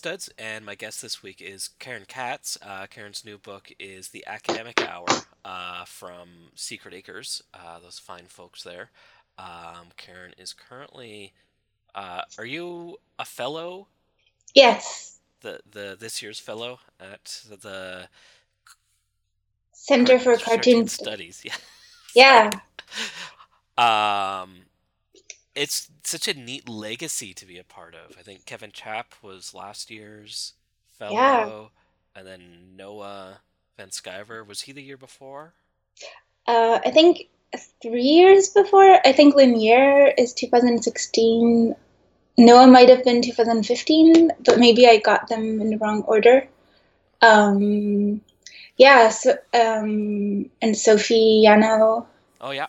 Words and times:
Studs, 0.00 0.30
and 0.38 0.64
my 0.64 0.76
guest 0.76 1.02
this 1.02 1.22
week 1.22 1.42
is 1.42 1.68
Keren 1.78 2.06
Katz. 2.08 2.56
Uh, 2.62 2.86
Keren's 2.86 3.22
new 3.22 3.36
book 3.36 3.70
is 3.78 4.08
The 4.08 4.24
Academic 4.26 4.80
Hour 4.80 5.26
uh, 5.44 5.84
from 5.84 6.52
Secret 6.54 6.94
Acres, 6.94 7.42
uh, 7.52 7.78
those 7.80 7.98
fine 7.98 8.24
folks 8.26 8.62
there. 8.62 8.92
Um, 9.38 9.88
Keren 9.98 10.32
is 10.38 10.54
currently. 10.54 11.34
Uh, 11.94 12.22
are 12.38 12.46
you 12.46 12.96
a 13.18 13.26
fellow? 13.26 13.88
Yes, 14.54 15.18
The, 15.42 15.60
the 15.70 15.98
this 16.00 16.22
year's 16.22 16.40
fellow 16.40 16.80
at 16.98 17.42
the 17.62 18.08
Center 19.72 20.18
for 20.18 20.36
Cartoon. 20.38 20.88
Studies. 20.88 21.42
Yeah. 21.44 21.54
Yeah, 22.14 22.50
Um, 23.78 24.69
it's 25.54 25.90
such 26.04 26.28
a 26.28 26.34
neat 26.34 26.68
legacy 26.68 27.34
to 27.34 27.46
be 27.46 27.58
a 27.58 27.64
part 27.64 27.94
of. 27.94 28.16
I 28.18 28.22
think 28.22 28.46
Kevin 28.46 28.70
Czap 28.72 29.14
was 29.22 29.54
last 29.54 29.90
year's 29.90 30.54
fellow, 30.98 31.14
Yeah. 31.14 32.20
and 32.20 32.26
then 32.26 32.76
Noah 32.76 33.40
Van 33.76 33.88
Sciver 33.88 34.46
was 34.46 34.62
he 34.62 34.72
the 34.72 34.82
year 34.82 34.96
before? 34.96 35.54
uh, 36.46 36.80
I 36.84 36.90
think 36.90 37.28
three 37.82 38.02
years 38.02 38.48
before. 38.50 39.00
I 39.06 39.12
think 39.12 39.34
Lumiere 39.34 40.14
is 40.16 40.32
2016. 40.34 41.74
Noah 42.38 42.66
might 42.66 42.88
have 42.88 43.04
been 43.04 43.22
2015, 43.22 44.30
but 44.44 44.58
maybe 44.58 44.86
I 44.86 44.98
got 44.98 45.28
them 45.28 45.60
in 45.60 45.70
the 45.70 45.76
wrong 45.78 46.02
order. 46.02 46.46
Um, 47.22 48.20
yeah, 48.78 49.10
so, 49.10 49.32
um, 49.52 50.48
and 50.62 50.76
Sophie 50.76 51.44
Yanow 51.46 52.06
Oh 52.40 52.52
yeah, 52.52 52.68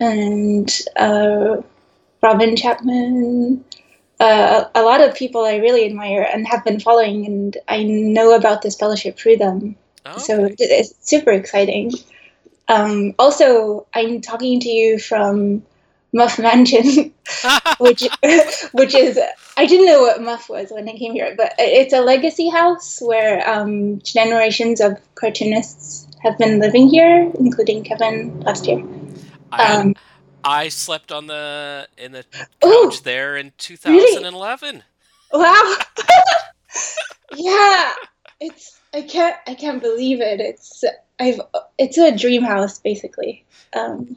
and 0.00 0.68
uh, 0.96 1.58
Robyn 2.22 2.56
Chapman. 2.56 3.64
Uh, 4.18 4.64
a 4.74 4.82
lot 4.82 5.00
of 5.00 5.14
people 5.14 5.44
I 5.44 5.56
really 5.56 5.86
admire 5.86 6.22
and 6.30 6.46
have 6.46 6.62
been 6.64 6.78
following, 6.80 7.24
and 7.24 7.56
I 7.68 7.82
know 7.84 8.34
about 8.34 8.60
this 8.62 8.76
fellowship 8.76 9.18
through 9.18 9.36
them. 9.38 9.76
oh, 10.04 10.18
So 10.18 10.44
okay. 10.44 10.54
it- 10.58 10.70
it's 10.70 10.94
super 11.00 11.30
exciting. 11.30 11.92
Um, 12.68 13.14
also, 13.18 13.86
I'm 13.94 14.20
talking 14.20 14.60
to 14.60 14.68
you 14.68 14.98
from 14.98 15.62
Muff 16.12 16.38
Mansion, 16.38 17.12
which 17.78 18.06
which 18.72 18.94
is 18.94 19.18
I 19.56 19.66
didn't 19.66 19.86
know 19.86 20.02
what 20.02 20.22
Muff 20.22 20.48
was 20.48 20.70
when 20.70 20.88
I 20.88 20.92
came 20.96 21.12
here, 21.12 21.34
but 21.36 21.54
it's 21.58 21.92
a 21.94 22.00
legacy 22.00 22.48
house 22.50 23.00
where 23.00 23.48
um, 23.48 24.00
generations 24.02 24.80
of 24.80 24.98
cartoonists 25.14 26.06
have 26.22 26.36
been 26.36 26.60
living 26.60 26.88
here, 26.88 27.30
including 27.38 27.82
Kevin 27.84 28.38
last 28.40 28.66
year. 28.66 28.82
I, 29.52 29.76
Um, 29.76 29.94
I 30.44 30.68
slept 30.68 31.12
on 31.12 31.26
the 31.26 31.88
in 31.96 32.12
the 32.12 32.24
Ooh. 32.64 32.90
couch 32.90 33.02
there 33.02 33.36
in 33.36 33.52
2011. 33.58 34.82
wow! 35.32 35.76
yeah, 37.36 37.94
it's 38.40 38.80
I 38.94 39.02
can't 39.02 39.36
I 39.46 39.54
can't 39.54 39.82
believe 39.82 40.20
it. 40.20 40.40
It's 40.40 40.84
I've 41.18 41.40
it's 41.78 41.98
a 41.98 42.16
dream 42.16 42.42
house 42.42 42.78
basically. 42.78 43.44
Um, 43.72 44.16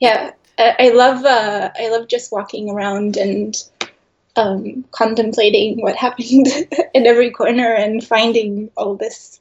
yeah, 0.00 0.32
I, 0.58 0.76
I 0.78 0.88
love 0.90 1.24
uh, 1.24 1.70
I 1.78 1.88
love 1.90 2.08
just 2.08 2.32
walking 2.32 2.70
around 2.70 3.16
and 3.16 3.56
um, 4.36 4.84
contemplating 4.90 5.80
what 5.80 5.96
happened 6.06 6.46
in 6.94 7.06
every 7.06 7.30
corner 7.30 7.72
and 7.72 8.04
finding 8.04 8.70
all 8.76 8.96
this 8.96 9.40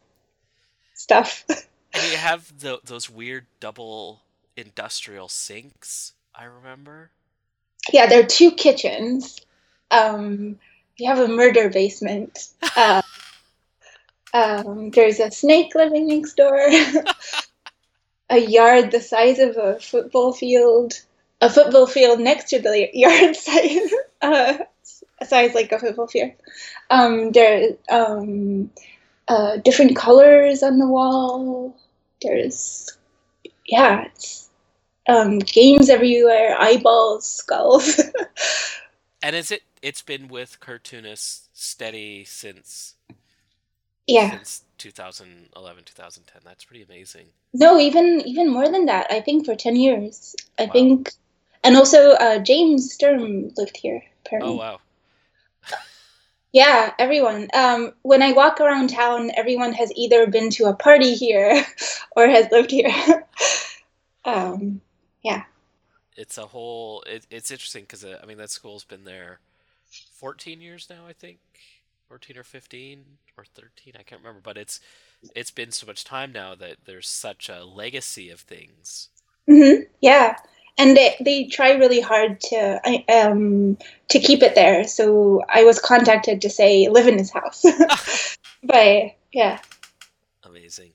stuff. 0.94 1.46
And 1.50 2.12
you 2.12 2.18
have 2.18 2.60
the, 2.60 2.80
those 2.84 3.10
weird 3.10 3.46
double 3.60 4.23
industrial 4.56 5.30
sinks. 5.30 6.14
I 6.36 6.46
remember. 6.46 7.12
Yeah, 7.92 8.08
there 8.08 8.22
are 8.22 8.28
two 8.28 8.52
kitchens. 8.52 9.40
Um, 9.92 10.58
you 10.98 11.08
have 11.10 11.20
a 11.20 11.28
murder 11.28 11.70
basement. 11.70 12.50
Uh, 12.76 13.02
um, 14.34 14.90
there's 14.90 15.20
a 15.20 15.30
snake 15.30 15.76
living 15.76 16.08
next 16.08 16.36
door. 16.36 16.68
a 18.30 18.38
yard 18.38 18.92
the 18.92 19.00
size 19.00 19.38
of 19.38 19.58
a 19.58 19.80
football 19.80 20.34
field. 20.34 20.94
A 21.40 21.50
football 21.50 21.86
field 21.86 22.20
next 22.20 22.50
to 22.50 22.60
the 22.60 22.90
yard 22.94 23.36
size, 23.48 23.92
uh, 24.22 24.58
size 25.24 25.54
like 25.54 25.72
a 25.72 25.80
football 25.80 26.08
field. 26.08 26.32
Um, 26.90 27.32
there 27.32 27.76
are 27.90 28.18
um, 28.18 28.72
uh, 29.28 29.58
different 29.58 29.96
colors 29.96 30.64
on 30.64 30.80
the 30.80 30.88
wall. 30.88 31.78
There's, 32.22 32.98
yeah, 33.68 34.06
it's 34.06 34.43
um, 35.08 35.40
games 35.40 35.90
everywhere, 35.90 36.56
eyeballs, 36.60 37.30
skulls. 37.30 38.00
and 39.22 39.36
is 39.36 39.52
it? 39.52 39.64
It's 39.82 40.02
been 40.02 40.28
with 40.28 40.60
cartoonists 40.60 41.50
steady 41.54 42.24
since. 42.26 42.96
Yeah. 44.08 44.30
Since 44.30 44.64
2011, 44.78 45.84
2010. 45.84 46.42
That's 46.46 46.66
pretty 46.66 46.84
amazing. 46.84 47.28
No, 47.54 47.80
even 47.80 48.22
even 48.28 48.50
more 48.52 48.70
than 48.70 48.86
that. 48.86 49.08
I 49.10 49.22
think 49.22 49.46
for 49.46 49.56
10 49.56 49.76
years. 49.76 50.36
I 50.60 50.68
Wow. 50.68 50.74
think, 50.74 51.12
and 51.64 51.76
also 51.76 52.12
uh, 52.12 52.40
James 52.40 52.94
Sturm 52.94 53.50
lived 53.58 53.78
here. 53.78 54.04
Apparently. 54.26 54.54
Oh 54.54 54.58
wow. 54.58 54.82
Yeah, 56.52 56.94
everyone. 57.00 57.48
Um, 57.54 57.94
when 58.04 58.22
I 58.22 58.32
walk 58.34 58.62
around 58.62 58.90
town, 58.92 59.32
everyone 59.36 59.74
has 59.74 59.92
either 59.96 60.28
been 60.28 60.52
to 60.52 60.66
a 60.66 60.76
party 60.76 61.16
here 61.16 61.66
or 62.16 62.28
has 62.28 62.52
lived 62.52 62.70
here. 62.72 63.26
um, 64.26 64.82
It's 66.16 66.38
a 66.38 66.48
whole. 66.48 67.04
It, 67.08 67.26
it's 67.30 67.52
interesting 67.52 67.84
because 67.84 68.04
uh, 68.04 68.20
I 68.22 68.26
mean 68.26 68.38
that 68.38 68.50
school's 68.52 68.84
been 68.84 69.04
there 69.04 69.40
14 70.14 70.62
years 70.62 70.88
now. 70.90 71.06
I 71.08 71.14
think 71.14 71.40
14 72.08 72.38
or 72.38 72.44
15 72.44 73.04
or 73.38 73.46
13. 73.46 73.94
I 74.00 74.04
can't 74.04 74.22
remember, 74.22 74.42
but 74.42 74.58
it's 74.58 74.80
it's 75.36 75.52
been 75.52 75.72
so 75.72 75.88
much 75.88 76.04
time 76.04 76.32
now 76.32 76.56
that 76.56 76.78
there's 76.86 77.10
such 77.10 77.50
a 77.50 77.64
legacy 77.66 78.30
of 78.30 78.40
things. 78.42 79.10
hmm 79.48 79.82
yeah, 80.02 80.36
and 80.78 80.96
they, 80.98 81.16
they 81.20 81.46
try 81.46 81.72
really 81.74 82.02
hard 82.02 82.40
to 82.42 82.80
I- 82.86 83.06
um, 83.12 83.78
to 84.10 84.20
keep 84.20 84.42
it 84.44 84.56
there. 84.56 84.84
So 84.86 85.42
I 85.50 85.64
was 85.64 85.80
contacted 85.80 86.42
to 86.42 86.50
say 86.50 86.88
live 86.90 87.08
in 87.08 87.18
his 87.18 87.32
house. 87.32 87.64
but 88.64 89.16
yeah, 89.32 89.60
Amazing. 90.44 90.94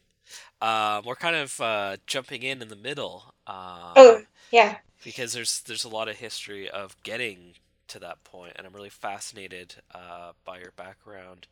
Um, 0.61 1.05
we're 1.07 1.17
kind 1.17 1.37
of 1.37 1.61
uh, 1.61 1.97
jumping 2.07 2.43
in 2.43 2.63
in 2.63 2.69
the 2.69 2.77
middle. 2.77 3.35
Uh, 3.49 3.95
Oh. 3.97 4.23
yeah. 4.53 4.77
because 5.05 5.33
there's 5.33 5.63
there's 5.63 5.85
a 5.85 5.89
lot 5.89 6.09
of 6.09 6.17
history 6.17 6.69
of 6.71 6.97
getting 7.03 7.55
to 7.89 7.99
that 8.01 8.23
point, 8.25 8.53
and 8.57 8.67
I'm 8.67 8.75
really 8.75 8.91
fascinated 8.91 9.75
uh, 9.95 10.33
by 10.45 10.59
your 10.59 10.73
background. 10.77 11.47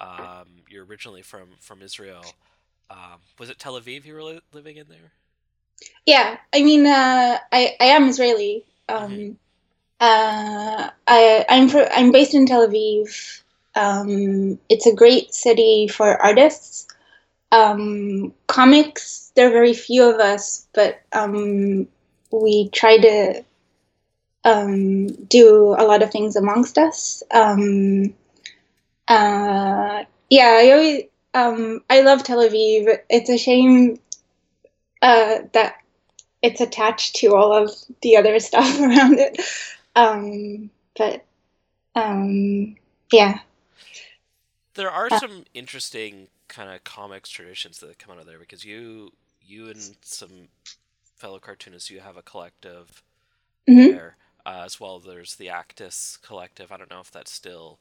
Um, 0.00 0.62
you're 0.68 0.84
originally 0.84 1.22
from 1.22 1.48
from 1.60 1.82
Israel. 1.82 2.24
Um, 2.90 3.20
was 3.38 3.50
it 3.50 3.58
Tel 3.58 3.80
Aviv 3.80 4.04
you 4.04 4.14
were 4.14 4.22
li- 4.22 4.40
living 4.52 4.76
in 4.76 4.86
there? 4.88 5.12
Yeah, 6.06 6.38
I 6.54 6.62
mean, 6.62 6.86
uh, 6.86 7.38
I 7.52 7.76
I 7.80 7.84
am 7.86 8.08
Israeli. 8.08 8.64
Um, 8.88 9.38
uh, 10.00 10.90
I 11.06 11.44
I'm 11.48 11.68
fr- 11.68 11.90
I'm 11.92 12.12
based 12.12 12.34
in 12.34 12.46
Tel 12.46 12.66
Aviv. 12.68 13.42
Um, 13.74 14.58
it's 14.68 14.86
a 14.86 14.94
great 14.94 15.34
city 15.34 15.88
for 15.88 16.20
artists. 16.20 16.86
Um, 17.52 18.32
comics, 18.46 19.32
there 19.34 19.48
are 19.48 19.52
very 19.52 19.74
few 19.74 20.10
of 20.10 20.20
us, 20.20 20.66
but 20.74 21.00
um, 21.12 21.88
we 22.30 22.68
try 22.70 22.98
to 22.98 23.44
um, 24.44 25.06
do 25.26 25.74
a 25.78 25.84
lot 25.84 26.02
of 26.02 26.10
things 26.10 26.36
amongst 26.36 26.78
us. 26.78 27.22
Um, 27.32 28.14
uh, 29.08 30.04
yeah, 30.30 30.58
I 30.60 30.70
always 30.72 31.02
um, 31.34 31.82
I 31.90 32.00
love 32.02 32.22
Tel 32.24 32.38
Aviv. 32.38 32.98
It's 33.08 33.30
a 33.30 33.38
shame 33.38 33.98
uh, 35.02 35.38
that 35.52 35.76
it's 36.42 36.60
attached 36.60 37.16
to 37.16 37.34
all 37.34 37.52
of 37.52 37.70
the 38.02 38.16
other 38.16 38.38
stuff 38.40 38.78
around 38.80 39.18
it. 39.18 39.40
Um, 39.96 40.70
but 40.96 41.24
um, 41.94 42.76
yeah, 43.12 43.40
There 44.74 44.90
are 44.90 45.08
Uh, 45.10 45.18
some 45.18 45.44
interesting 45.54 46.28
kind 46.48 46.70
of 46.70 46.82
comics 46.84 47.28
traditions 47.30 47.78
that 47.80 47.98
come 47.98 48.12
out 48.14 48.20
of 48.20 48.26
there 48.26 48.38
because 48.38 48.64
you 48.64 49.12
you 49.46 49.68
and 49.68 49.96
some 50.02 50.48
fellow 51.16 51.38
cartoonists 51.38 51.90
you 51.90 52.00
have 52.00 52.16
a 52.16 52.22
collective 52.22 53.02
Mhm. 53.68 53.90
there 53.90 54.16
uh, 54.46 54.62
as 54.64 54.80
well. 54.80 54.98
There's 54.98 55.36
the 55.36 55.50
Actus 55.50 56.18
collective. 56.22 56.72
I 56.72 56.76
don't 56.78 56.90
know 56.90 57.00
if 57.00 57.10
that's 57.10 57.32
still 57.32 57.78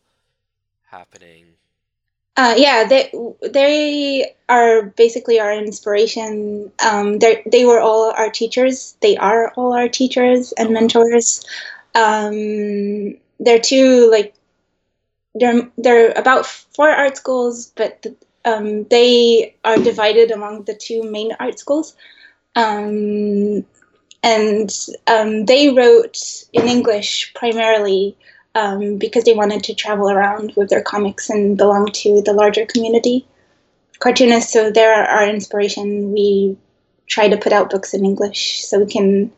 happening. 0.91 1.57
uh, 2.35 2.53
yeah, 2.57 2.83
they 2.87 3.11
they 3.41 4.35
are 4.47 4.83
basically 4.83 5.39
our 5.39 5.51
inspiration. 5.53 6.71
Um, 6.83 7.19
they 7.19 7.41
they 7.51 7.65
were 7.65 7.79
all 7.79 8.11
our 8.11 8.29
teachers. 8.29 8.95
They 9.01 9.17
are 9.17 9.51
all 9.55 9.73
our 9.73 9.89
teachers 9.89 10.51
and 10.53 10.69
mentors. 10.71 11.43
Um, 11.95 13.17
they're 13.39 13.59
two 13.59 14.09
like 14.11 14.35
they're 15.35 15.69
they're 15.77 16.11
about 16.11 16.45
four 16.45 16.89
art 16.89 17.17
schools, 17.17 17.71
but 17.75 18.05
um, 18.47 18.85
they 18.85 19.55
are 19.63 19.77
divided 19.77 20.31
among 20.31 20.63
the 20.63 20.75
two 20.75 21.03
main 21.03 21.31
art 21.39 21.59
schools. 21.59 21.95
Um, 22.55 23.65
and 24.23 24.69
um, 25.05 25.45
they 25.45 25.69
wrote 25.69 26.17
in 26.53 26.67
English 26.67 27.33
primarily 27.33 28.15
um, 28.55 28.97
because 28.97 29.25
they 29.25 29.33
wanted 29.33 29.63
to 29.65 29.75
travel 29.75 30.09
around 30.09 30.53
with 30.55 30.69
their 30.69 30.81
comics 30.81 31.29
and 31.29 31.57
belong 31.57 31.91
to 32.03 32.21
the 32.21 32.33
larger 32.33 32.65
community 32.65 33.27
cartoonists. 33.99 34.53
So 34.53 34.71
they're 34.71 35.03
our 35.05 35.27
inspiration. 35.27 36.13
We 36.13 36.57
try 37.05 37.29
to 37.29 37.37
put 37.37 37.53
out 37.53 37.69
books 37.69 37.93
in 37.93 38.05
English 38.05 38.63
so 38.63 38.79
we 38.79 38.91
can 38.91 39.31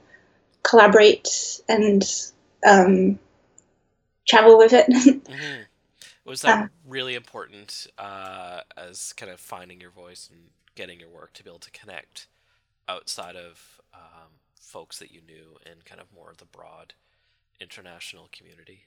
collaborate 0.63 1.61
and 1.67 2.03
um, 2.65 3.19
travel 4.27 4.57
with 4.57 4.73
it. 4.73 4.85
hmm 5.27 5.68
Was 6.29 6.43
that 6.43 6.61
really 6.87 7.15
important 7.15 7.87
uh, 7.97 8.61
as 8.77 9.13
kind 9.13 9.31
of 9.31 9.39
finding 9.39 9.81
your 9.81 9.89
voice 9.89 10.29
and 10.31 10.51
getting 10.75 10.99
your 10.99 11.09
work 11.09 11.33
to 11.33 11.43
be 11.43 11.49
able 11.49 11.57
to 11.57 11.71
connect 11.71 12.27
outside 12.87 13.35
of 13.35 13.81
um, 13.95 14.29
folks 14.61 14.99
that 14.99 15.11
you 15.11 15.21
knew 15.27 15.57
and 15.65 15.83
kind 15.85 15.99
of 15.99 16.07
more 16.15 16.29
of 16.29 16.37
the 16.37 16.45
broad 16.45 16.93
international 17.59 18.29
community? 18.31 18.83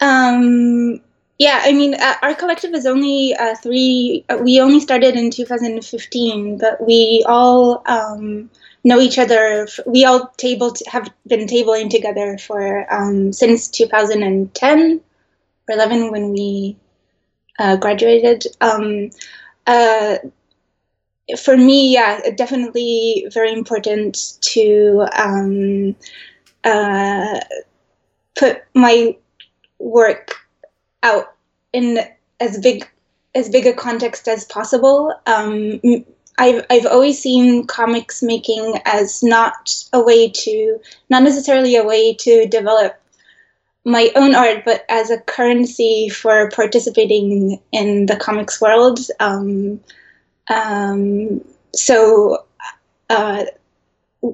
Um, 0.00 1.00
yeah, 1.38 1.62
I 1.64 1.72
mean, 1.72 1.94
uh, 1.94 2.14
our 2.22 2.34
collective 2.34 2.74
is 2.74 2.86
only 2.86 3.34
uh, 3.34 3.54
three. 3.56 4.26
Uh, 4.28 4.38
we 4.42 4.60
only 4.60 4.80
started 4.80 5.16
in 5.16 5.30
2015, 5.30 6.58
but 6.58 6.86
we 6.86 7.24
all 7.26 7.82
um, 7.86 8.50
know 8.84 9.00
each 9.00 9.18
other. 9.18 9.62
f- 9.62 9.80
We 9.86 10.04
all 10.04 10.28
table 10.36 10.74
have 10.88 11.10
been 11.26 11.46
tabling 11.46 11.90
together 11.90 12.38
for 12.38 12.92
um, 12.92 13.32
since 13.32 13.68
2010 13.68 15.00
or 15.68 15.74
11 15.74 16.10
when 16.10 16.32
we 16.32 16.76
uh, 17.58 17.76
graduated. 17.76 18.44
Um, 18.60 19.10
uh, 19.66 20.18
for 21.38 21.56
me, 21.56 21.92
yeah, 21.92 22.20
definitely 22.36 23.26
very 23.32 23.52
important 23.52 24.38
to 24.42 25.06
um, 25.16 25.96
uh, 26.64 27.40
put 28.34 28.62
my 28.74 29.16
work 29.78 30.34
out 31.02 31.34
in 31.72 31.98
as 32.40 32.58
big 32.58 32.88
as 33.34 33.48
big 33.48 33.66
a 33.66 33.72
context 33.72 34.28
as 34.28 34.44
possible. 34.44 35.14
Um, 35.26 35.80
I've 36.38 36.64
I've 36.68 36.86
always 36.86 37.20
seen 37.20 37.66
comics 37.66 38.22
making 38.22 38.78
as 38.84 39.22
not 39.22 39.74
a 39.92 40.02
way 40.02 40.28
to 40.28 40.80
not 41.08 41.22
necessarily 41.22 41.76
a 41.76 41.84
way 41.84 42.14
to 42.14 42.46
develop 42.46 43.00
my 43.84 44.10
own 44.16 44.34
art, 44.34 44.64
but 44.64 44.84
as 44.88 45.10
a 45.10 45.18
currency 45.20 46.08
for 46.08 46.50
participating 46.50 47.60
in 47.72 48.06
the 48.06 48.16
comics 48.16 48.60
world. 48.60 49.00
Um, 49.20 49.80
um, 50.48 51.44
so. 51.74 52.44
Uh, 53.10 53.44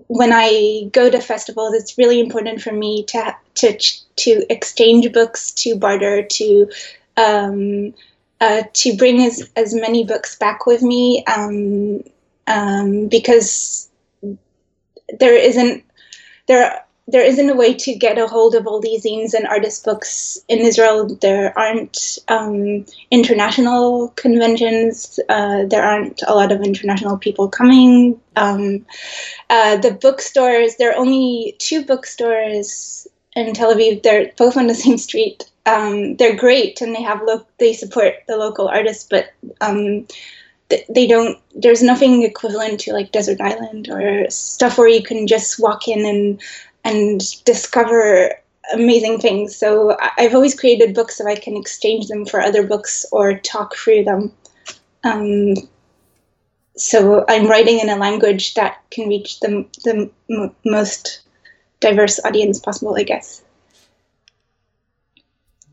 when 0.06 0.30
I 0.32 0.88
go 0.92 1.10
to 1.10 1.20
festivals, 1.20 1.74
it's 1.74 1.98
really 1.98 2.20
important 2.20 2.62
for 2.62 2.72
me 2.72 3.02
to 3.06 3.34
to 3.56 3.76
to 3.76 4.46
exchange 4.48 5.12
books, 5.12 5.50
to 5.52 5.74
barter, 5.74 6.22
to 6.22 6.70
um, 7.16 7.94
uh, 8.40 8.62
to 8.72 8.96
bring 8.96 9.22
as, 9.22 9.50
as 9.56 9.74
many 9.74 10.04
books 10.04 10.36
back 10.36 10.66
with 10.66 10.82
me 10.82 11.24
um, 11.24 12.02
um, 12.46 13.08
because 13.08 13.88
there 15.18 15.34
isn't 15.34 15.84
there 16.46 16.84
there 17.10 17.24
isn't 17.24 17.50
a 17.50 17.54
way 17.54 17.74
to 17.74 17.94
get 17.94 18.18
a 18.18 18.26
hold 18.26 18.54
of 18.54 18.66
all 18.66 18.80
these 18.80 19.04
zines 19.04 19.34
and 19.34 19.46
artist 19.46 19.84
books 19.84 20.38
in 20.48 20.58
Israel. 20.60 21.06
There 21.06 21.56
aren't 21.58 22.18
um, 22.28 22.86
international 23.10 24.08
conventions. 24.16 25.18
Uh, 25.28 25.64
there 25.66 25.82
aren't 25.82 26.22
a 26.26 26.34
lot 26.34 26.52
of 26.52 26.62
international 26.62 27.18
people 27.18 27.48
coming. 27.48 28.20
Um, 28.36 28.86
uh, 29.48 29.76
the 29.76 29.92
bookstores, 29.92 30.76
there 30.76 30.92
are 30.92 30.96
only 30.96 31.56
two 31.58 31.84
bookstores 31.84 33.06
in 33.34 33.54
Tel 33.54 33.74
Aviv. 33.74 34.02
They're 34.02 34.32
both 34.36 34.56
on 34.56 34.66
the 34.66 34.74
same 34.74 34.98
street. 34.98 35.50
Um, 35.66 36.16
they're 36.16 36.36
great 36.36 36.80
and 36.80 36.94
they 36.94 37.02
have 37.02 37.20
lo- 37.22 37.46
they 37.58 37.72
support 37.72 38.14
the 38.26 38.36
local 38.36 38.68
artists, 38.68 39.06
but 39.08 39.32
um, 39.60 40.06
they 40.88 41.06
don't 41.06 41.38
there's 41.54 41.82
nothing 41.82 42.22
equivalent 42.22 42.80
to 42.80 42.92
like 42.92 43.12
desert 43.12 43.40
island 43.40 43.88
or 43.88 44.28
stuff 44.30 44.78
where 44.78 44.88
you 44.88 45.02
can 45.02 45.26
just 45.26 45.60
walk 45.60 45.88
in 45.88 46.06
and 46.06 46.40
and 46.84 47.20
discover 47.44 48.34
amazing 48.72 49.18
things. 49.20 49.56
So 49.56 49.96
I've 50.16 50.34
always 50.34 50.58
created 50.58 50.94
books 50.94 51.16
so 51.16 51.26
I 51.26 51.34
can 51.34 51.56
exchange 51.56 52.08
them 52.08 52.24
for 52.24 52.40
other 52.40 52.66
books 52.66 53.04
or 53.12 53.38
talk 53.38 53.74
through 53.74 54.04
them. 54.04 54.32
Um, 55.04 55.54
so 56.76 57.24
I'm 57.28 57.46
writing 57.46 57.80
in 57.80 57.88
a 57.90 57.96
language 57.96 58.54
that 58.54 58.78
can 58.90 59.08
reach 59.08 59.40
the, 59.40 59.66
the 59.84 60.10
m- 60.30 60.54
most 60.64 61.20
diverse 61.80 62.20
audience 62.24 62.58
possible, 62.58 62.96
I 62.96 63.02
guess. 63.02 63.42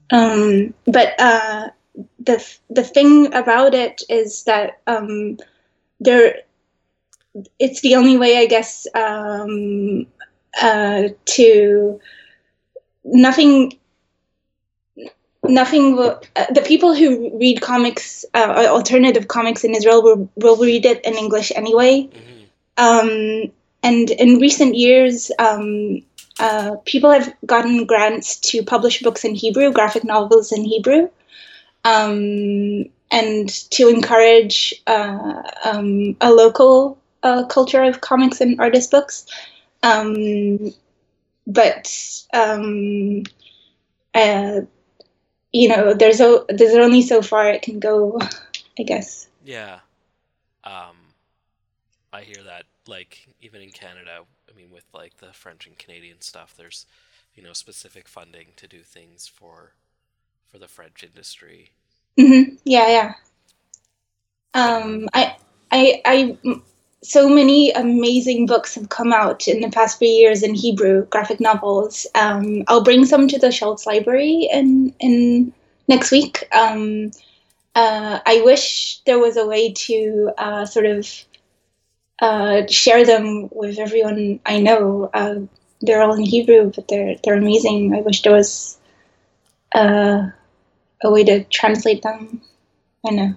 Um, 0.10 0.74
but 0.86 1.20
uh, 1.20 1.70
the 2.20 2.58
the 2.70 2.84
thing 2.84 3.34
about 3.34 3.74
it 3.74 4.02
is 4.10 4.44
that 4.44 4.82
um, 4.88 5.38
there, 6.00 6.42
it's 7.60 7.82
the 7.82 7.96
only 7.96 8.18
way, 8.18 8.38
I 8.38 8.46
guess, 8.46 8.88
um, 8.96 10.08
uh, 10.62 11.10
to 11.26 12.00
nothing 13.04 13.78
nothing 15.44 15.96
will, 15.96 16.20
uh, 16.36 16.46
the 16.54 16.62
people 16.62 16.94
who 16.94 17.38
read 17.38 17.62
comics 17.62 18.26
uh, 18.34 18.68
alternative 18.70 19.28
comics 19.28 19.64
in 19.64 19.74
israel 19.76 20.04
will, 20.04 20.30
will 20.36 20.58
read 20.58 20.86
it 20.86 21.04
in 21.06 21.14
english 21.14 21.52
anyway 21.56 22.02
mm-hmm. 22.02 22.44
um, 22.78 23.52
and 23.84 24.10
in 24.12 24.40
recent 24.40 24.76
years 24.76 25.32
um, 25.40 26.02
uh, 26.40 26.76
people 26.86 27.12
have 27.12 27.34
gotten 27.46 27.86
grants 27.86 28.36
to 28.38 28.62
publish 28.64 29.02
books 29.02 29.24
in 29.24 29.36
hebrew 29.36 29.72
graphic 29.72 30.04
novels 30.04 30.52
in 30.52 30.64
hebrew 30.64 31.08
um, 31.86 32.84
and 33.10 33.50
to 33.72 33.88
encourage 33.88 34.74
uh, 34.88 35.42
um, 35.64 36.18
a 36.20 36.32
local 36.32 36.98
uh, 37.24 37.46
culture 37.46 37.84
of 37.84 38.02
comics 38.02 38.42
and 38.42 38.60
artist 38.60 38.92
books 38.92 39.26
um, 39.92 40.74
but 41.46 42.24
um, 42.34 43.24
uh, 44.14 44.62
you 45.52 45.70
know, 45.70 45.94
there's 45.94 46.20
a, 46.20 46.44
there's 46.50 46.76
only 46.76 47.02
so 47.02 47.22
far 47.22 47.50
it 47.50 47.62
can 47.62 47.80
go, 47.80 48.20
I 48.80 48.84
guess. 48.84 49.28
Yeah. 49.44 49.80
Um, 50.64 50.96
I 52.12 52.22
hear 52.22 52.44
that. 52.44 52.64
Like 52.88 53.28
even 53.42 53.62
in 53.62 53.72
Canada, 53.72 54.22
I 54.50 54.56
mean, 54.56 54.72
with 54.72 54.86
like 54.94 55.18
the 55.18 55.34
French 55.34 55.68
and 55.68 55.78
Canadian 55.78 56.22
stuff, 56.22 56.56
there's 56.58 56.86
you 57.36 57.44
know 57.44 57.54
specific 57.54 58.08
funding 58.08 58.48
to 58.56 58.68
do 58.68 58.80
things 58.80 59.28
for 59.28 59.74
for 60.48 60.58
the 60.58 60.70
French 60.70 61.04
industry. 61.04 61.72
Mm-hmm. 62.18 62.56
Yeah, 62.64 62.88
yeah. 62.88 63.14
Um, 64.54 65.08
I, 65.14 65.36
I, 65.72 66.02
I 66.06 66.38
so 67.04 67.30
many 67.30 67.72
amazing 67.72 68.46
books 68.46 68.76
have 68.76 68.90
come 68.90 69.14
out 69.14 69.48
in 69.48 69.62
the 69.62 69.70
past 69.70 70.00
few 70.00 70.08
years 70.08 70.44
in 70.44 70.56
Hebrew 70.56 71.06
graphic 71.06 71.40
novels. 71.40 72.08
Um, 72.16 72.64
I'll 72.68 72.84
bring 72.84 73.06
some 73.06 73.28
to 73.28 73.40
the 73.40 73.52
Schulz 73.52 73.86
Library 73.86 74.50
in 74.52 74.94
in 75.00 75.54
next 75.88 76.12
week. 76.12 76.48
Um, 76.54 77.12
uh, 77.76 78.20
I 78.26 78.42
wish 78.42 79.00
there 79.06 79.20
was 79.20 79.38
a 79.38 79.46
way 79.46 79.72
to 79.72 80.32
uh, 80.38 80.66
sort 80.66 80.88
of 80.88 81.08
uh, 82.20 82.66
share 82.68 83.06
them 83.06 83.50
with 83.52 83.78
everyone 83.78 84.40
I 84.46 84.60
know. 84.60 85.10
Uh, 85.14 85.42
they're 85.82 86.02
all 86.02 86.16
in 86.16 86.24
Hebrew, 86.24 86.72
but 86.74 86.88
they're 86.88 87.16
they're 87.24 87.36
amazing. 87.38 87.94
I 87.94 88.02
wish 88.02 88.24
there 88.24 88.34
was 88.34 88.80
uh, 89.76 90.30
a 91.04 91.12
way 91.12 91.24
to 91.26 91.44
translate 91.44 92.02
them. 92.02 92.42
I 93.06 93.12
know. 93.12 93.34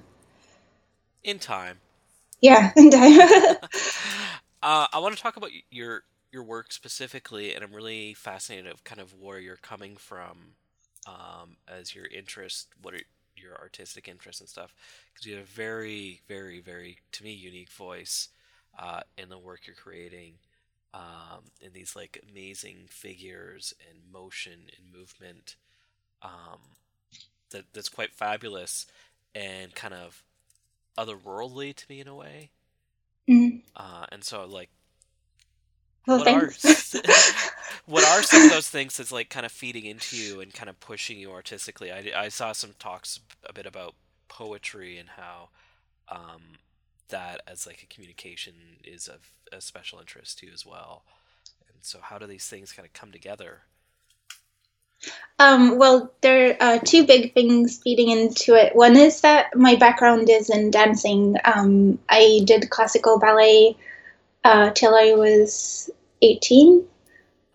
In 1.22 1.38
time. 1.38 1.79
Yeah, 2.40 2.72
uh, 4.62 4.86
I 4.92 4.98
want 4.98 5.16
to 5.16 5.22
talk 5.22 5.36
about 5.36 5.50
your 5.70 6.02
your 6.32 6.42
work 6.44 6.72
specifically, 6.72 7.54
and 7.54 7.64
I'm 7.64 7.72
really 7.72 8.14
fascinated 8.14 8.70
of 8.70 8.84
kind 8.84 9.00
of 9.00 9.14
where 9.14 9.38
you're 9.40 9.56
coming 9.56 9.96
from 9.96 10.54
um, 11.06 11.56
as 11.66 11.94
your 11.94 12.06
interest, 12.06 12.68
what 12.82 12.94
are 12.94 13.00
your 13.36 13.58
artistic 13.58 14.06
interests 14.06 14.40
and 14.40 14.48
stuff, 14.48 14.72
because 15.12 15.26
you 15.26 15.34
have 15.34 15.42
a 15.44 15.46
very, 15.46 16.20
very, 16.28 16.60
very, 16.60 16.98
to 17.12 17.24
me, 17.24 17.32
unique 17.32 17.70
voice 17.70 18.28
uh, 18.78 19.00
in 19.18 19.28
the 19.28 19.38
work 19.38 19.62
you're 19.66 19.74
creating, 19.74 20.34
um, 20.94 21.42
in 21.60 21.72
these 21.72 21.96
like 21.96 22.22
amazing 22.30 22.86
figures 22.88 23.74
and 23.88 23.98
motion 24.12 24.60
and 24.78 24.92
movement, 24.96 25.56
um, 26.22 26.60
that 27.50 27.64
that's 27.72 27.88
quite 27.88 28.14
fabulous 28.14 28.86
and 29.34 29.74
kind 29.74 29.94
of 29.94 30.22
otherworldly 30.98 31.74
to 31.74 31.86
me 31.88 32.00
in 32.00 32.08
a 32.08 32.14
way. 32.14 32.50
Mm-hmm. 33.28 33.58
Uh, 33.76 34.06
and 34.10 34.24
so 34.24 34.44
like 34.44 34.70
well, 36.06 36.18
what 36.18 36.28
are 36.28 36.46
what 37.86 38.04
are 38.04 38.22
some 38.22 38.44
of 38.44 38.50
those 38.50 38.68
things 38.68 38.96
that's 38.96 39.12
like 39.12 39.28
kind 39.28 39.46
of 39.46 39.52
feeding 39.52 39.84
into 39.84 40.16
you 40.16 40.40
and 40.40 40.52
kind 40.52 40.68
of 40.68 40.80
pushing 40.80 41.18
you 41.18 41.30
artistically? 41.30 41.92
I, 41.92 42.10
I 42.16 42.28
saw 42.28 42.52
some 42.52 42.74
talks 42.78 43.20
a 43.44 43.52
bit 43.52 43.66
about 43.66 43.94
poetry 44.28 44.96
and 44.98 45.10
how 45.10 45.50
um, 46.08 46.42
that 47.08 47.42
as 47.46 47.66
like 47.66 47.82
a 47.82 47.92
communication 47.92 48.54
is 48.84 49.08
of 49.08 49.32
a 49.52 49.60
special 49.60 49.98
interest 50.00 50.38
to 50.38 50.46
you 50.46 50.52
as 50.52 50.64
well. 50.64 51.04
And 51.68 51.84
so 51.84 51.98
how 52.02 52.18
do 52.18 52.26
these 52.26 52.46
things 52.46 52.72
kind 52.72 52.86
of 52.86 52.92
come 52.92 53.12
together? 53.12 53.62
Um, 55.38 55.78
well, 55.78 56.12
there 56.20 56.56
are 56.60 56.78
two 56.78 57.06
big 57.06 57.32
things 57.32 57.80
feeding 57.82 58.10
into 58.10 58.54
it. 58.54 58.76
One 58.76 58.96
is 58.96 59.22
that 59.22 59.56
my 59.56 59.74
background 59.76 60.28
is 60.28 60.50
in 60.50 60.70
dancing. 60.70 61.36
Um, 61.44 61.98
I 62.10 62.42
did 62.44 62.68
classical 62.68 63.18
ballet 63.18 63.76
uh, 64.44 64.70
till 64.70 64.94
I 64.94 65.14
was 65.14 65.88
18. 66.20 66.84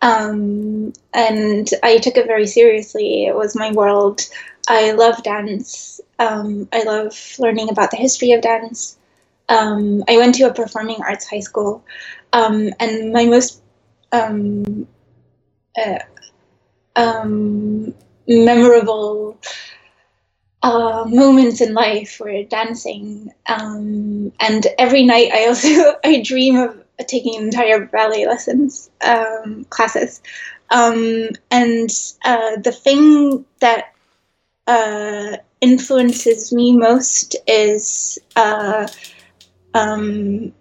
Um, 0.01 0.93
and 1.13 1.69
I 1.83 1.97
took 1.97 2.17
it 2.17 2.25
very 2.25 2.47
seriously. 2.47 3.25
It 3.25 3.35
was 3.35 3.55
my 3.55 3.71
world. 3.71 4.21
I 4.67 4.91
love 4.93 5.21
dance. 5.23 6.01
Um, 6.17 6.67
I 6.73 6.83
love 6.83 7.35
learning 7.37 7.69
about 7.69 7.91
the 7.91 7.97
history 7.97 8.31
of 8.31 8.41
dance. 8.41 8.97
Um, 9.47 10.03
I 10.07 10.17
went 10.17 10.35
to 10.35 10.45
a 10.45 10.53
performing 10.53 11.03
arts 11.03 11.29
high 11.29 11.39
school. 11.39 11.83
Um, 12.33 12.73
and 12.79 13.13
my 13.13 13.25
most 13.25 13.61
uh, 15.77 15.99
um, 16.95 17.93
memorable 18.27 19.37
uh, 20.63 21.05
moments 21.07 21.61
in 21.61 21.73
life 21.73 22.19
were 22.19 22.43
dancing. 22.43 23.31
Um, 23.47 24.31
and 24.39 24.65
every 24.77 25.03
night 25.05 25.31
I 25.33 25.47
also 25.47 25.95
I 26.03 26.21
dream 26.21 26.57
of 26.57 26.83
taking 27.07 27.35
entire 27.35 27.85
ballet 27.85 28.25
lessons 28.25 28.89
um, 29.05 29.65
classes. 29.69 30.21
Um, 30.69 31.29
and 31.51 31.89
uh, 32.23 32.57
the 32.63 32.71
thing 32.71 33.45
that 33.59 33.93
uh, 34.67 35.37
influences 35.61 36.51
me 36.51 36.75
most 36.75 37.35
is 37.47 38.17
uh, 38.35 38.87
um, 39.73 40.53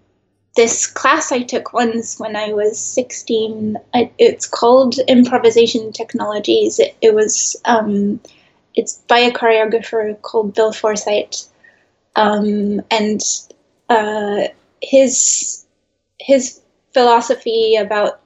this 0.57 0.87
class 0.87 1.33
I 1.33 1.43
took 1.43 1.73
once 1.73 2.19
when 2.19 2.37
I 2.37 2.53
was 2.53 2.79
16. 2.79 3.77
It's 4.19 4.47
called 4.47 4.97
Improvisation 5.09 5.93
Technologies. 5.93 6.79
It, 6.79 6.97
it 7.01 7.15
was, 7.15 7.57
um, 7.65 8.21
it's 8.75 8.99
by 9.09 9.19
a 9.19 9.33
choreographer 9.33 10.21
called 10.23 10.55
Bill 10.55 10.73
Forsythe. 10.73 11.35
Um, 12.17 12.81
and 12.91 13.21
uh, 13.89 14.43
his, 14.81 15.67
his 16.21 16.61
philosophy 16.93 17.75
about 17.75 18.21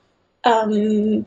um, 0.44 1.24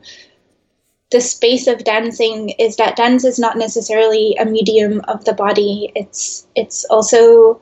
the 1.10 1.20
space 1.20 1.66
of 1.66 1.82
dancing 1.82 2.50
is 2.50 2.76
that 2.76 2.96
dance 2.96 3.24
is 3.24 3.40
not 3.40 3.58
necessarily 3.58 4.36
a 4.38 4.44
medium 4.44 5.00
of 5.08 5.24
the 5.24 5.34
body. 5.34 5.90
It's, 5.96 6.46
it's 6.54 6.84
also, 6.84 7.60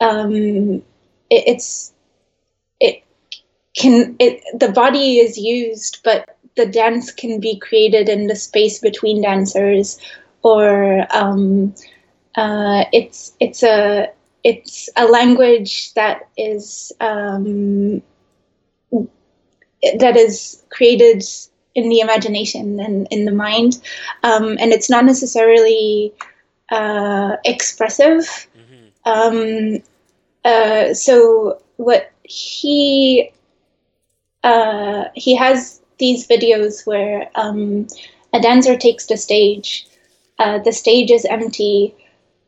um, 0.00 0.82
it, 1.30 1.44
it's, 1.46 1.93
can 3.76 4.16
it 4.18 4.42
the 4.58 4.70
body 4.70 5.18
is 5.18 5.36
used 5.36 6.00
but 6.04 6.36
the 6.56 6.66
dance 6.66 7.10
can 7.10 7.40
be 7.40 7.58
created 7.58 8.08
in 8.08 8.26
the 8.28 8.36
space 8.36 8.78
between 8.78 9.22
dancers 9.22 9.98
or 10.42 11.06
um, 11.10 11.74
uh, 12.36 12.84
it's 12.92 13.32
it's 13.40 13.62
a 13.62 14.10
it's 14.44 14.88
a 14.96 15.06
language 15.06 15.92
that 15.94 16.28
is 16.36 16.92
um, 17.00 18.02
that 19.98 20.16
is 20.16 20.62
created 20.70 21.24
in 21.74 21.88
the 21.88 22.00
imagination 22.00 22.78
and 22.78 23.08
in 23.10 23.24
the 23.24 23.32
mind, 23.32 23.80
um, 24.22 24.56
and 24.60 24.72
it's 24.72 24.88
not 24.88 25.04
necessarily 25.04 26.12
uh, 26.70 27.36
expressive. 27.44 28.48
hmm 28.54 28.88
Um, 29.06 29.82
uh, 30.44 30.94
so 30.94 31.60
what 31.76 32.13
he 32.24 33.30
uh, 34.42 35.04
he 35.14 35.34
has 35.34 35.80
these 35.98 36.26
videos 36.26 36.86
where 36.86 37.30
um, 37.34 37.86
a 38.32 38.40
dancer 38.40 38.76
takes 38.76 39.06
the 39.06 39.16
stage. 39.16 39.86
Uh, 40.38 40.58
the 40.58 40.72
stage 40.72 41.10
is 41.10 41.24
empty, 41.24 41.94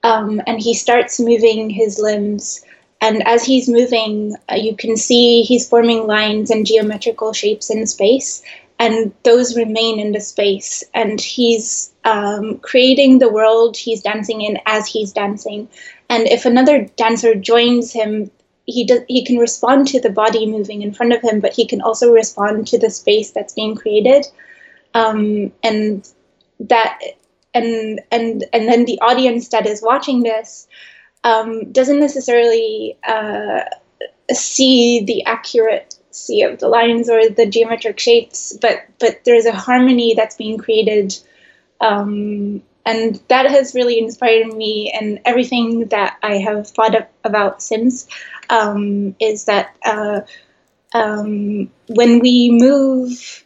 um, 0.02 0.42
and 0.46 0.60
he 0.60 0.74
starts 0.74 1.20
moving 1.20 1.70
his 1.70 1.98
limbs. 1.98 2.64
And 3.00 3.26
as 3.26 3.44
he's 3.44 3.68
moving, 3.68 4.34
uh, 4.50 4.56
you 4.56 4.74
can 4.74 4.96
see 4.96 5.42
he's 5.42 5.68
forming 5.68 6.06
lines 6.06 6.50
and 6.50 6.66
geometrical 6.66 7.32
shapes 7.32 7.70
in 7.70 7.86
space, 7.86 8.42
and 8.78 9.12
those 9.22 9.56
remain 9.56 10.00
in 10.00 10.12
the 10.12 10.20
space. 10.20 10.82
And 10.94 11.20
he's 11.20 11.92
um, 12.04 12.58
creating 12.58 13.18
the 13.18 13.32
world 13.32 13.76
he's 13.76 14.02
dancing 14.02 14.40
in 14.40 14.58
as 14.66 14.86
he's 14.86 15.12
dancing. 15.12 15.68
And 16.08 16.26
if 16.26 16.44
another 16.44 16.84
dancer 16.96 17.34
joins 17.34 17.92
him, 17.92 18.30
he 18.66 18.84
does 18.84 19.00
he 19.08 19.24
can 19.24 19.38
respond 19.38 19.88
to 19.88 20.00
the 20.00 20.10
body 20.10 20.46
moving 20.46 20.82
in 20.82 20.92
front 20.92 21.12
of 21.12 21.22
him, 21.22 21.40
but 21.40 21.52
he 21.52 21.66
can 21.66 21.80
also 21.80 22.12
respond 22.12 22.66
to 22.68 22.78
the 22.78 22.90
space 22.90 23.30
that's 23.30 23.54
being 23.54 23.74
created. 23.74 24.26
Um, 24.94 25.52
and 25.62 26.08
that 26.60 26.98
and 27.54 28.00
and 28.10 28.44
and 28.52 28.68
then 28.68 28.84
the 28.84 29.00
audience 29.00 29.48
that 29.48 29.66
is 29.66 29.82
watching 29.82 30.22
this 30.22 30.68
um, 31.24 31.72
doesn't 31.72 32.00
necessarily 32.00 32.96
uh, 33.06 33.62
see 34.32 35.04
the 35.04 35.24
accuracy 35.24 36.42
of 36.42 36.58
the 36.58 36.68
lines 36.68 37.08
or 37.10 37.28
the 37.28 37.46
geometric 37.46 37.98
shapes, 37.98 38.56
but 38.60 38.84
but 38.98 39.24
there's 39.24 39.46
a 39.46 39.52
harmony 39.52 40.14
that's 40.14 40.36
being 40.36 40.58
created, 40.58 41.16
um, 41.80 42.62
and 42.84 43.20
that 43.28 43.50
has 43.50 43.74
really 43.74 43.98
inspired 43.98 44.54
me. 44.54 44.92
And 44.98 45.20
everything 45.24 45.86
that 45.88 46.16
I 46.22 46.36
have 46.38 46.68
thought 46.68 46.94
of, 46.94 47.06
about 47.24 47.62
since 47.62 48.06
um, 48.50 49.16
is 49.20 49.44
that 49.46 49.76
uh, 49.84 50.20
um, 50.94 51.70
when 51.88 52.20
we 52.20 52.50
move, 52.50 53.44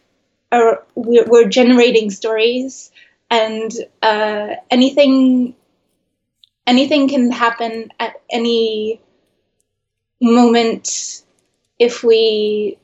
or 0.51 0.83
we're, 0.95 1.25
we're 1.25 1.49
generating 1.49 2.09
stories, 2.11 2.91
and 3.29 3.71
uh, 4.01 4.55
anything 4.69 5.55
anything 6.67 7.09
can 7.09 7.31
happen 7.31 7.91
at 7.99 8.21
any 8.29 8.99
moment 10.21 11.23
if 11.79 12.03
we 12.03 12.77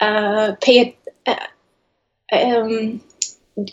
uh, 0.00 0.54
pay 0.60 0.78
it. 0.80 0.96
Uh, 1.26 1.46
um, 2.32 3.00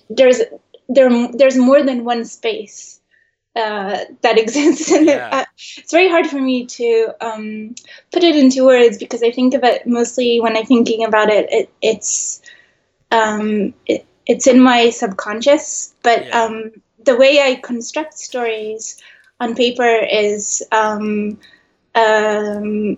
there's 0.09 0.41
there 0.89 1.09
there's 1.33 1.57
more 1.57 1.83
than 1.83 2.03
one 2.03 2.25
space 2.25 3.01
uh, 3.55 3.99
that 4.21 4.37
exists 4.43 4.91
it. 4.91 5.07
Yeah. 5.07 5.29
Uh, 5.31 5.45
it's 5.77 5.91
very 5.91 6.09
hard 6.09 6.27
for 6.27 6.39
me 6.39 6.65
to 6.65 7.13
um, 7.21 7.75
put 8.11 8.23
it 8.23 8.35
into 8.35 8.65
words 8.65 8.97
because 8.97 9.23
I 9.23 9.31
think 9.31 9.53
of 9.53 9.63
it 9.63 9.85
mostly 9.85 10.39
when 10.39 10.57
I'm 10.57 10.65
thinking 10.65 11.05
about 11.05 11.29
it. 11.29 11.51
it 11.51 11.69
it's 11.81 12.41
um, 13.11 13.73
it, 13.85 14.05
it's 14.25 14.47
in 14.47 14.59
my 14.59 14.89
subconscious, 14.89 15.93
but 16.01 16.25
Yeah. 16.25 16.43
um, 16.43 16.71
the 17.03 17.15
way 17.15 17.41
I 17.41 17.55
construct 17.55 18.17
stories 18.17 19.01
on 19.39 19.55
paper 19.55 19.97
is 19.97 20.63
um, 20.71 21.37
um, 21.95 22.97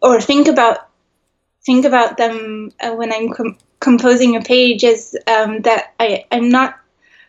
or 0.00 0.20
think 0.20 0.48
about 0.48 0.88
think 1.66 1.84
about 1.84 2.16
them 2.16 2.70
uh, 2.80 2.92
when 2.92 3.12
I'm 3.12 3.30
com- 3.30 3.58
composing 3.80 4.36
a 4.36 4.40
page 4.40 4.84
is 4.84 5.16
um, 5.26 5.62
that 5.62 5.94
I, 5.98 6.24
I'm 6.30 6.48
not 6.48 6.78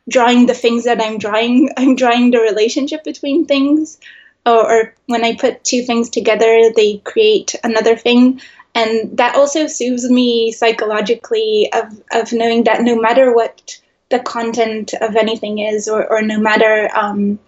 drawing 0.09 0.45
the 0.45 0.53
things 0.53 0.83
that 0.85 1.01
I'm 1.01 1.17
drawing. 1.17 1.69
I'm 1.77 1.95
drawing 1.95 2.31
the 2.31 2.39
relationship 2.39 3.03
between 3.03 3.45
things, 3.45 3.99
or, 4.45 4.71
or 4.71 4.93
when 5.07 5.23
I 5.23 5.35
put 5.35 5.63
two 5.63 5.83
things 5.83 6.09
together, 6.09 6.71
they 6.75 6.97
create 6.97 7.55
another 7.63 7.95
thing. 7.95 8.41
And 8.75 9.17
that 9.17 9.35
also 9.35 9.67
soothes 9.67 10.09
me 10.09 10.51
psychologically 10.51 11.71
of, 11.73 12.01
of 12.11 12.33
knowing 12.33 12.65
that 12.65 12.81
no 12.81 12.99
matter 12.99 13.33
what 13.33 13.79
the 14.09 14.19
content 14.19 14.93
of 14.99 15.15
anything 15.15 15.59
is, 15.59 15.87
or, 15.87 16.05
or 16.05 16.21
no 16.21 16.39
matter 16.39 16.89
um, 16.93 17.39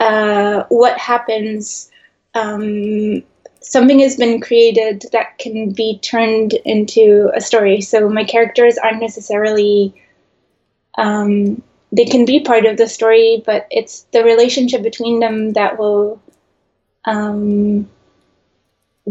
uh, 0.00 0.64
what 0.68 0.98
happens, 0.98 1.90
um, 2.34 3.22
something 3.60 4.00
has 4.00 4.16
been 4.16 4.40
created 4.40 5.04
that 5.12 5.38
can 5.38 5.72
be 5.72 5.98
turned 6.00 6.52
into 6.52 7.30
a 7.34 7.40
story. 7.40 7.80
So 7.80 8.08
my 8.08 8.24
characters 8.24 8.76
aren't 8.76 9.00
necessarily, 9.00 9.94
um, 10.98 11.62
they 11.96 12.04
can 12.04 12.24
be 12.24 12.40
part 12.40 12.66
of 12.66 12.76
the 12.76 12.88
story, 12.88 13.42
but 13.46 13.66
it's 13.70 14.02
the 14.12 14.24
relationship 14.24 14.82
between 14.82 15.20
them 15.20 15.52
that 15.52 15.78
will, 15.78 16.20
um, 17.04 17.88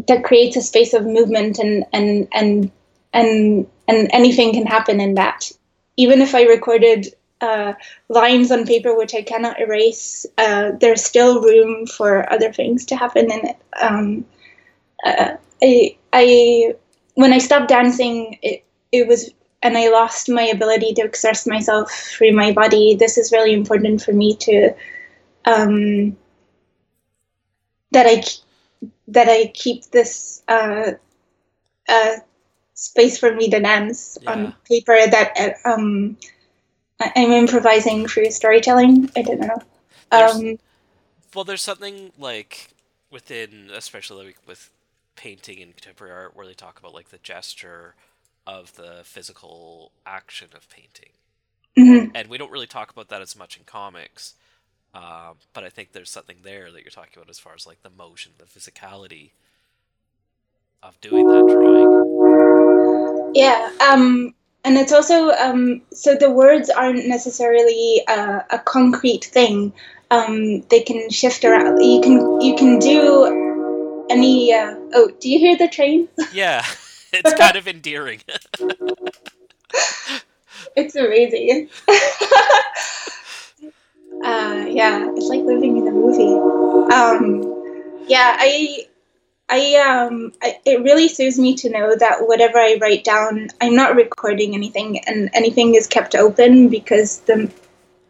that 0.08 0.24
creates 0.24 0.58
a 0.58 0.62
space 0.62 0.94
of 0.94 1.06
movement 1.06 1.60
and, 1.60 1.86
and, 1.94 2.28
and, 2.34 2.72
and, 3.14 3.68
and 3.88 4.10
anything 4.12 4.54
can 4.54 4.66
happen 4.66 5.00
in 5.00 5.16
that. 5.16 5.50
Even 5.96 6.22
if 6.22 6.36
I 6.36 6.44
recorded 6.44 7.08
uh, 7.40 7.74
lines 8.10 8.52
on 8.52 8.66
paper 8.66 8.98
which 8.98 9.16
I 9.16 9.22
cannot 9.22 9.62
erase, 9.62 10.26
uh, 10.38 10.72
there's 10.82 11.04
still 11.06 11.42
room 11.42 11.86
for 11.86 12.32
other 12.34 12.52
things 12.52 12.86
to 12.88 12.98
happen 12.98 13.32
in 13.32 13.48
it. 13.48 13.58
Um, 13.82 14.26
uh, 15.06 15.38
I, 15.62 15.98
I, 16.12 16.76
when 17.16 17.32
I 17.32 17.38
stopped 17.38 17.70
dancing, 17.70 18.40
it, 18.42 18.64
it 18.92 19.08
was, 19.08 19.32
and 19.64 19.78
I 19.78 19.90
lost 19.90 20.30
my 20.30 20.44
ability 20.44 20.94
to 20.96 21.04
express 21.04 21.48
myself 21.48 21.90
through 21.92 22.34
my 22.34 22.52
body. 22.52 22.96
This 22.96 23.18
is 23.18 23.32
really 23.32 23.54
important 23.54 24.04
for 24.04 24.12
me 24.12 24.36
to, 24.36 24.76
um, 25.46 26.18
that 27.92 28.06
I 28.06 28.24
that 29.08 29.30
I 29.30 29.52
keep 29.54 29.86
this 29.92 30.44
uh, 30.48 30.92
uh, 31.88 32.16
space 32.74 33.18
for 33.18 33.34
me 33.34 33.50
to 33.50 33.60
dance 33.60 34.18
Yeah. 34.22 34.32
on 34.32 34.56
paper. 34.68 34.98
That 35.10 35.58
uh, 35.66 35.70
um, 35.70 36.18
I'm 37.00 37.32
improvising 37.32 38.08
through 38.08 38.32
storytelling. 38.32 39.10
I 39.16 39.22
don't 39.22 39.40
know. 39.40 39.62
There's- 40.12 40.36
Um, 40.36 40.60
Well, 41.34 41.46
there's 41.46 41.62
something 41.64 42.12
like 42.18 42.70
within, 43.10 43.70
especially 43.74 44.28
like 44.28 44.38
with 44.46 44.70
painting 45.16 45.62
and 45.62 45.76
contemporary 45.76 46.14
art, 46.14 46.36
where 46.36 46.46
they 46.46 46.54
talk 46.54 46.80
about 46.80 46.94
like 46.94 47.10
the 47.10 47.18
gesture 47.20 47.96
of 48.46 48.76
the 48.76 49.02
physical 49.04 49.92
action 50.06 50.50
of 50.56 50.68
painting, 50.70 51.12
mhm. 51.78 52.12
and 52.14 52.30
we 52.30 52.38
don't 52.38 52.52
really 52.52 52.68
talk 52.68 52.92
about 52.92 53.10
that 53.10 53.22
as 53.22 53.36
much 53.36 53.58
in 53.58 53.64
comics. 53.64 54.36
Um, 54.94 55.38
but 55.54 55.64
I 55.64 55.70
think 55.70 55.92
there's 55.92 56.12
something 56.12 56.38
there 56.44 56.72
that 56.72 56.84
you're 56.84 56.92
talking 56.92 57.14
about 57.16 57.30
as 57.30 57.40
far 57.40 57.54
as 57.56 57.66
like 57.66 57.82
the 57.82 57.90
motion, 57.90 58.34
the 58.38 58.46
physicality 58.46 59.32
of 60.84 61.00
doing 61.02 61.26
that 61.28 61.48
drawing. 61.48 63.32
Yeah, 63.34 63.72
um, 63.90 64.36
and 64.64 64.78
it's 64.78 64.94
also 64.94 65.30
um, 65.32 65.82
so 65.92 66.16
the 66.16 66.30
words 66.30 66.70
aren't 66.70 67.08
necessarily 67.08 68.04
uh, 68.08 68.42
a 68.50 68.60
concrete 68.60 69.26
thing. 69.26 69.74
Um, 70.12 70.62
they 70.70 70.82
can 70.82 71.10
shift 71.10 71.44
around. 71.44 71.82
You 71.82 72.02
can 72.02 72.42
you 72.42 72.56
can 72.56 72.78
do 72.80 74.08
any. 74.10 74.54
Uh, 74.54 74.76
oh, 74.94 75.10
do 75.20 75.30
you 75.30 75.40
hear 75.40 75.58
the 75.58 75.68
train? 75.68 76.08
Yeah, 76.34 76.64
it's 77.14 77.34
kind 77.34 77.56
of 77.56 77.68
endearing. 77.68 78.22
It's 80.76 80.96
amazing. 80.96 81.70
uh, 84.24 84.66
yeah, 84.68 85.12
it's 85.16 85.28
like 85.28 85.42
living 85.42 85.78
in 85.78 85.88
a 85.88 85.92
movie. 85.92 86.34
Um, 86.94 87.44
yeah, 88.08 88.36
I, 88.40 88.88
I, 89.50 89.76
um, 89.76 90.32
I, 90.42 90.60
it 90.66 90.82
really 90.82 91.10
soothes 91.10 91.38
me 91.38 91.56
to 91.58 91.70
know 91.70 91.96
that 91.96 92.28
whatever 92.28 92.58
I 92.58 92.78
write 92.82 93.04
down, 93.04 93.50
I'm 93.62 93.76
not 93.76 93.96
recording 93.96 94.56
anything, 94.56 95.00
and 95.06 95.30
anything 95.34 95.76
is 95.76 95.86
kept 95.88 96.16
open 96.16 96.70
because 96.70 97.20
the, 97.22 97.52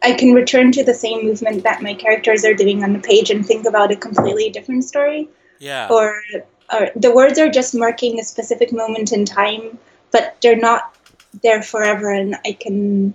I 0.02 0.12
can 0.12 0.32
return 0.32 0.72
to 0.72 0.84
the 0.84 0.94
same 0.94 1.24
movement 1.24 1.64
that 1.64 1.82
my 1.82 1.94
characters 1.94 2.44
are 2.44 2.54
doing 2.54 2.82
on 2.82 2.94
the 2.94 3.00
page 3.00 3.30
and 3.30 3.44
think 3.44 3.66
about 3.66 3.92
a 3.92 3.96
completely 3.96 4.50
different 4.50 4.84
story 4.84 5.28
yeah, 5.58 5.88
or, 5.90 6.22
or 6.72 6.90
the 6.96 7.14
words 7.14 7.38
are 7.38 7.50
just 7.50 7.74
marking 7.74 8.18
a 8.18 8.24
specific 8.24 8.72
moment 8.72 9.12
in 9.12 9.24
time, 9.24 9.78
but 10.10 10.36
they're 10.40 10.56
not 10.56 10.94
there 11.42 11.62
forever. 11.62 12.12
And 12.12 12.36
I 12.44 12.52
can, 12.52 13.14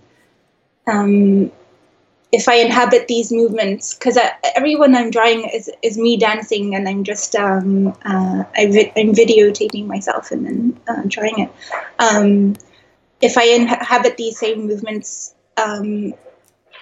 um, 0.87 1.51
if 2.31 2.47
I 2.47 2.55
inhabit 2.55 3.07
these 3.07 3.31
movements, 3.31 3.93
because 3.95 4.17
everyone 4.55 4.95
I'm 4.95 5.09
drawing 5.09 5.49
is, 5.49 5.69
is 5.81 5.97
me 5.97 6.17
dancing, 6.17 6.75
and 6.75 6.87
I'm 6.87 7.03
just 7.03 7.35
um, 7.35 7.87
uh, 8.05 8.43
I 8.55 8.67
vi- 8.67 8.93
I'm 8.95 9.13
videotaping 9.13 9.87
myself 9.87 10.31
and 10.31 10.45
then 10.45 10.79
uh, 10.87 11.01
drawing 11.07 11.39
it. 11.39 11.49
Um, 11.97 12.55
if 13.21 13.37
I 13.37 13.45
inhabit 13.45 14.17
these 14.17 14.37
same 14.37 14.67
movements, 14.67 15.33
um, 15.57 16.13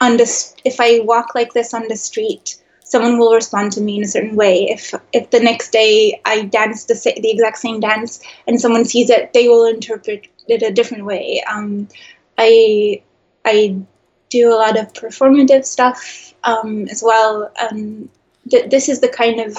on 0.02 0.18
the 0.18 0.54
if 0.64 0.80
I 0.80 1.00
walk 1.00 1.34
like 1.34 1.54
this 1.54 1.74
on 1.74 1.88
the 1.88 1.96
street, 1.96 2.62
someone 2.90 3.18
will 3.20 3.34
respond 3.34 3.72
to 3.74 3.82
me 3.82 3.98
in 3.98 4.04
a 4.04 4.08
certain 4.08 4.36
way. 4.36 4.68
If 4.70 4.94
if 5.12 5.30
the 5.30 5.40
next 5.40 5.72
day 5.72 6.22
I 6.26 6.44
dance 6.44 6.86
the 6.86 6.96
the 6.96 7.32
exact 7.32 7.58
same 7.58 7.80
dance 7.80 8.22
and 8.48 8.60
someone 8.60 8.86
sees 8.86 9.10
it, 9.10 9.34
they 9.34 9.48
will 9.48 9.66
interpret 9.66 10.28
it 10.48 10.64
a 10.64 10.72
different 10.72 11.06
way. 11.06 11.44
Um, 11.50 11.88
I 12.38 13.02
I 13.46 13.78
do 14.30 14.54
a 14.54 14.56
lot 14.56 14.78
of 14.80 14.94
performative 14.94 15.66
stuff 15.66 16.34
um, 16.44 16.88
as 16.90 17.04
well. 17.04 17.52
Um, 17.60 18.10
th- 18.50 18.70
this 18.70 18.90
is 18.90 19.00
the 19.00 19.10
kind 19.10 19.40
of 19.40 19.58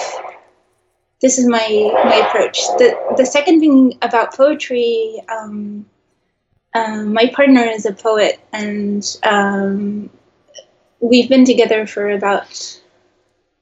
this 1.21 1.39
is 1.39 1.47
my 1.47 1.69
my 2.05 2.27
approach. 2.27 2.59
The 2.79 2.97
the 3.17 3.27
second 3.27 3.61
thing 3.61 3.99
about 4.01 4.35
poetry, 4.35 5.23
um, 5.29 5.87
um, 6.75 7.13
my 7.13 7.27
partner 7.35 7.63
is 7.63 7.85
a 7.85 7.93
poet, 7.93 8.41
and 8.53 9.05
um, 9.23 10.11
we've 11.01 11.29
been 11.29 11.45
together 11.45 11.87
for 11.87 12.11
about 12.11 12.81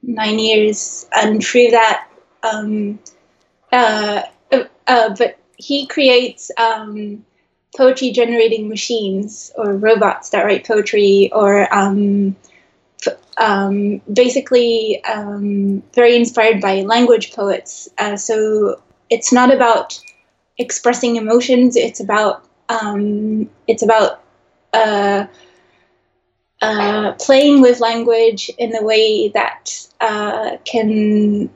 nine 0.06 0.38
years, 0.38 1.06
and 1.12 1.44
through 1.44 1.70
that, 1.70 2.08
um, 2.42 2.98
uh, 3.72 4.22
uh, 4.86 5.14
but 5.18 5.38
he 5.58 5.86
creates 5.86 6.50
um, 6.56 7.24
poetry 7.76 8.10
generating 8.10 8.68
machines 8.68 9.52
or 9.56 9.72
robots 9.74 10.30
that 10.30 10.44
write 10.44 10.66
poetry 10.66 11.30
or 11.32 11.72
um, 11.74 12.36
um, 13.38 14.00
basically 14.12 15.02
um, 15.04 15.82
very 15.94 16.16
inspired 16.16 16.60
by 16.60 16.82
language 16.82 17.32
poets. 17.32 17.88
Uh, 17.98 18.16
so 18.16 18.80
it's 19.10 19.32
not 19.32 19.52
about 19.52 20.00
expressing 20.58 21.16
emotions. 21.16 21.76
It's 21.76 22.00
about 22.00 22.44
um, 22.68 23.48
it's 23.66 23.82
about 23.82 24.22
uh, 24.72 25.26
uh, 26.62 27.12
playing 27.12 27.60
with 27.60 27.80
language 27.80 28.50
in 28.58 28.74
a 28.74 28.82
way 28.82 29.28
that 29.28 29.86
uh, 30.00 30.56
can 30.64 31.50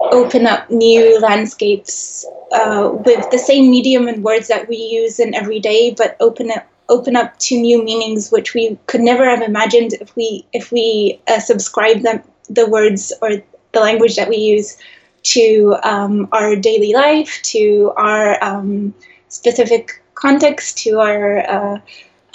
open 0.00 0.46
up 0.46 0.70
new 0.70 1.20
landscapes 1.20 2.24
uh, 2.52 2.90
with 3.04 3.28
the 3.30 3.38
same 3.38 3.70
medium 3.70 4.08
and 4.08 4.24
words 4.24 4.48
that 4.48 4.68
we 4.68 4.76
use 4.76 5.20
in 5.20 5.34
everyday, 5.34 5.90
but 5.92 6.16
open 6.20 6.50
up 6.50 6.66
open 6.88 7.14
up 7.14 7.38
to 7.38 7.54
new 7.60 7.84
meanings 7.84 8.32
which 8.32 8.52
we 8.52 8.76
could 8.86 9.00
never 9.00 9.24
have 9.24 9.42
imagined 9.42 9.92
if 10.00 10.16
we 10.16 10.44
if 10.52 10.72
we 10.72 11.20
uh, 11.28 11.38
subscribe 11.38 12.00
them 12.00 12.20
the 12.48 12.68
words 12.68 13.12
or 13.22 13.30
the 13.72 13.80
language 13.80 14.16
that 14.16 14.28
we 14.28 14.36
use 14.36 14.76
to 15.22 15.76
um, 15.82 16.28
our 16.32 16.56
daily 16.56 16.92
life, 16.92 17.40
to 17.42 17.92
our 17.96 18.42
um, 18.42 18.94
specific 19.28 20.02
context, 20.14 20.78
to 20.78 20.98
our 20.98 21.38
uh, 21.48 21.78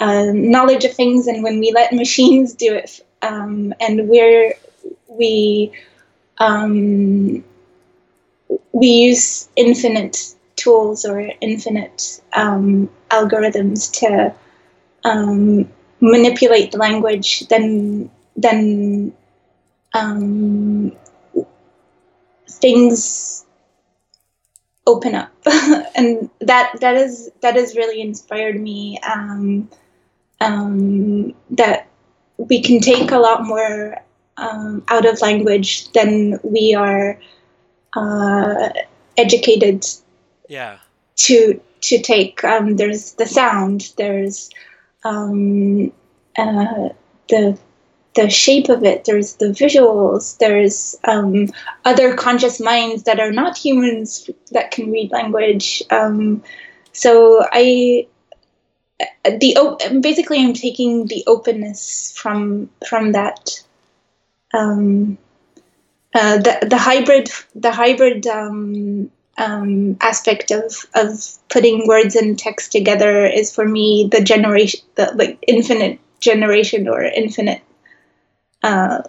uh, 0.00 0.30
knowledge 0.32 0.84
of 0.84 0.94
things, 0.94 1.26
and 1.26 1.42
when 1.42 1.60
we 1.60 1.72
let 1.72 1.92
machines 1.92 2.54
do 2.54 2.74
it, 2.74 3.00
um, 3.22 3.74
and 3.80 4.08
we're 4.08 4.54
we 5.08 5.72
um, 6.38 7.44
we 8.72 8.86
use 8.86 9.48
infinite 9.56 10.34
tools 10.56 11.04
or 11.04 11.30
infinite 11.40 12.20
um, 12.32 12.88
algorithms 13.10 13.90
to 14.00 14.34
um, 15.04 15.68
manipulate 16.00 16.72
the 16.72 16.78
language, 16.78 17.46
then 17.48 18.10
then 18.36 19.12
um, 19.94 20.92
things 22.48 23.44
open 24.86 25.14
up, 25.14 25.32
and 25.96 26.28
that 26.40 26.72
that 26.80 26.96
is 26.96 27.30
that 27.40 27.56
has 27.56 27.76
really 27.76 28.00
inspired 28.00 28.60
me. 28.60 28.98
Um, 28.98 29.68
um, 30.40 31.34
that 31.50 31.88
we 32.36 32.62
can 32.62 32.80
take 32.80 33.10
a 33.10 33.18
lot 33.18 33.44
more 33.44 33.96
um, 34.36 34.84
out 34.88 35.06
of 35.06 35.20
language 35.22 35.90
than 35.92 36.38
we 36.42 36.74
are 36.74 37.18
uh, 37.94 38.68
educated 39.16 39.86
Yeah. 40.48 40.78
to 41.16 41.60
to 41.82 42.00
take. 42.02 42.42
Um, 42.44 42.76
there's 42.76 43.12
the 43.12 43.26
sound. 43.26 43.92
There's 43.96 44.50
um, 45.04 45.92
uh, 46.36 46.88
the 47.28 47.58
the 48.14 48.30
shape 48.30 48.68
of 48.68 48.82
it. 48.82 49.04
There's 49.04 49.34
the 49.34 49.46
visuals. 49.46 50.38
There's 50.38 50.96
um, 51.04 51.48
other 51.84 52.14
conscious 52.14 52.60
minds 52.60 53.04
that 53.04 53.20
are 53.20 53.32
not 53.32 53.56
humans 53.56 54.28
that 54.52 54.70
can 54.70 54.90
read 54.90 55.10
language. 55.12 55.82
Um, 55.90 56.42
so 56.92 57.46
I 57.52 58.06
the 59.24 59.98
basically 60.00 60.38
I'm 60.38 60.54
taking 60.54 61.06
the 61.06 61.24
openness 61.26 62.12
from 62.16 62.70
from 62.88 63.12
that. 63.12 63.62
Um, 64.54 65.18
uh, 66.14 66.38
the 66.38 66.66
the 66.68 66.78
hybrid 66.78 67.30
the 67.54 67.72
hybrid 67.72 68.26
um, 68.26 69.10
um, 69.36 69.96
aspect 70.00 70.50
of 70.50 70.86
of 70.94 71.38
putting 71.48 71.86
words 71.86 72.16
and 72.16 72.38
text 72.38 72.72
together 72.72 73.26
is 73.26 73.54
for 73.54 73.66
me 73.66 74.08
the 74.10 74.22
generation 74.22 74.80
the 74.94 75.12
like 75.14 75.38
infinite 75.46 75.98
generation 76.20 76.88
or 76.88 77.02
infinite 77.02 77.60
uh, 78.62 79.02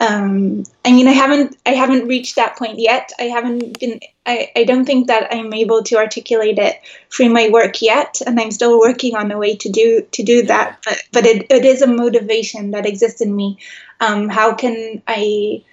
um, 0.00 0.64
I 0.84 0.92
mean 0.92 1.08
I 1.08 1.12
haven't 1.12 1.56
I 1.66 1.70
haven't 1.70 2.06
reached 2.06 2.36
that 2.36 2.56
point 2.56 2.78
yet. 2.78 3.10
I 3.18 3.24
haven't 3.24 3.80
been 3.80 4.00
I, 4.24 4.50
I 4.54 4.64
don't 4.64 4.84
think 4.84 5.08
that 5.08 5.28
I'm 5.34 5.52
able 5.52 5.82
to 5.84 5.96
articulate 5.96 6.58
it 6.58 6.76
through 7.10 7.30
my 7.30 7.48
work 7.48 7.82
yet 7.82 8.20
and 8.24 8.38
I'm 8.38 8.50
still 8.52 8.78
working 8.78 9.16
on 9.16 9.32
a 9.32 9.38
way 9.38 9.56
to 9.56 9.68
do 9.68 10.06
to 10.12 10.22
do 10.22 10.42
that 10.42 10.78
but 10.84 11.02
but 11.12 11.26
it, 11.26 11.46
it 11.50 11.64
is 11.64 11.82
a 11.82 11.86
motivation 11.86 12.70
that 12.72 12.86
exists 12.86 13.20
in 13.20 13.34
me. 13.34 13.58
Um, 14.00 14.28
how 14.28 14.54
can 14.54 15.02
I 15.08 15.64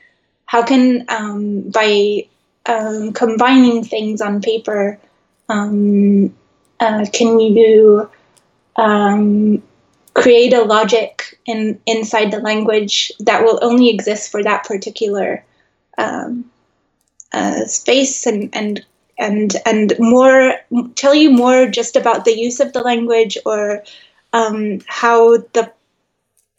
how 0.47 0.63
can 0.63 1.05
um, 1.09 1.69
by 1.69 2.27
um, 2.65 3.13
combining 3.13 3.83
things 3.83 4.21
on 4.21 4.41
paper 4.41 4.99
um, 5.49 6.33
uh, 6.79 7.05
can 7.13 7.39
you 7.39 8.09
um, 8.75 9.61
create 10.15 10.53
a 10.53 10.63
logic 10.63 11.24
in 11.45 11.79
inside 11.85 12.31
the 12.31 12.39
language 12.39 13.11
that 13.19 13.43
will 13.43 13.59
only 13.61 13.89
exist 13.89 14.31
for 14.31 14.43
that 14.43 14.63
particular 14.63 15.43
um, 15.97 16.49
uh, 17.33 17.65
space 17.65 18.25
and 18.25 18.49
and 18.53 18.85
and 19.17 19.55
and 19.65 19.93
more 19.99 20.55
tell 20.95 21.13
you 21.13 21.29
more 21.31 21.67
just 21.67 21.95
about 21.95 22.25
the 22.25 22.37
use 22.37 22.59
of 22.59 22.73
the 22.73 22.81
language 22.81 23.37
or 23.45 23.83
um, 24.33 24.79
how 24.87 25.37
the 25.37 25.71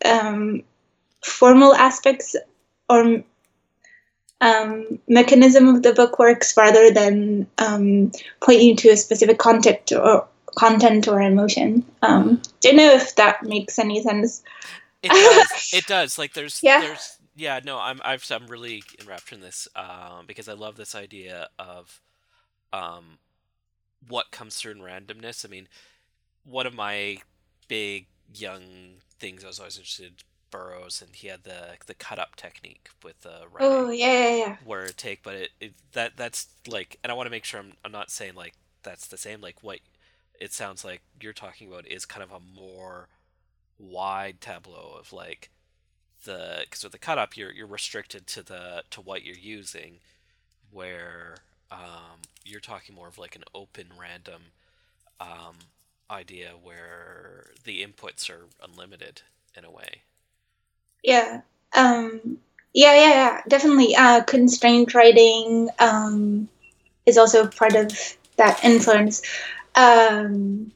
um, 0.05 0.63
formal 1.23 1.75
aspects 1.75 2.37
or 2.89 3.23
um, 4.41 4.99
mechanism 5.09 5.69
of 5.69 5.83
the 5.83 5.93
book 5.93 6.19
works 6.19 6.57
rather 6.57 6.91
than 6.91 7.47
um, 7.59 8.13
you 8.49 8.77
to 8.77 8.91
a 8.91 8.97
specific 8.97 9.39
content 9.39 9.93
or 9.93 10.29
content 10.57 11.09
or 11.09 11.21
emotion. 11.23 11.87
Um, 12.03 12.43
don't 12.63 12.77
know 12.77 12.95
if 12.95 13.17
that 13.17 13.45
makes 13.45 13.79
any 13.79 14.03
sense. 14.03 14.43
It 15.03 15.15
does. 15.17 15.55
it 15.73 15.87
does. 15.87 16.19
Like 16.19 16.35
there's 16.35 16.63
Yeah. 16.63 16.81
there's 16.81 17.19
yeah, 17.35 17.61
no, 17.65 17.79
I'm 17.79 18.01
I've, 18.05 18.25
I'm 18.31 18.47
really 18.49 18.85
enraptured 19.01 19.39
in 19.39 19.43
this 19.45 19.69
um, 19.77 20.27
because 20.27 20.49
I 20.49 20.55
love 20.55 20.77
this 20.77 20.95
idea 20.95 21.49
of 21.59 22.01
um, 22.73 23.19
what 24.09 24.31
comes 24.33 24.57
through 24.57 24.73
in 24.73 24.79
randomness. 24.81 25.45
I 25.45 25.49
mean, 25.51 25.69
one 26.45 26.67
of 26.67 26.75
my 26.75 27.19
big 27.69 28.07
young 28.35 28.99
things 29.19 29.45
I 29.45 29.49
was 29.49 29.61
always 29.61 29.79
interested 29.79 30.07
in 30.07 30.13
Burroughs, 30.51 31.03
and 31.03 31.17
he 31.17 31.29
had 31.29 31.45
the 31.45 31.77
the 31.87 31.95
cut 31.95 32.19
up 32.19 32.37
technique 32.37 32.91
with 33.05 33.21
the 33.23 33.43
writing 33.53 33.83
Oh 33.83 33.91
yeah, 33.91 34.13
yeah, 34.31 34.37
yeah. 34.37 34.57
where 34.61 34.87
it 34.87 34.97
take, 34.97 35.23
but 35.23 35.35
it, 35.37 35.51
it 35.61 35.75
that 35.93 36.17
that's 36.17 36.49
like, 36.69 36.99
and 37.05 37.13
I 37.13 37.15
want 37.15 37.27
to 37.27 37.31
make 37.31 37.45
sure 37.45 37.61
I'm 37.61 37.75
I'm 37.85 37.93
not 37.93 38.11
saying 38.11 38.35
like 38.35 38.55
that's 38.83 39.07
the 39.09 39.19
same. 39.19 39.41
Like 39.41 39.63
what 39.63 39.81
it 40.41 40.53
sounds 40.53 40.85
like 40.85 41.03
you're 41.21 41.33
talking 41.33 41.69
about 41.69 41.87
is 41.87 42.05
kind 42.05 42.23
of 42.23 42.33
a 42.33 42.41
more 42.41 43.09
wide 43.79 44.41
tableau 44.41 44.97
of 44.99 45.13
like 45.13 45.51
the 46.25 46.61
because 46.63 46.83
with 46.83 46.93
the 46.93 46.99
cut 46.99 47.19
up 47.19 47.37
you're 47.37 47.53
you're 47.53 47.67
restricted 47.67 48.27
to 48.27 48.43
the 48.43 48.83
to 48.91 49.01
what 49.01 49.25
you're 49.25 49.37
using, 49.37 49.99
where 50.71 51.37
um, 51.71 52.21
you're 52.45 52.61
talking 52.61 52.95
more 52.95 53.09
of 53.09 53.19
like 53.19 53.37
an 53.37 53.45
open 53.55 53.87
random 53.99 54.43
um, 55.21 55.57
idea 56.11 56.51
where 56.63 57.47
the 57.65 57.85
inputs 57.85 58.31
are 58.31 58.47
unlimited 58.63 59.23
in 59.57 59.65
a 59.65 59.71
way. 59.71 60.03
Yeah. 61.03 61.43
Um, 61.75 62.39
yeah, 62.73 62.95
yeah, 62.95 63.11
yeah, 63.11 63.41
definitely. 63.49 63.97
Uh, 63.97 64.23
constrained 64.23 64.95
writing 64.95 65.71
um, 65.79 66.49
is 67.07 67.17
also 67.17 67.47
part 67.47 67.75
of 67.75 68.17
that 68.37 68.63
influence. 68.65 69.23
Um, 69.77 70.73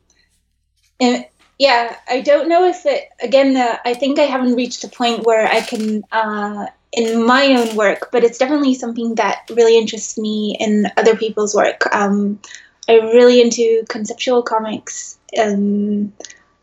and 1.00 1.26
yeah, 1.58 1.96
I 2.08 2.20
don't 2.20 2.48
know 2.48 2.66
if 2.68 2.86
it, 2.86 3.08
again, 3.22 3.56
uh, 3.56 3.78
I 3.84 3.94
think 3.94 4.18
I 4.18 4.22
haven't 4.22 4.54
reached 4.56 4.84
a 4.84 4.88
point 4.88 5.24
where 5.24 5.46
I 5.46 5.60
can, 5.60 6.04
uh, 6.12 6.66
in 6.92 7.24
my 7.24 7.46
own 7.54 7.76
work, 7.76 8.08
but 8.12 8.24
it's 8.24 8.38
definitely 8.38 8.74
something 8.74 9.14
that 9.16 9.42
really 9.50 9.78
interests 9.78 10.18
me 10.18 10.56
in 10.58 10.86
other 10.96 11.16
people's 11.16 11.54
work. 11.54 11.82
Um, 11.94 12.40
I'm 12.88 13.06
really 13.06 13.40
into 13.40 13.84
conceptual 13.88 14.42
comics 14.42 15.18
um, 15.40 16.12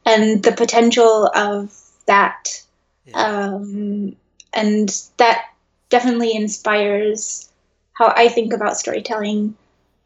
and 0.05 0.43
the 0.43 0.53
potential 0.57 1.27
of 1.35 1.73
that 2.07 2.61
Yeah. 3.05 3.15
um, 3.23 4.15
and 4.53 4.89
that 5.17 5.45
definitely 5.89 6.35
inspires 6.35 7.49
how 7.93 8.13
I 8.15 8.27
think 8.29 8.53
about 8.53 8.77
storytelling 8.77 9.55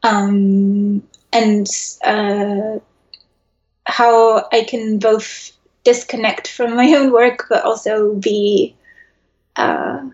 um, 0.04 1.04
and 1.34 1.68
uh, 2.04 2.80
how 3.86 4.48
I 4.52 4.64
can 4.64 5.00
both 5.00 5.52
disconnect 5.84 6.48
from 6.48 6.76
my 6.76 6.94
own 6.94 7.12
work 7.12 7.48
but 7.50 7.64
also 7.64 8.14
be 8.16 8.76
uh, 9.56 10.08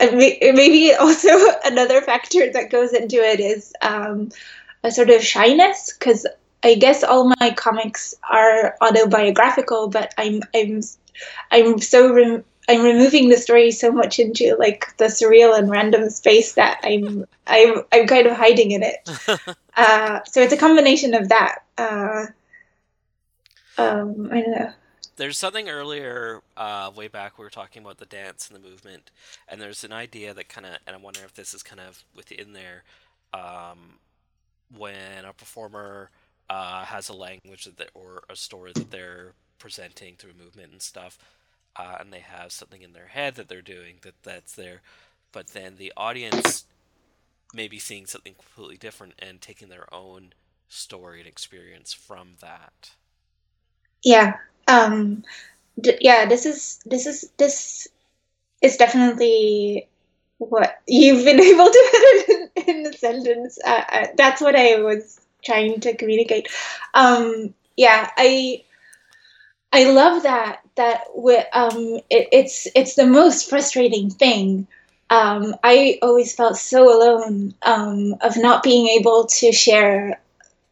maybe 0.00 0.94
also 0.94 1.28
another 1.64 2.00
factor 2.00 2.50
that 2.52 2.70
goes 2.70 2.92
into 2.92 3.16
it 3.16 3.40
is 3.40 3.72
um, 3.82 4.30
a 4.82 4.90
sort 4.90 5.10
of 5.10 5.22
shyness 5.22 5.94
because 5.98 6.26
I 6.62 6.74
guess 6.74 7.02
all 7.02 7.32
my 7.40 7.54
comics 7.56 8.14
are 8.30 8.76
autobiographical, 8.80 9.88
but 9.88 10.14
I'm 10.18 10.42
I'm 10.54 10.82
I'm 11.50 11.80
so 11.80 12.12
I'm 12.70 12.82
removing 12.82 13.28
the 13.28 13.36
story 13.36 13.72
so 13.72 13.90
much 13.90 14.20
into 14.20 14.54
like 14.56 14.96
the 14.96 15.06
surreal 15.06 15.58
and 15.58 15.68
random 15.68 16.08
space 16.08 16.52
that 16.52 16.78
I'm 16.84 17.26
I'm 17.44 17.82
I'm 17.90 18.06
kind 18.06 18.28
of 18.28 18.36
hiding 18.36 18.70
in 18.70 18.82
it. 18.82 19.08
Uh, 19.76 20.22
so 20.24 20.42
it's 20.42 20.52
a 20.52 20.58
combination 20.58 21.14
of 21.14 21.28
that. 21.28 21.60
Uh, 21.78 22.26
um, 23.78 24.28
I 24.30 24.42
don't 24.42 24.50
know. 24.50 24.72
There's 25.16 25.38
something 25.38 25.70
earlier, 25.70 26.42
uh, 26.56 26.90
way 26.94 27.08
back, 27.08 27.38
we 27.38 27.44
were 27.44 27.50
talking 27.50 27.82
about 27.82 27.96
the 27.96 28.04
dance 28.04 28.50
and 28.50 28.56
the 28.62 28.68
movement, 28.68 29.10
and 29.48 29.58
there's 29.60 29.84
an 29.84 29.92
idea 29.92 30.34
that 30.34 30.48
kind 30.48 30.66
of, 30.66 30.72
and 30.86 30.94
I'm 30.94 31.02
wondering 31.02 31.24
if 31.24 31.34
this 31.34 31.54
is 31.54 31.62
kind 31.62 31.80
of 31.80 32.04
within 32.14 32.52
there, 32.52 32.82
um, 33.32 34.00
when 34.76 35.24
a 35.24 35.32
performer 35.32 36.10
uh, 36.50 36.84
has 36.84 37.08
a 37.08 37.14
language 37.14 37.64
that 37.64 37.78
they, 37.78 37.86
or 37.94 38.24
a 38.28 38.36
story 38.36 38.72
that 38.74 38.90
they're 38.90 39.32
presenting 39.58 40.16
through 40.16 40.32
movement 40.38 40.72
and 40.72 40.82
stuff, 40.82 41.16
uh, 41.76 41.96
and 42.00 42.12
they 42.12 42.20
have 42.20 42.52
something 42.52 42.82
in 42.82 42.92
their 42.92 43.06
head 43.06 43.34
that 43.36 43.48
they're 43.48 43.62
doing 43.62 43.96
that 44.02 44.14
that's 44.22 44.54
there, 44.54 44.82
but 45.32 45.48
then 45.48 45.76
the 45.76 45.92
audience 45.96 46.64
may 47.54 47.68
be 47.68 47.78
seeing 47.78 48.06
something 48.06 48.34
completely 48.34 48.76
different 48.76 49.14
and 49.18 49.40
taking 49.40 49.68
their 49.68 49.92
own 49.92 50.32
story 50.68 51.18
and 51.18 51.28
experience 51.28 51.92
from 51.92 52.34
that. 52.40 52.92
Yeah. 54.02 54.36
Um, 54.68 55.24
d- 55.80 55.98
yeah. 56.00 56.26
This 56.26 56.46
is 56.46 56.80
this 56.86 57.06
is 57.06 57.30
this 57.36 57.88
is 58.62 58.76
definitely 58.76 59.88
what 60.38 60.80
you've 60.86 61.24
been 61.24 61.40
able 61.40 61.66
to 61.66 62.20
put 62.26 62.68
in, 62.68 62.84
in 62.84 62.92
sentence. 62.92 63.58
Uh, 63.64 63.84
uh, 63.92 64.06
that's 64.16 64.40
what 64.40 64.56
I 64.56 64.80
was 64.80 65.20
trying 65.44 65.80
to 65.80 65.96
communicate. 65.96 66.48
Um, 66.94 67.54
yeah, 67.76 68.10
I 68.16 68.64
I 69.72 69.84
love 69.90 70.22
that 70.24 70.60
that 70.80 71.02
um, 71.52 71.96
it, 72.10 72.28
it's 72.32 72.66
it's 72.74 72.94
the 72.94 73.06
most 73.06 73.48
frustrating 73.50 74.10
thing. 74.10 74.66
Um, 75.10 75.56
I 75.64 75.98
always 76.02 76.34
felt 76.34 76.56
so 76.56 76.82
alone 76.96 77.54
um, 77.62 78.16
of 78.20 78.36
not 78.36 78.62
being 78.62 78.86
able 78.98 79.26
to 79.26 79.52
share 79.52 80.20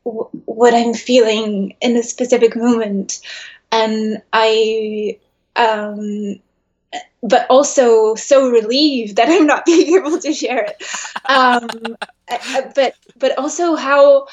w- 0.05 0.29
what 0.47 0.75
I'm 0.75 0.95
feeling 0.95 1.77
in 1.81 1.97
a 1.97 2.03
specific 2.03 2.57
moment, 2.57 3.21
and 3.73 4.23
I 4.33 5.19
um, 5.57 6.41
but 7.23 7.47
also 7.51 8.15
so 8.15 8.49
relieved 8.51 9.17
that 9.17 9.29
I'm 9.29 9.47
not 9.47 9.65
being 9.67 9.97
able 9.97 10.19
to 10.21 10.33
share 10.33 10.65
it. 10.65 10.83
Um, 11.25 11.97
uh, 12.29 12.63
but 12.75 12.95
but 13.19 13.39
also 13.39 13.75
how 13.77 14.27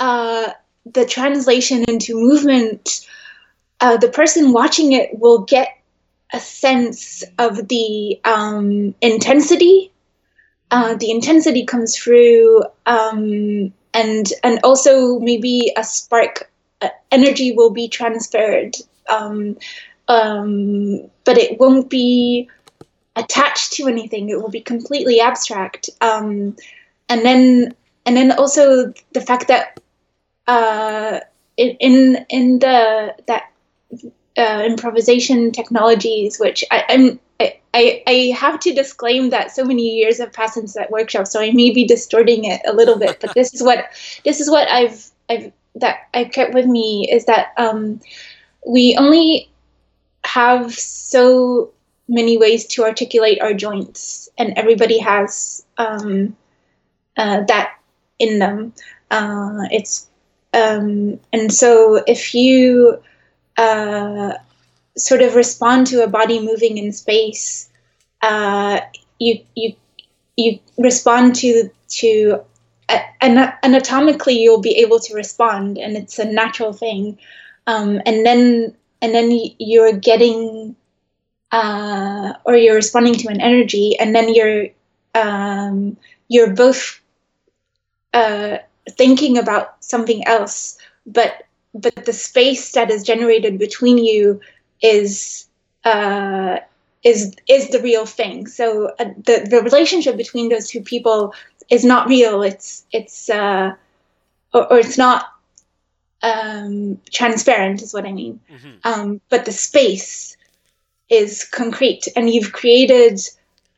uh, 0.00 0.52
the 0.86 1.06
translation 1.06 1.84
into 1.88 2.14
movement, 2.16 3.06
uh, 3.82 3.96
the 3.96 4.08
person 4.08 4.52
watching 4.52 4.92
it 4.92 5.18
will 5.18 5.40
get 5.40 5.76
a 6.32 6.38
sense 6.38 7.24
of 7.38 7.68
the 7.68 8.18
um, 8.24 8.94
intensity. 9.02 9.92
Uh, 10.70 10.94
the 10.94 11.10
intensity 11.10 11.66
comes 11.66 11.98
through, 11.98 12.62
um, 12.86 13.72
and 13.92 14.32
and 14.42 14.60
also 14.64 15.18
maybe 15.18 15.72
a 15.76 15.84
spark, 15.84 16.50
uh, 16.80 16.88
energy 17.10 17.52
will 17.52 17.70
be 17.70 17.88
transferred. 17.88 18.76
Um, 19.10 19.58
um, 20.08 21.10
but 21.24 21.36
it 21.36 21.58
won't 21.58 21.90
be 21.90 22.48
attached 23.16 23.72
to 23.74 23.88
anything. 23.88 24.30
It 24.30 24.40
will 24.40 24.48
be 24.48 24.62
completely 24.62 25.20
abstract. 25.20 25.90
Um, 26.00 26.56
and 27.08 27.24
then 27.24 27.74
and 28.06 28.16
then 28.16 28.30
also 28.32 28.94
the 29.12 29.20
fact 29.20 29.48
that 29.48 29.80
uh, 30.46 31.20
in 31.56 31.76
in 31.80 32.26
in 32.30 32.58
the 32.60 33.14
that 33.26 33.51
uh, 34.36 34.62
improvisation 34.66 35.52
technologies, 35.52 36.38
which 36.38 36.64
I, 36.70 36.84
I'm 36.88 37.20
I, 37.40 37.60
I 37.74 38.02
I 38.06 38.36
have 38.36 38.60
to 38.60 38.72
disclaim 38.72 39.30
that 39.30 39.50
so 39.50 39.64
many 39.64 39.96
years 39.96 40.18
have 40.18 40.32
passed 40.32 40.54
since 40.54 40.74
that 40.74 40.90
workshop, 40.90 41.26
so 41.26 41.40
I 41.40 41.50
may 41.52 41.70
be 41.70 41.86
distorting 41.86 42.44
it 42.44 42.60
a 42.66 42.72
little 42.72 42.98
bit. 42.98 43.18
But 43.20 43.34
this 43.34 43.52
is 43.54 43.62
what 43.62 43.86
this 44.24 44.40
is 44.40 44.50
what 44.50 44.68
I've 44.68 45.10
I've 45.28 45.52
that 45.76 46.08
I 46.12 46.24
kept 46.24 46.54
with 46.54 46.66
me 46.66 47.08
is 47.10 47.26
that 47.26 47.52
um, 47.56 48.00
we 48.66 48.96
only 48.98 49.50
have 50.24 50.72
so 50.74 51.72
many 52.08 52.36
ways 52.36 52.66
to 52.66 52.84
articulate 52.84 53.40
our 53.40 53.54
joints, 53.54 54.28
and 54.38 54.54
everybody 54.56 54.98
has 54.98 55.64
um, 55.78 56.36
uh, 57.16 57.42
that 57.44 57.74
in 58.18 58.38
them. 58.38 58.72
Uh, 59.10 59.66
it's 59.70 60.08
um, 60.54 61.18
and 61.32 61.52
so 61.52 62.02
if 62.06 62.34
you 62.34 63.02
uh, 63.56 64.32
sort 64.96 65.22
of 65.22 65.34
respond 65.34 65.86
to 65.88 66.02
a 66.02 66.08
body 66.08 66.40
moving 66.40 66.78
in 66.78 66.92
space, 66.92 67.70
uh, 68.22 68.80
you 69.18 69.40
you 69.54 69.74
you 70.36 70.58
respond 70.78 71.34
to 71.36 71.70
to 71.88 72.40
ana- 73.20 73.58
anatomically 73.62 74.38
you'll 74.38 74.60
be 74.60 74.78
able 74.78 74.98
to 75.00 75.14
respond, 75.14 75.78
and 75.78 75.96
it's 75.96 76.18
a 76.18 76.24
natural 76.24 76.72
thing. 76.72 77.18
Um, 77.66 78.00
and 78.06 78.26
then 78.26 78.74
and 79.00 79.14
then 79.14 79.30
you're 79.58 79.92
getting 79.92 80.76
uh, 81.50 82.34
or 82.44 82.56
you're 82.56 82.74
responding 82.74 83.14
to 83.14 83.28
an 83.28 83.40
energy, 83.40 83.96
and 83.98 84.14
then 84.14 84.32
you're 84.34 84.68
um, 85.14 85.96
you're 86.28 86.54
both 86.54 87.00
uh, 88.14 88.58
thinking 88.90 89.38
about 89.38 89.82
something 89.84 90.26
else, 90.26 90.78
but 91.06 91.44
but 91.74 92.04
the 92.04 92.12
space 92.12 92.72
that 92.72 92.90
is 92.90 93.02
generated 93.02 93.58
between 93.58 93.98
you 93.98 94.40
is 94.82 95.46
uh, 95.84 96.58
is 97.02 97.34
is 97.48 97.70
the 97.70 97.80
real 97.80 98.06
thing. 98.06 98.46
So 98.46 98.90
uh, 98.98 99.04
the 99.24 99.46
the 99.48 99.62
relationship 99.62 100.16
between 100.16 100.48
those 100.48 100.68
two 100.68 100.82
people 100.82 101.34
is 101.70 101.84
not 101.84 102.08
real. 102.08 102.42
It's 102.42 102.84
it's 102.92 103.30
uh, 103.30 103.74
or, 104.52 104.72
or 104.72 104.78
it's 104.78 104.98
not 104.98 105.26
um, 106.22 106.98
transparent, 107.10 107.82
is 107.82 107.94
what 107.94 108.06
I 108.06 108.12
mean. 108.12 108.40
hmm 108.48 108.76
Um, 108.84 109.20
but 109.28 109.44
the 109.44 109.52
space 109.52 110.36
is 111.08 111.44
concrete, 111.44 112.08
and 112.16 112.28
you've 112.28 112.52
created 112.52 113.20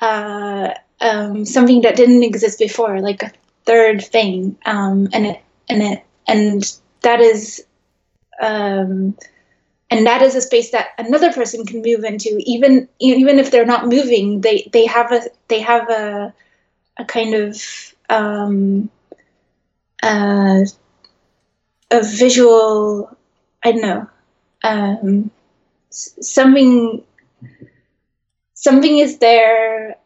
uh, 0.00 0.74
um, 1.00 1.44
something 1.44 1.82
that 1.82 1.96
didn't 1.96 2.22
exist 2.22 2.58
before, 2.58 3.00
like 3.00 3.22
a 3.22 3.32
third 3.64 4.04
thing, 4.04 4.56
um, 4.66 5.08
and 5.12 5.26
it 5.26 5.40
and 5.68 5.82
it 5.82 6.02
and 6.26 6.72
that 7.02 7.20
is 7.20 7.64
um, 8.40 9.16
and 9.90 10.06
that 10.06 10.22
is 10.22 10.34
a 10.34 10.40
space 10.40 10.70
that 10.72 10.88
another 10.98 11.32
person 11.32 11.64
can 11.66 11.82
move 11.82 12.04
into, 12.04 12.38
even 12.46 12.88
even 13.00 13.38
if 13.38 13.50
they're 13.50 13.66
not 13.66 13.88
moving. 13.88 14.40
They 14.40 14.68
they 14.72 14.86
have 14.86 15.12
a 15.12 15.22
they 15.48 15.60
have 15.60 15.88
a 15.90 16.34
a 16.98 17.04
kind 17.04 17.34
of 17.34 17.62
um, 18.08 18.90
uh, 20.02 20.64
a 21.90 22.02
visual. 22.02 23.16
I 23.62 23.72
don't 23.72 23.82
know. 23.82 24.08
Um, 24.62 25.30
something 25.90 27.02
something 28.54 28.98
is 28.98 29.18
there 29.18 29.96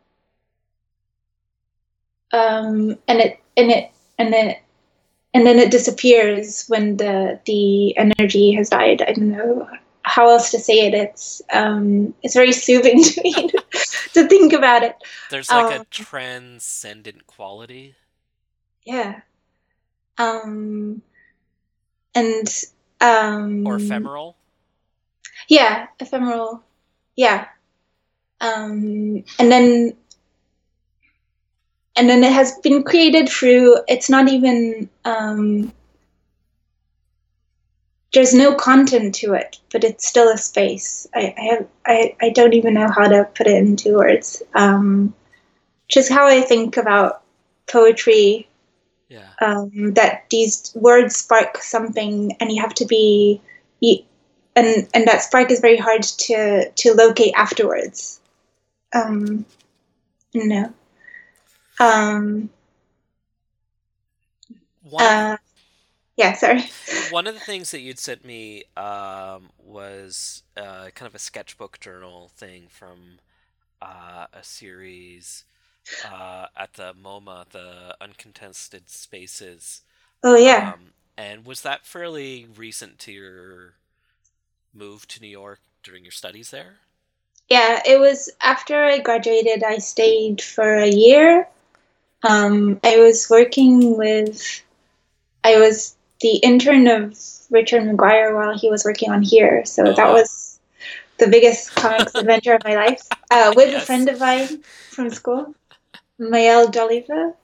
um, 2.33 2.99
and 3.09 3.21
it 3.21 3.41
and 3.57 3.71
it 3.71 3.91
and 4.19 4.35
it 4.35 4.59
and 5.35 5.47
then 5.47 5.59
it 5.59 5.71
disappears 5.71 6.65
when 6.69 6.97
the 6.97 7.41
the 7.47 7.97
energy 7.97 8.53
has 8.53 8.71
died. 8.71 9.03
I 9.03 9.13
don't 9.13 9.31
know 9.31 9.69
how 10.03 10.29
else 10.31 10.51
to 10.53 10.59
say 10.59 10.87
it. 10.87 10.95
It's 10.95 11.43
um, 11.53 12.15
it's 12.23 12.35
very 12.35 12.53
soothing 12.53 13.03
to 13.09 13.23
me 13.23 13.33
to, 13.35 13.63
to 14.15 14.29
think 14.29 14.53
about 14.53 14.83
it. 14.83 14.97
There's 15.31 15.51
like 15.51 15.75
a 15.77 15.81
Um, 15.81 15.87
transcendent 15.91 17.27
quality. 17.27 17.95
yeah. 18.87 19.21
Um 20.17 21.03
and 22.15 22.49
um 23.01 23.67
Or 23.67 23.77
ephemeral. 23.77 24.37
yeah 25.49 25.87
ephemeral. 26.01 26.65
Yeah. 27.15 27.47
Um 28.41 29.25
and 29.39 29.53
then 29.53 29.97
and 31.99 32.09
then 32.09 32.23
it 32.25 32.33
has 32.33 32.59
been 32.59 32.83
created 32.83 33.29
through 33.29 33.77
it's 33.89 34.09
not 34.09 34.29
even 34.29 34.89
um 35.05 35.73
there's 38.15 38.35
no 38.35 38.55
content 38.55 39.15
to 39.17 39.35
it, 39.35 39.59
but 39.71 39.85
it's 39.85 40.09
still 40.09 40.29
a 40.33 40.39
space. 40.39 41.07
I, 41.15 41.35
I 41.37 41.43
have 41.43 41.67
I, 41.87 42.17
I 42.21 42.31
don't 42.31 42.55
even 42.55 42.75
know 42.75 42.89
how 42.89 43.07
to 43.07 43.29
put 43.37 43.47
it 43.47 43.57
into 43.57 43.97
words. 43.97 44.43
Um, 44.55 45.15
just 45.89 46.11
how 46.11 46.27
I 46.27 46.41
think 46.41 46.77
about 46.77 47.23
poetry. 47.71 48.49
Yeah. 49.09 49.29
Um, 49.41 49.95
that 49.95 50.25
these 50.31 50.73
words 50.75 51.17
spark 51.17 51.59
something, 51.63 52.37
and 52.41 52.53
you 52.53 52.61
have 52.61 52.75
to 52.75 52.87
be, 52.87 53.41
you, 53.81 53.99
and 54.55 54.87
and 54.93 55.07
that 55.07 55.23
spark 55.23 55.51
is 55.51 55.61
very 55.61 55.79
hard 55.79 56.03
to 56.03 56.71
to 56.71 56.93
locate 56.93 57.35
afterwards. 57.35 58.21
Um, 58.95 59.47
know. 60.35 60.73
Um, 61.81 62.51
One, 64.83 65.05
uh, 65.05 65.37
yeah, 66.17 66.35
sorry. 66.35 66.65
one 67.11 67.27
of 67.27 67.35
the 67.35 67.41
things 67.41 67.71
that 67.71 67.81
you'd 67.81 67.99
sent 67.99 68.25
me 68.25 68.65
um, 68.77 69.51
was 69.59 70.43
uh, 70.57 70.91
kind 70.95 71.09
of 71.09 71.15
a 71.15 71.19
sketchbook 71.19 71.81
journal 71.81 72.31
thing 72.37 72.65
from 72.69 73.19
uh, 73.83 74.27
a 74.33 74.43
series 74.43 75.45
uh, 76.05 76.47
at 76.57 76.75
the 76.75 76.95
MoMA, 76.95 77.49
the 77.51 77.97
Uncontested 78.01 78.89
Spaces. 78.91 79.83
Oh 80.23 80.37
yeah. 80.37 80.75
Um, 80.75 80.93
and 81.17 81.45
was 81.47 81.63
that 81.63 81.87
fairly 81.87 82.47
recent 82.57 82.99
to 83.01 83.13
your 83.13 83.75
move 84.73 85.07
to 85.09 85.21
New 85.21 85.29
York 85.29 85.61
during 85.83 86.05
your 86.05 86.13
studies 86.13 86.51
there? 86.51 86.77
Yeah, 87.49 87.83
it 87.87 87.99
was 87.99 88.31
after 88.41 88.85
I 88.85 88.99
graduated, 88.99 89.63
I 89.63 89.79
stayed 89.79 90.41
for 90.41 90.75
a 90.77 90.89
year. 90.89 91.49
Um, 92.23 92.81
I 92.83 92.99
was 92.99 93.29
working 93.31 93.97
with, 93.97 94.63
I 95.45 95.59
was 95.59 95.97
the 96.21 96.37
intern 96.39 96.89
of 96.89 97.17
Richard 97.51 97.83
McGuire 97.83 98.35
while 98.35 98.59
he 98.59 98.71
was 98.71 98.85
working 98.85 99.11
on 99.11 99.23
here. 99.23 99.65
So 99.65 99.87
Oh, 99.87 99.93
that 99.95 100.13
was 100.13 100.59
the 101.19 101.29
biggest 101.29 101.75
comics 101.75 102.15
adventure 102.15 102.55
of 102.55 102.65
my 102.65 102.75
life. 102.75 103.03
Uh, 103.31 103.53
with 103.57 103.75
a 103.75 103.81
friend 103.81 104.09
of 104.09 104.19
mine 104.21 104.63
from 104.91 105.11
school, 105.11 105.55
Maëlle 106.21 106.73
Doliveux. 106.73 107.35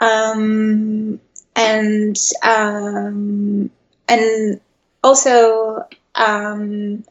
Um, 0.00 1.20
and 1.56 2.18
um, 2.42 3.70
and 4.08 4.60
also 5.02 5.86
um, 6.14 7.04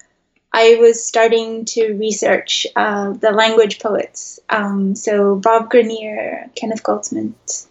I 0.54 0.76
was 0.76 1.04
starting 1.04 1.66
to 1.66 1.94
research 1.94 2.68
uh, 2.76 3.14
the 3.14 3.32
language 3.32 3.80
poets. 3.80 4.40
Um, 4.50 4.96
so 4.96 5.36
Bob 5.36 5.72
Grenier, 5.72 6.50
Kenneth 6.56 6.84
Goldsmith, 6.84 7.68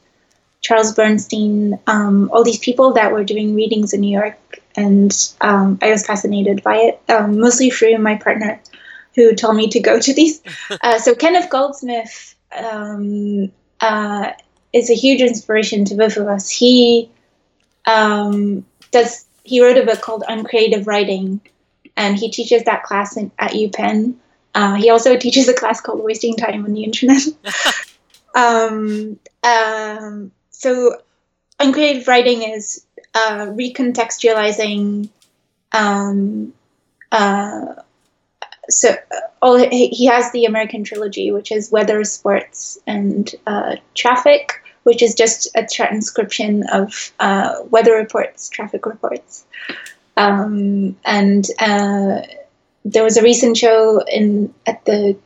Charles 0.62 0.92
Bernstein, 0.92 1.79
um, 1.87 2.29
all 2.33 2.42
these 2.42 2.59
people 2.59 2.92
that 2.95 3.12
were 3.12 3.23
doing 3.23 3.55
readings 3.55 3.92
in 3.92 4.01
New 4.01 4.16
York, 4.16 4.61
and 4.77 5.12
um, 5.40 5.79
I 5.81 5.90
was 5.90 6.07
fascinated 6.07 6.62
by 6.62 6.77
it. 6.77 7.03
Um, 7.09 7.38
mostly 7.38 7.71
through 7.71 7.99
my 7.99 8.16
partner, 8.16 8.61
who 9.14 9.35
told 9.35 9.57
me 9.57 9.68
to 9.68 9.81
go 9.81 10.01
to 10.01 10.14
these. 10.14 10.42
Uh, 10.81 10.99
so 10.99 11.14
Kenneth 11.14 11.51
Goldsmith 11.51 12.35
um, 12.57 13.53
uh, 13.81 14.33
is 14.73 14.90
a 14.90 14.95
huge 14.95 15.21
inspiration 15.21 15.85
to 15.85 15.95
both 15.95 16.16
of 16.16 16.27
us. 16.27 16.49
He 16.49 17.11
um, 17.85 18.64
does. 18.90 19.27
He 19.45 19.62
wrote 19.62 19.77
a 19.77 19.85
book 19.85 20.01
called 20.01 20.25
Uncreative 20.29 20.87
Writing, 20.87 21.40
and 21.97 22.19
he 22.19 22.31
teaches 22.31 22.65
that 22.65 22.83
class 22.85 23.17
in, 23.17 23.31
at 23.39 23.53
UPenn. 23.53 24.15
Uh, 24.55 24.75
he 24.75 24.91
also 24.91 25.17
teaches 25.25 25.49
a 25.49 25.55
class 25.55 25.81
called 25.81 26.03
Wasting 26.03 26.37
Time 26.37 26.65
on 26.65 26.73
the 26.73 26.85
Internet. 26.85 27.23
um, 28.35 29.19
um, 29.43 30.33
so, 30.51 30.97
uncreative 31.59 32.09
writing 32.09 32.43
is 32.43 32.85
uh, 33.15 33.47
recontextualizing. 33.47 35.09
Um, 35.73 36.53
uh, 37.11 37.75
so, 38.69 38.91
uh, 38.91 39.21
all 39.41 39.57
he 39.57 39.89
he 39.89 40.07
has 40.07 40.31
the 40.33 40.45
American 40.45 40.85
trilogy, 40.85 41.33
which 41.33 41.51
is 41.51 41.73
weather, 41.73 42.05
sports, 42.05 42.79
and 42.87 43.35
uh, 43.47 43.77
traffic, 43.95 44.63
which 44.85 45.03
is 45.03 45.15
just 45.15 45.49
a 45.55 45.67
transcription 45.67 46.65
of 46.73 47.13
uh, 47.19 47.57
weather 47.71 47.95
reports, 47.95 48.49
traffic 48.49 48.87
reports. 48.87 49.45
Um, 50.16 50.96
and 51.05 51.46
uh, 51.59 52.22
there 52.85 53.05
was 53.05 53.16
a 53.16 53.22
recent 53.22 53.57
show 53.57 54.03
in 54.07 54.53
at 54.66 54.85
the 54.85 55.16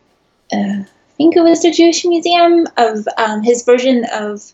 uh, 0.53 0.85
I 1.17 1.17
think 1.17 1.37
it 1.37 1.43
was 1.43 1.63
the 1.63 1.71
Jewish 1.71 2.05
Museum 2.05 2.67
of 2.77 3.09
um, 3.17 3.43
his 3.43 3.65
version 3.65 4.05
of 4.13 4.53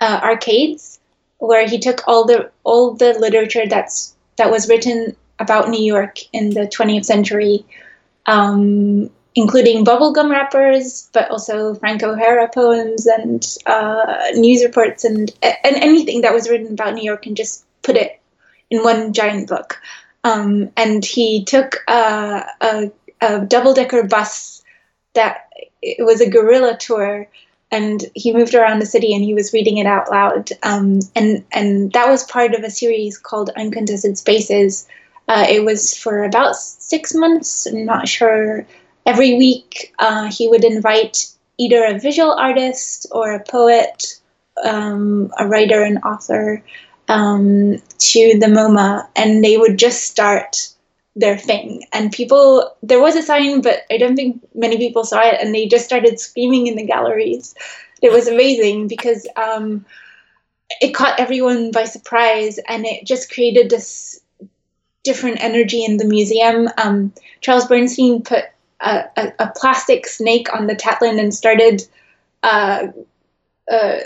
uh, 0.00 0.20
arcades, 0.22 1.00
where 1.38 1.66
he 1.66 1.78
took 1.78 2.06
all 2.06 2.24
the 2.24 2.50
all 2.62 2.94
the 2.94 3.18
literature 3.18 3.66
that's 3.66 4.14
that 4.36 4.50
was 4.50 4.68
written 4.68 5.16
about 5.40 5.68
New 5.68 5.82
York 5.82 6.18
in 6.32 6.50
the 6.50 6.68
20th 6.68 7.04
century, 7.04 7.64
um, 8.26 9.10
including 9.34 9.84
bubblegum 9.84 10.30
wrappers, 10.30 11.10
but 11.12 11.28
also 11.30 11.74
Frank 11.74 12.02
O'Hara 12.04 12.48
poems 12.48 13.06
and 13.06 13.44
uh, 13.66 14.28
news 14.34 14.62
reports 14.62 15.04
and 15.04 15.32
and 15.42 15.76
anything 15.76 16.20
that 16.20 16.32
was 16.32 16.48
written 16.48 16.72
about 16.72 16.94
New 16.94 17.04
York, 17.04 17.26
and 17.26 17.36
just 17.36 17.64
put 17.82 17.96
it 17.96 18.21
in 18.72 18.82
one 18.82 19.12
giant 19.12 19.48
book. 19.48 19.80
Um, 20.24 20.70
and 20.76 21.04
he 21.04 21.44
took 21.44 21.84
uh, 21.86 22.42
a, 22.60 22.90
a 23.20 23.40
double 23.40 23.74
decker 23.74 24.04
bus 24.04 24.64
that 25.14 25.48
it 25.82 26.04
was 26.04 26.20
a 26.20 26.30
guerrilla 26.30 26.76
tour 26.78 27.28
and 27.70 28.04
he 28.14 28.32
moved 28.32 28.54
around 28.54 28.78
the 28.78 28.86
city 28.86 29.14
and 29.14 29.22
he 29.22 29.34
was 29.34 29.52
reading 29.52 29.76
it 29.76 29.86
out 29.86 30.10
loud. 30.10 30.50
Um, 30.62 31.00
and 31.14 31.44
and 31.52 31.92
that 31.92 32.08
was 32.08 32.24
part 32.24 32.54
of 32.54 32.64
a 32.64 32.70
series 32.70 33.18
called 33.18 33.50
uncontested 33.56 34.16
spaces. 34.16 34.88
Uh, 35.28 35.46
it 35.48 35.64
was 35.64 35.96
for 35.96 36.24
about 36.24 36.56
six 36.56 37.14
months 37.14 37.66
i'm 37.66 37.84
not 37.84 38.08
sure. 38.08 38.66
Every 39.04 39.36
week 39.36 39.92
uh, 39.98 40.30
he 40.30 40.48
would 40.48 40.64
invite 40.64 41.26
either 41.58 41.84
a 41.84 41.98
visual 41.98 42.32
artist 42.32 43.06
or 43.10 43.32
a 43.32 43.44
poet 43.44 44.18
um, 44.64 45.30
a 45.38 45.46
writer 45.46 45.82
an 45.82 45.98
author 45.98 46.62
um, 47.12 47.82
to 47.98 48.38
the 48.38 48.46
MoMA, 48.46 49.06
and 49.14 49.44
they 49.44 49.56
would 49.56 49.78
just 49.78 50.04
start 50.04 50.68
their 51.14 51.36
thing. 51.36 51.84
And 51.92 52.10
people, 52.10 52.74
there 52.82 53.00
was 53.00 53.16
a 53.16 53.22
sign, 53.22 53.60
but 53.60 53.82
I 53.90 53.98
don't 53.98 54.16
think 54.16 54.42
many 54.54 54.78
people 54.78 55.04
saw 55.04 55.20
it, 55.20 55.38
and 55.40 55.54
they 55.54 55.66
just 55.66 55.84
started 55.84 56.18
screaming 56.18 56.66
in 56.66 56.76
the 56.76 56.86
galleries. 56.86 57.54
It 58.00 58.12
was 58.12 58.28
amazing 58.28 58.88
because 58.88 59.26
um, 59.36 59.84
it 60.80 60.94
caught 60.94 61.20
everyone 61.20 61.70
by 61.70 61.84
surprise, 61.84 62.58
and 62.66 62.86
it 62.86 63.06
just 63.06 63.32
created 63.32 63.68
this 63.68 64.20
different 65.04 65.42
energy 65.42 65.84
in 65.84 65.96
the 65.98 66.06
museum. 66.06 66.68
Um, 66.78 67.12
Charles 67.40 67.66
Bernstein 67.66 68.22
put 68.22 68.44
a, 68.80 69.04
a, 69.16 69.32
a 69.38 69.52
plastic 69.54 70.06
snake 70.06 70.52
on 70.54 70.66
the 70.66 70.76
Tatlin 70.76 71.18
and 71.18 71.34
started. 71.34 71.82
Uh, 72.42 72.88
uh, 73.70 73.98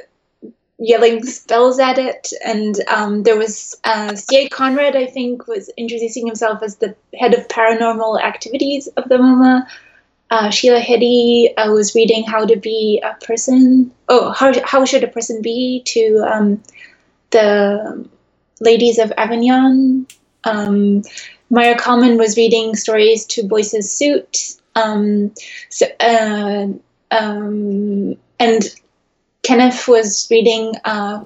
yelling 0.79 1.25
spells 1.25 1.79
at 1.79 1.99
it. 1.99 2.33
And 2.45 2.79
um, 2.89 3.22
there 3.22 3.39
was 3.39 3.77
uh, 3.85 4.14
C.A. 4.14 4.49
Conrad, 4.49 4.97
I 4.97 5.07
think, 5.07 5.47
was 5.47 5.70
introducing 5.77 6.27
himself 6.27 6.62
as 6.62 6.77
the 6.77 6.95
head 7.18 7.35
of 7.35 7.49
paranormal 7.49 8.22
activities 8.22 8.87
of 8.97 9.09
the 9.09 9.16
MoMA. 9.16 9.66
Uh, 10.29 10.51
Sheila 10.51 10.81
Heti 10.81 11.55
uh, 11.57 11.70
was 11.70 11.95
reading 11.95 12.24
How 12.24 12.45
to 12.45 12.57
Be 12.57 13.01
a 13.05 13.14
Person. 13.24 13.93
Oh, 14.09 14.33
how, 14.33 14.53
how 14.64 14.85
should 14.85 15.05
a 15.05 15.09
person 15.09 15.41
be 15.41 15.83
to 15.87 16.24
um, 16.27 16.61
the 17.31 18.09
ladies 18.61 18.99
of 18.99 19.12
Avignon. 19.16 20.07
Um, 20.45 21.03
Maira 21.51 21.79
Kalman 21.79 22.18
was 22.18 22.37
reading 22.37 22.74
stories 22.74 23.24
to 23.27 23.47
Beuys's 23.47 23.91
Suit. 23.91 24.57
Um, 24.74 25.33
so, 25.70 25.87
uh, 26.01 26.66
um, 27.11 28.16
and 28.39 28.74
Kenneth 29.47 29.86
was 29.86 30.26
reading 30.28 30.74
uh, 30.84 31.24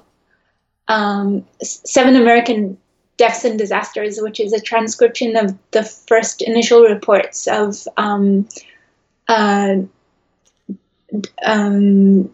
um, 0.87 1.43
Seven 1.63 2.15
American 2.15 2.77
Deaths 3.17 3.43
and 3.43 3.57
Disasters, 3.57 4.19
which 4.21 4.39
is 4.39 4.53
a 4.53 4.61
transcription 4.61 5.35
of 5.35 5.57
the 5.71 5.81
first 5.81 6.43
initial 6.43 6.83
reports 6.83 7.47
of 7.47 7.87
um, 7.97 8.47
uh, 9.27 9.77
um, 11.43 12.31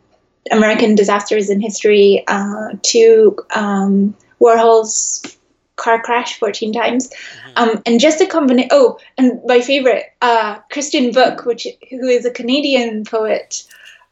American 0.52 0.96
disasters 0.96 1.50
in 1.50 1.62
history 1.62 2.22
uh, 2.28 2.72
to 2.82 3.38
um, 3.56 4.14
Warhol's 4.42 5.38
car 5.78 6.02
crash 6.02 6.38
14 6.38 6.74
times. 6.74 7.10
Um, 7.56 7.82
and 7.86 8.02
just 8.02 8.20
a 8.20 8.26
combination. 8.26 8.72
Oh, 8.74 9.00
and 9.18 9.40
my 9.46 9.62
favorite, 9.62 10.04
uh, 10.22 10.58
Christian 10.70 11.12
Bök, 11.12 11.46
which 11.46 11.66
who 11.90 12.08
is 12.08 12.26
a 12.26 12.32
Canadian 12.32 13.06
poet, 13.06 13.64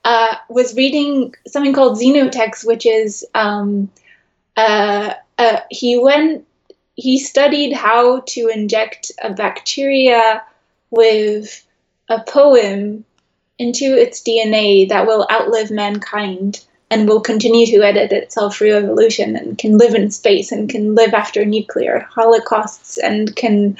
uh, 0.05 0.35
was 0.49 0.75
reading 0.75 1.33
something 1.47 1.73
called 1.73 1.97
Xenotext, 1.99 2.65
which 2.65 2.85
is 2.85 3.25
um, 3.33 3.89
uh, 4.55 5.13
uh, 5.37 5.59
he 5.69 5.99
went 5.99 6.45
he 6.95 7.19
studied 7.19 7.73
how 7.73 8.21
to 8.21 8.47
inject 8.47 9.11
a 9.21 9.33
bacteria 9.33 10.41
with 10.91 11.65
a 12.07 12.21
poem 12.21 13.03
into 13.59 13.85
its 13.85 14.21
DNA 14.21 14.87
that 14.87 15.07
will 15.07 15.27
outlive 15.29 15.71
mankind. 15.71 16.63
and 16.91 17.09
will 17.09 17.19
continue 17.19 17.65
to 17.65 17.81
edit 17.81 18.11
itself 18.11 18.55
through 18.57 18.75
evolution 18.77 19.35
and 19.35 19.57
can 19.57 19.75
live 19.79 19.95
in 19.95 20.11
space 20.11 20.51
and 20.51 20.69
can 20.69 20.93
live 20.93 21.15
after 21.15 21.43
nuclear 21.43 22.07
holocausts 22.15 22.99
and 22.99 23.35
can 23.35 23.75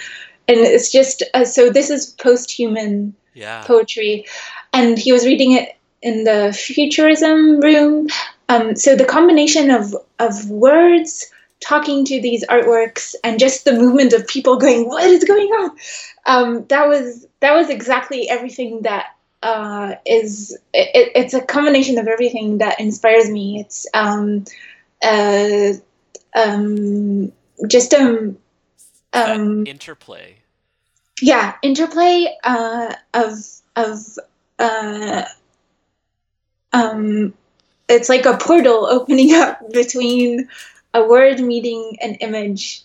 and 0.47 0.59
it's 0.59 0.91
just 0.91 1.21
uh, 1.35 1.45
so 1.45 1.69
this 1.69 1.91
is 1.91 2.07
post-human 2.07 3.13
Yeah. 3.35 3.63
poetry 3.67 4.25
and 4.73 4.97
he 4.97 5.11
was 5.13 5.23
reading 5.25 5.51
it 5.51 5.74
in 6.05 6.23
the 6.23 6.53
futurism 6.53 7.59
room. 7.59 8.07
Um, 8.47 8.75
so 8.75 8.95
the 8.95 9.05
combination 9.05 9.71
of 9.71 9.93
of 10.19 10.49
words 10.49 11.25
talking 11.59 12.05
to 12.05 12.21
these 12.21 12.45
artworks 12.45 13.15
and 13.23 13.39
just 13.39 13.65
the 13.65 13.73
movement 13.73 14.13
of 14.13 14.27
people 14.27 14.57
going 14.57 14.87
what 14.87 15.03
is 15.03 15.23
going 15.23 15.47
on? 15.47 15.77
Um, 16.25 16.65
that 16.67 16.87
was 16.87 17.25
that 17.39 17.53
was 17.55 17.69
exactly 17.69 18.29
everything 18.29 18.83
that 18.83 19.15
uh, 19.41 19.95
is 20.05 20.57
it, 20.73 21.11
it's 21.15 21.33
a 21.33 21.41
combination 21.41 21.97
of 21.97 22.07
everything 22.07 22.59
that 22.59 22.79
inspires 22.79 23.29
me. 23.29 23.59
It's 23.59 23.87
um, 23.93 24.45
uh, 25.03 25.73
um, 26.35 27.31
just 27.67 27.93
um, 27.95 28.37
um, 29.13 29.65
interplay. 29.65 30.35
yeah 31.21 31.55
interplay 31.63 32.27
uh, 32.43 32.93
of 33.13 33.33
of 33.75 34.19
uh, 34.59 35.23
um, 36.75 37.33
it's 37.87 38.09
like 38.09 38.25
a 38.25 38.37
portal 38.37 38.85
opening 38.97 39.33
up 39.33 39.71
between 39.71 40.49
a 40.93 41.03
word 41.07 41.39
meeting 41.39 41.97
an 42.01 42.15
image 42.15 42.81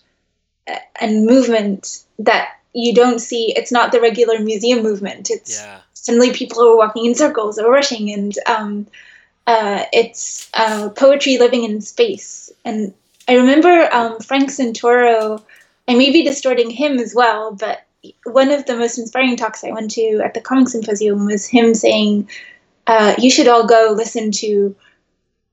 uh, 0.67 0.75
and 0.99 1.25
movement 1.25 2.03
that 2.19 2.49
you 2.73 2.93
don't 2.93 3.19
see. 3.19 3.53
It's 3.55 3.71
not 3.71 3.91
the 3.91 4.01
regular 4.01 4.39
museum 4.39 4.83
movement. 4.83 5.29
It's 5.29 5.59
Yeah. 5.59 5.79
suddenly 5.93 6.31
people 6.33 6.61
are 6.63 6.77
walking 6.77 7.05
in 7.05 7.15
circles 7.15 7.59
or 7.59 7.71
rushing 7.71 8.11
and 8.11 8.33
um, 8.47 8.87
uh, 9.47 9.85
it's 9.91 10.49
uh, 10.53 10.89
poetry 10.89 11.37
living 11.37 11.63
in 11.63 11.81
space. 11.81 12.51
And 12.65 12.93
i 13.27 13.35
remember 13.35 13.87
um, 13.93 14.19
frank 14.19 14.49
santoro 14.49 15.41
i 15.87 15.95
may 15.95 16.11
be 16.11 16.23
distorting 16.23 16.69
him 16.69 16.97
as 16.99 17.13
well 17.15 17.53
but 17.53 17.85
one 18.25 18.51
of 18.51 18.65
the 18.65 18.75
most 18.75 18.97
inspiring 18.97 19.35
talks 19.35 19.63
i 19.63 19.71
went 19.71 19.91
to 19.91 20.21
at 20.25 20.33
the 20.33 20.41
comic 20.41 20.67
symposium 20.67 21.25
was 21.25 21.45
him 21.47 21.73
saying 21.73 22.27
uh, 22.91 23.15
you 23.17 23.31
should 23.31 23.47
all 23.47 23.65
go 23.65 23.93
listen 23.95 24.31
to 24.31 24.75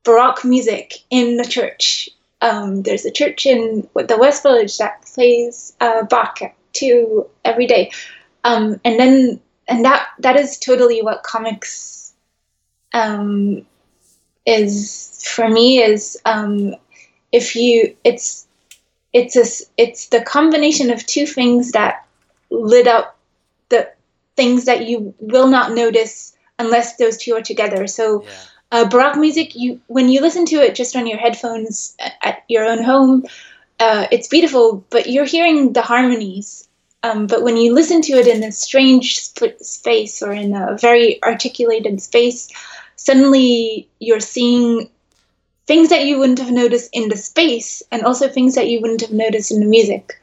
baroque 0.02 0.44
music 0.44 0.94
in 1.08 1.36
the 1.36 1.44
church. 1.44 2.10
Um, 2.40 2.82
there's 2.82 3.04
a 3.04 3.12
church 3.12 3.46
in 3.46 3.88
the 3.94 4.18
west 4.18 4.42
village 4.42 4.76
that 4.78 5.02
plays 5.02 5.72
uh, 5.80 6.02
bach 6.06 6.40
two 6.72 7.28
every 7.44 7.68
day. 7.68 7.92
Um, 8.42 8.80
and 8.84 8.98
then 8.98 9.40
and 9.68 9.84
that 9.84 10.08
that 10.18 10.34
is 10.34 10.58
totally 10.58 11.00
what 11.00 11.22
comics 11.22 12.12
um, 12.92 13.64
is 14.44 15.22
for 15.24 15.48
me 15.48 15.78
is 15.78 16.20
um, 16.24 16.74
if 17.30 17.54
you 17.54 17.94
it's 18.02 18.48
it's 19.12 19.36
a 19.36 19.46
it's 19.76 20.08
the 20.08 20.22
combination 20.22 20.90
of 20.90 21.06
two 21.06 21.24
things 21.24 21.70
that 21.70 22.04
lit 22.50 22.88
up 22.88 23.16
the 23.68 23.88
things 24.34 24.64
that 24.64 24.88
you 24.88 25.14
will 25.20 25.46
not 25.46 25.70
notice 25.70 26.34
unless 26.58 26.96
those 26.96 27.16
two 27.16 27.34
are 27.34 27.42
together 27.42 27.86
so 27.86 28.22
Yeah. 28.22 28.30
uh, 28.72 28.88
baroque 28.88 29.16
music 29.16 29.54
you 29.54 29.80
when 29.86 30.08
you 30.08 30.20
listen 30.20 30.44
to 30.46 30.56
it 30.56 30.74
just 30.74 30.96
on 30.96 31.06
your 31.06 31.18
headphones 31.18 31.94
at, 31.98 32.14
at 32.22 32.42
your 32.48 32.64
own 32.64 32.82
home 32.82 33.24
uh, 33.80 34.06
it's 34.10 34.28
beautiful 34.28 34.84
but 34.90 35.08
you're 35.08 35.24
hearing 35.24 35.72
the 35.72 35.82
harmonies 35.82 36.68
um, 37.04 37.26
but 37.28 37.42
when 37.44 37.56
you 37.56 37.72
listen 37.72 38.02
to 38.02 38.12
it 38.14 38.26
in 38.26 38.42
a 38.42 38.50
strange 38.50 39.20
sp- 39.22 39.54
space 39.62 40.20
or 40.22 40.32
in 40.32 40.54
a 40.54 40.76
very 40.76 41.22
articulated 41.22 42.02
space 42.02 42.48
suddenly 42.96 43.88
you're 44.00 44.20
seeing 44.20 44.90
things 45.66 45.90
that 45.90 46.04
you 46.06 46.18
wouldn't 46.18 46.38
have 46.40 46.50
noticed 46.50 46.90
in 46.92 47.08
the 47.08 47.16
space 47.16 47.82
and 47.92 48.02
also 48.02 48.28
things 48.28 48.54
that 48.54 48.68
you 48.68 48.80
wouldn't 48.80 49.00
have 49.02 49.12
noticed 49.12 49.52
in 49.52 49.60
the 49.60 49.66
music 49.66 50.20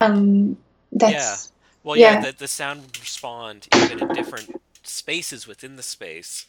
um, 0.00 0.56
that's 0.92 1.52
Well, 1.84 1.96
yeah, 1.96 2.14
Yeah. 2.14 2.20
the, 2.20 2.38
the 2.38 2.48
sound 2.48 2.82
would 2.82 2.98
respond 3.00 3.68
even 3.72 3.98
in 4.00 4.08
different 4.12 4.50
spaces 4.88 5.46
within 5.46 5.76
the 5.76 5.82
space, 5.82 6.46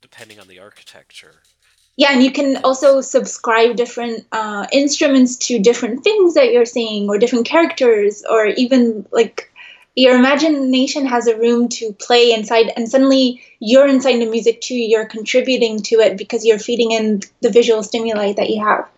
depending 0.00 0.38
on 0.40 0.48
the 0.48 0.58
architecture. 0.58 1.42
Yeah, 1.96 2.12
and 2.12 2.22
you 2.22 2.32
can 2.32 2.56
also 2.64 3.00
subscribe 3.00 3.76
different 3.76 4.26
uh, 4.32 4.66
instruments 4.72 5.36
to 5.48 5.58
different 5.58 6.02
things 6.02 6.34
that 6.34 6.52
you're 6.52 6.64
seeing, 6.64 7.08
or 7.08 7.18
different 7.18 7.46
characters, 7.46 8.24
or 8.28 8.46
even 8.46 9.06
like 9.12 9.52
your 9.94 10.16
imagination 10.16 11.04
has 11.04 11.26
a 11.26 11.36
room 11.36 11.68
to 11.68 11.92
play 11.92 12.32
inside, 12.32 12.72
and 12.76 12.88
suddenly 12.88 13.42
you're 13.60 13.86
inside 13.86 14.18
the 14.18 14.26
music 14.26 14.62
too. 14.62 14.74
You're 14.74 15.06
contributing 15.06 15.82
to 15.82 15.96
it 15.96 16.16
because 16.16 16.46
you're 16.46 16.58
feeding 16.58 16.92
in 16.92 17.20
the 17.42 17.50
visual 17.50 17.82
stimuli 17.82 18.32
that 18.32 18.48
you 18.48 18.64
have. 18.64 18.88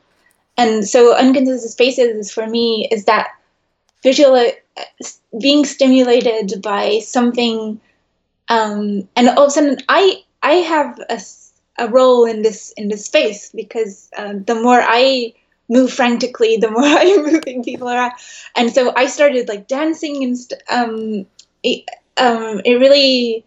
And 0.57 0.87
so, 0.87 1.17
uncontested 1.17 1.71
spaces 1.71 2.33
for 2.33 2.47
me 2.47 2.89
is 2.93 3.07
that 3.07 3.31
visual 4.05 4.37
uh, 4.37 5.05
being 5.41 5.65
stimulated 5.65 6.63
by 6.63 7.01
something, 7.01 7.81
um, 8.49 9.09
and 9.17 9.29
all 9.29 9.45
of 9.45 9.49
a 9.49 9.51
sudden, 9.51 9.79
I 9.89 10.23
I 10.43 10.55
have 10.55 10.99
a, 11.09 11.21
a 11.79 11.89
role 11.89 12.25
in 12.25 12.43
this 12.43 12.73
in 12.77 12.89
this 12.89 13.07
space 13.07 13.51
because 13.55 14.11
uh, 14.17 14.35
the 14.47 14.55
more 14.55 14.81
I 14.83 15.35
move 15.69 15.93
frantically, 15.93 16.57
the 16.57 16.71
more 16.71 16.85
I'm 16.85 17.25
moving 17.33 17.65
people 17.65 17.89
around, 17.89 18.13
and 18.57 18.73
so 18.73 18.93
I 18.95 19.07
started 19.07 19.49
like 19.49 19.69
dancing 19.69 20.23
and 20.25 20.39
st- 20.39 20.63
um, 20.71 21.27
it, 21.63 21.89
um, 22.19 22.61
it 22.65 22.75
really 22.75 23.45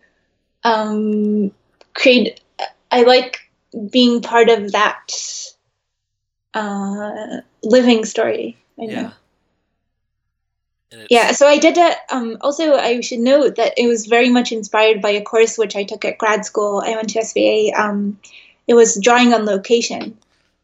um, 0.64 1.52
create. 1.93 2.41
I 2.91 3.04
like 3.04 3.39
being 3.91 4.22
part 4.22 4.50
of 4.50 4.72
that 4.72 5.12
uh, 6.54 7.41
living 7.64 8.06
story. 8.06 8.58
I 8.80 8.86
know. 8.86 8.93
Yeah. 8.93 9.12
It's, 9.12 9.16
Yeah, 11.10 11.32
so 11.34 11.48
I 11.48 11.58
did 11.58 11.76
that. 11.76 12.00
Um, 12.10 12.38
also, 12.42 12.76
I 12.76 13.02
should 13.02 13.20
note 13.20 13.56
that 13.56 13.74
it 13.78 13.88
was 13.88 14.06
very 14.06 14.30
much 14.30 14.52
inspired 14.52 15.02
by 15.02 15.10
a 15.10 15.22
course 15.22 15.58
which 15.58 15.76
I 15.76 15.84
took 15.84 16.06
at 16.06 16.18
grad 16.18 16.46
school. 16.46 16.82
I 16.86 16.92
went 16.92 17.10
to 17.10 17.20
SVA. 17.20 17.78
Um, 17.78 18.20
it 18.68 18.74
was 18.74 19.00
drawing 19.00 19.34
on 19.34 19.46
location, 19.46 20.18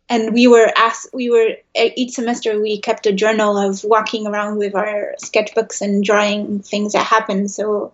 and 0.08 0.34
we 0.34 0.48
were 0.48 0.72
asked. 0.78 1.08
We 1.14 1.30
were 1.30 1.58
each 1.76 2.12
semester 2.12 2.60
we 2.62 2.80
kept 2.80 3.06
a 3.06 3.12
journal 3.14 3.58
of 3.58 3.84
walking 3.84 4.26
around 4.26 4.58
with 4.58 4.76
our 4.76 5.16
sketchbooks 5.22 5.82
and 5.82 6.04
drawing 6.04 6.62
things 6.62 6.94
that 6.94 7.06
happened. 7.06 7.52
So 7.52 7.92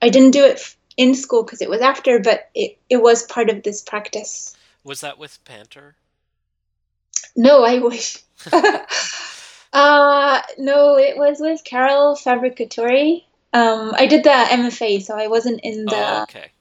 I 0.00 0.10
didn't 0.10 0.32
do 0.32 0.44
it 0.44 0.56
f- 0.56 0.76
in 0.96 1.14
school 1.14 1.42
because 1.42 1.60
it 1.60 1.70
was 1.70 1.80
after, 1.80 2.20
but 2.20 2.50
it, 2.54 2.78
it 2.88 3.02
was 3.02 3.24
part 3.24 3.50
of 3.50 3.64
this 3.64 3.82
practice. 3.82 4.56
Was 4.84 5.00
that 5.00 5.18
with 5.18 5.44
Panther? 5.44 5.96
No, 7.34 7.64
I 7.64 7.78
wish. 7.78 8.18
uh, 9.74 10.42
no, 10.58 10.98
it 10.98 11.18
was 11.18 11.40
with 11.40 11.64
Carol 11.64 12.16
Fabricatore. 12.16 13.22
Um, 13.52 13.94
I 13.96 14.06
did 14.06 14.24
the 14.24 14.30
MFA, 14.30 15.00
so 15.00 15.16
I 15.16 15.28
wasn't 15.28 15.60
in 15.64 15.88
the 15.88 15.96
oh, 15.96 16.20
okay. 16.22 16.52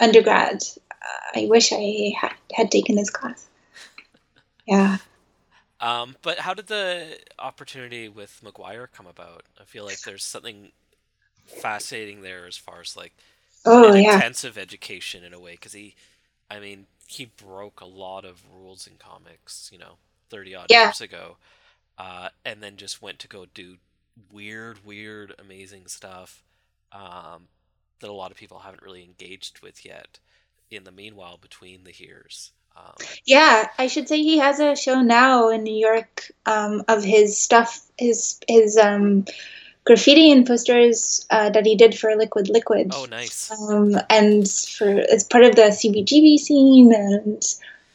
undergrad. 0.00 0.62
Uh, 0.90 1.40
I 1.40 1.46
wish 1.46 1.72
I 1.72 2.14
had, 2.20 2.34
had 2.54 2.72
taken 2.72 2.96
this 2.96 3.10
class. 3.10 3.48
Yeah. 4.66 4.98
Um, 5.80 6.16
but 6.22 6.40
how 6.40 6.54
did 6.54 6.68
the 6.68 7.18
opportunity 7.38 8.08
with 8.08 8.40
McGuire 8.44 8.90
come 8.90 9.06
about? 9.06 9.42
I 9.60 9.64
feel 9.64 9.84
like 9.84 10.02
there's 10.02 10.24
something 10.24 10.72
fascinating 11.46 12.22
there 12.22 12.46
as 12.46 12.56
far 12.58 12.80
as 12.80 12.96
like 12.96 13.14
Oh, 13.66 13.92
an 13.92 13.94
yeah. 13.94 14.22
intensive 14.22 14.58
education 14.58 15.24
in 15.24 15.34
a 15.34 15.40
way, 15.40 15.52
because 15.52 15.72
he, 15.74 15.94
I 16.50 16.60
mean, 16.60 16.86
he 17.08 17.26
broke 17.26 17.80
a 17.80 17.86
lot 17.86 18.24
of 18.24 18.42
rules 18.52 18.86
in 18.86 18.94
comics, 18.98 19.70
you 19.72 19.78
know, 19.78 19.94
thirty 20.30 20.54
odd 20.54 20.70
Yeah. 20.70 20.92
years 20.92 21.00
ago, 21.00 21.38
uh, 21.98 22.28
and 22.44 22.62
then 22.62 22.76
just 22.76 23.02
went 23.02 23.18
to 23.20 23.28
go 23.28 23.46
do 23.54 23.76
weird, 24.32 24.84
weird, 24.84 25.34
amazing 25.38 25.86
stuff 25.86 26.42
um, 26.92 27.48
that 28.00 28.10
a 28.10 28.12
lot 28.12 28.30
of 28.30 28.36
people 28.36 28.58
haven't 28.58 28.82
really 28.82 29.04
engaged 29.04 29.60
with 29.60 29.84
yet. 29.84 30.18
In 30.70 30.84
the 30.84 30.90
meanwhile, 30.90 31.38
between 31.40 31.84
the 31.84 31.94
years, 31.94 32.50
um, 32.76 32.94
Yeah, 33.24 33.68
I 33.78 33.86
should 33.86 34.08
say 34.08 34.22
he 34.22 34.38
has 34.38 34.58
a 34.58 34.74
show 34.74 35.00
now 35.00 35.48
in 35.48 35.62
New 35.62 35.76
York 35.76 36.30
um, 36.44 36.82
of 36.88 37.04
his 37.04 37.38
stuff, 37.38 37.80
his 37.96 38.40
his 38.48 38.76
um, 38.76 39.26
graffiti 39.84 40.32
and 40.32 40.44
posters 40.44 41.24
uh, 41.30 41.50
that 41.50 41.64
he 41.64 41.76
did 41.76 41.96
for 41.96 42.14
Liquid 42.16 42.48
Liquid. 42.48 42.90
oh, 42.94 43.06
nice. 43.06 43.50
um, 43.52 43.94
and 44.10 44.50
for 44.50 44.88
as 44.88 45.22
part 45.24 45.44
of 45.44 45.54
the 45.54 45.62
CBGB 45.62 46.36
scene 46.38 46.92
and 46.92 47.42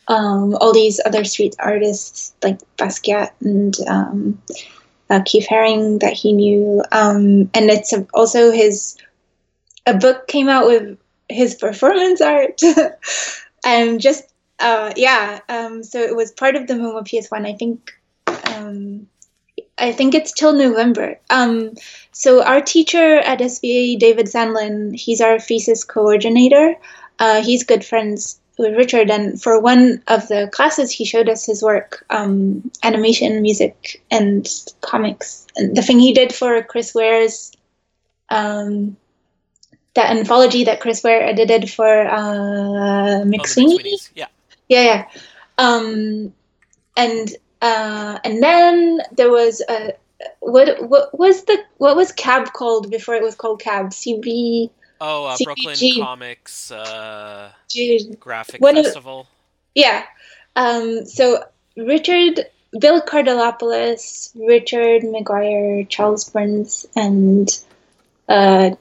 um, 0.07 0.55
all 0.55 0.73
these 0.73 0.99
other 1.05 1.23
street 1.23 1.55
artists 1.59 2.33
like 2.43 2.59
Basquiat 2.77 3.31
and 3.41 3.75
um, 3.87 4.41
uh, 5.09 5.21
Keith 5.25 5.47
Haring 5.49 5.99
that 6.01 6.13
he 6.13 6.33
knew. 6.33 6.83
Um, 6.91 7.49
and 7.53 7.69
it's 7.69 7.93
also 8.13 8.51
his 8.51 8.97
a 9.85 9.95
book 9.95 10.27
came 10.27 10.49
out 10.49 10.67
with 10.67 10.97
his 11.29 11.55
performance 11.65 12.21
art 12.21 12.61
and 13.65 13.99
just 14.07 14.23
uh, 14.59 14.93
yeah. 14.95 15.39
Um, 15.49 15.83
so 15.83 15.99
it 15.99 16.15
was 16.15 16.31
part 16.31 16.55
of 16.55 16.67
the 16.67 16.75
MoMA 16.75 17.03
PS1. 17.03 17.47
I 17.47 17.53
think. 17.53 17.91
Um, 18.55 19.07
I 19.77 19.91
think 19.91 20.13
it's 20.13 20.31
till 20.31 20.53
November. 20.53 21.19
Um, 21.31 21.71
so 22.11 22.43
our 22.43 22.61
teacher 22.61 23.17
at 23.17 23.39
SVA, 23.39 23.97
David 23.97 24.27
Sandlin, 24.27 24.95
he's 24.95 25.21
our 25.21 25.39
thesis 25.39 25.83
coordinator. 25.83 26.75
Uh, 27.17 27.41
he's 27.41 27.63
good 27.63 27.83
friends 27.83 28.40
with 28.57 28.75
Richard, 28.75 29.09
and 29.09 29.41
for 29.41 29.59
one 29.59 30.03
of 30.07 30.27
the 30.27 30.49
classes, 30.51 30.91
he 30.91 31.05
showed 31.05 31.29
us 31.29 31.45
his 31.45 31.63
work, 31.63 32.05
um, 32.09 32.69
animation, 32.83 33.41
music, 33.41 34.03
and 34.11 34.47
comics. 34.81 35.47
And 35.55 35.75
the 35.75 35.81
thing 35.81 35.99
he 35.99 36.13
did 36.13 36.33
for 36.33 36.61
Chris 36.63 36.93
Ware's 36.93 37.51
um, 38.29 38.97
that 39.93 40.15
anthology 40.15 40.63
that 40.65 40.79
Chris 40.79 41.03
Ware 41.03 41.21
edited 41.21 41.69
for 41.69 42.07
uh, 42.07 43.21
Oh, 43.21 43.23
McSweeney. 43.25 43.77
McSweeney's. 43.77 44.09
Yeah. 44.15 44.27
Yeah, 44.69 44.83
yeah. 44.83 45.05
Um, 45.57 46.33
and 46.95 47.29
uh, 47.61 48.19
and 48.23 48.41
then 48.41 49.01
there 49.11 49.29
was 49.29 49.61
a 49.67 49.93
what 50.39 50.87
what 50.87 51.17
was 51.17 51.43
the 51.43 51.57
what 51.77 51.95
was 51.95 52.11
Cab 52.11 52.53
called 52.53 52.89
before 52.89 53.15
it 53.15 53.23
was 53.23 53.35
called 53.35 53.59
Cab? 53.59 53.87
CB. 53.87 54.69
Oh, 55.03 55.25
uh. 55.25 55.37
Brooklyn 55.43 55.75
Comics 55.97 56.71
uh, 56.71 57.51
Graphic 58.19 58.61
of- 58.61 58.75
Festival. 58.75 59.27
Yeah. 59.73 60.05
Um, 60.55 61.05
so 61.05 61.43
Richard, 61.75 62.45
Bill 62.79 63.01
Kartalopoulos, 63.01 64.31
Richard 64.47 65.01
McGuire, 65.01 65.89
Charles 65.89 66.29
Burns, 66.29 66.85
and 66.95 67.49
uh, 68.29 68.71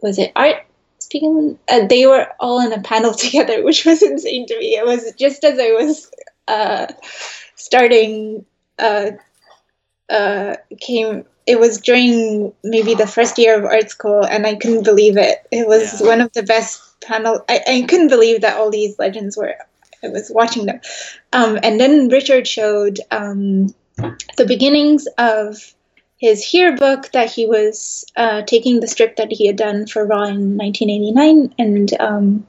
was 0.00 0.18
it 0.18 0.32
Art? 0.36 0.64
Spiegelman, 1.00 1.58
uh, 1.68 1.86
they 1.88 2.06
were 2.06 2.28
all 2.38 2.64
in 2.64 2.72
a 2.72 2.80
panel 2.80 3.12
together, 3.24 3.64
which 3.64 3.84
was 3.84 4.02
insane 4.02 4.46
to 4.46 4.58
me. 4.58 4.76
It 4.76 4.86
was 4.86 5.12
just 5.18 5.42
as 5.42 5.58
I 5.58 5.72
was 5.72 6.10
uh, 6.46 6.86
starting. 7.56 8.44
Uh, 8.78 9.12
uh, 10.10 10.56
came. 10.80 11.24
It 11.50 11.58
was 11.58 11.80
during 11.80 12.52
maybe 12.62 12.94
the 12.94 13.08
first 13.08 13.38
year 13.38 13.58
of 13.58 13.64
art 13.64 13.90
school, 13.90 14.24
and 14.24 14.46
I 14.46 14.54
couldn't 14.54 14.84
believe 14.84 15.16
it. 15.16 15.38
It 15.50 15.66
was 15.66 16.00
Yeah. 16.00 16.06
one 16.06 16.20
of 16.20 16.32
the 16.32 16.44
best 16.44 16.80
panel. 17.00 17.44
I, 17.48 17.60
I 17.66 17.82
couldn't 17.88 18.08
believe 18.08 18.42
that 18.42 18.56
all 18.58 18.70
these 18.70 18.98
legends 18.98 19.36
were 19.36 19.56
I 20.04 20.08
was 20.08 20.30
watching 20.34 20.66
them. 20.66 20.80
Um, 21.32 21.58
and 21.62 21.80
then 21.80 22.08
Richard 22.08 22.46
showed 22.48 22.98
um, 23.10 23.74
the 24.36 24.46
beginnings 24.46 25.06
of 25.18 25.74
his 26.18 26.44
here 26.44 26.76
book 26.76 27.10
that 27.12 27.30
he 27.30 27.46
was 27.46 28.04
uh, 28.16 28.42
taking 28.42 28.80
the 28.80 28.88
strip 28.88 29.16
that 29.16 29.32
he 29.32 29.46
had 29.46 29.56
done 29.56 29.86
for 29.86 30.06
Raw 30.06 30.24
in 30.24 30.56
1989 30.56 31.54
and 31.58 31.92
um, 32.00 32.46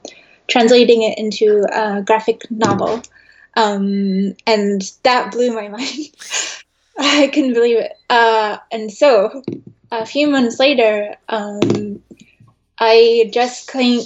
translating 0.48 1.02
it 1.02 1.18
into 1.18 1.66
a 1.72 2.02
graphic 2.02 2.42
novel. 2.50 3.02
Um, 3.56 4.34
and 4.46 4.82
that 5.02 5.32
blew 5.32 5.54
my 5.54 5.68
mind. 5.76 6.10
I 6.98 7.28
couldn't 7.32 7.54
believe 7.54 7.78
it. 7.78 7.92
Uh, 8.10 8.58
and 8.70 8.92
so 8.92 9.42
a 9.90 10.06
few 10.06 10.28
months 10.28 10.58
later, 10.58 11.16
um, 11.28 12.02
I 12.78 13.30
just 13.32 13.70
came 13.70 14.00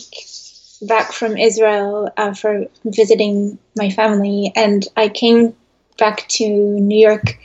back 0.83 1.13
from 1.13 1.37
Israel 1.37 2.13
uh, 2.17 2.35
for 2.35 2.67
visiting 2.85 3.59
my 3.77 3.91
family, 3.91 4.53
and 4.55 4.87
I 4.97 5.09
came 5.09 5.55
back 5.99 6.29
to 6.29 6.47
New 6.47 6.99
York, 6.99 7.39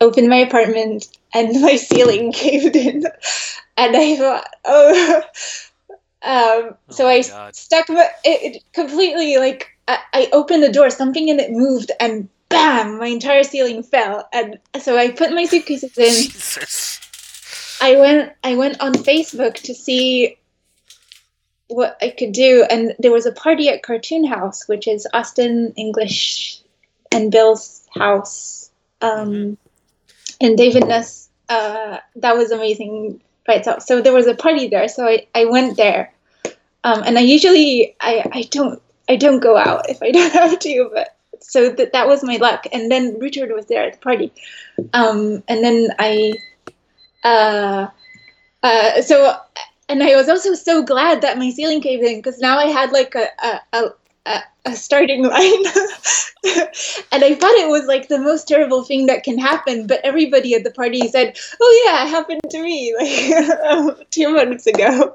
opened 0.00 0.28
my 0.28 0.36
apartment, 0.36 1.08
and 1.34 1.60
my 1.62 1.76
ceiling 1.76 2.32
caved 2.32 2.76
in, 2.76 3.04
and 3.76 3.96
I 3.96 4.16
thought, 4.16 4.46
oh. 4.64 5.22
Um, 6.20 6.74
so 6.90 7.04
my 7.04 7.12
I 7.12 7.22
God. 7.22 7.54
stuck 7.54 7.88
my, 7.88 8.08
it, 8.24 8.56
it 8.56 8.62
completely 8.72 9.36
like 9.36 9.68
I, 9.86 9.98
I 10.12 10.28
opened 10.32 10.64
the 10.64 10.72
door, 10.72 10.90
something 10.90 11.28
in 11.28 11.38
it 11.38 11.52
moved, 11.52 11.92
and 12.00 12.28
bam, 12.48 12.98
my 12.98 13.06
entire 13.06 13.42
ceiling 13.42 13.82
fell. 13.82 14.28
And 14.32 14.58
so 14.80 14.96
I 14.96 15.10
put 15.10 15.32
my 15.32 15.44
suitcases 15.44 15.96
in. 15.96 16.12
Jesus. 16.12 17.00
I 17.80 17.96
went 17.96 18.32
I 18.42 18.56
went 18.56 18.80
on 18.80 18.92
Facebook 18.92 19.54
to 19.54 19.74
see 19.74 20.38
what 21.68 21.96
I 22.00 22.10
could 22.10 22.32
do, 22.32 22.66
and 22.68 22.94
there 22.98 23.12
was 23.12 23.26
a 23.26 23.32
party 23.32 23.68
at 23.68 23.82
Cartoon 23.82 24.24
House, 24.24 24.66
which 24.66 24.88
is 24.88 25.06
Austin 25.12 25.74
English 25.76 26.60
and 27.12 27.30
Bill's 27.30 27.86
house, 27.94 28.70
um, 29.00 29.56
and 30.40 30.56
David 30.56 30.88
Ness. 30.88 31.28
Uh, 31.48 31.98
that 32.16 32.36
was 32.36 32.50
amazing 32.50 33.20
by 33.46 33.54
itself. 33.54 33.82
So 33.82 34.00
there 34.00 34.12
was 34.12 34.26
a 34.26 34.34
party 34.34 34.68
there, 34.68 34.88
so 34.88 35.06
I, 35.06 35.26
I 35.34 35.44
went 35.44 35.76
there, 35.76 36.12
um, 36.84 37.02
and 37.04 37.18
I 37.18 37.22
usually 37.22 37.94
I, 38.00 38.28
I 38.32 38.42
don't 38.50 38.82
I 39.08 39.16
don't 39.16 39.40
go 39.40 39.56
out 39.56 39.88
if 39.88 40.02
I 40.02 40.10
don't 40.10 40.32
have 40.40 40.58
to, 40.58 40.90
but 40.92 41.17
so 41.40 41.70
that 41.70 41.92
that 41.92 42.08
was 42.08 42.22
my 42.22 42.36
luck. 42.36 42.66
And 42.72 42.90
then 42.90 43.18
Richard 43.18 43.50
was 43.52 43.66
there 43.66 43.84
at 43.84 43.94
the 43.94 43.98
party, 43.98 44.32
um, 44.92 45.42
and 45.48 45.64
then 45.64 45.88
I 45.98 46.32
uh, 47.24 47.88
uh, 48.62 49.02
so 49.02 49.36
and 49.88 50.02
I 50.02 50.16
was 50.16 50.28
also 50.28 50.54
so 50.54 50.82
glad 50.82 51.22
that 51.22 51.38
my 51.38 51.50
ceiling 51.50 51.80
caved 51.80 52.04
in 52.04 52.18
because 52.18 52.38
now 52.38 52.58
I 52.58 52.66
had 52.66 52.92
like 52.92 53.14
a 53.14 53.26
a, 53.72 53.90
a, 54.26 54.42
a, 54.66 54.76
starting 54.76 55.22
line, 55.34 55.64
and 57.12 57.24
I 57.24 57.34
thought 57.34 57.56
it 57.56 57.70
was 57.70 57.86
like 57.86 58.08
the 58.08 58.18
most 58.18 58.46
terrible 58.46 58.84
thing 58.84 59.06
that 59.06 59.24
can 59.24 59.38
happen. 59.38 59.86
But 59.86 60.00
everybody 60.04 60.54
at 60.54 60.64
the 60.64 60.70
party 60.70 61.08
said, 61.08 61.38
"Oh 61.60 61.84
yeah, 61.86 62.04
it 62.04 62.10
happened 62.10 62.42
to 62.50 62.62
me 62.62 62.94
like 62.98 64.10
two 64.10 64.32
months 64.32 64.66
ago." 64.66 65.14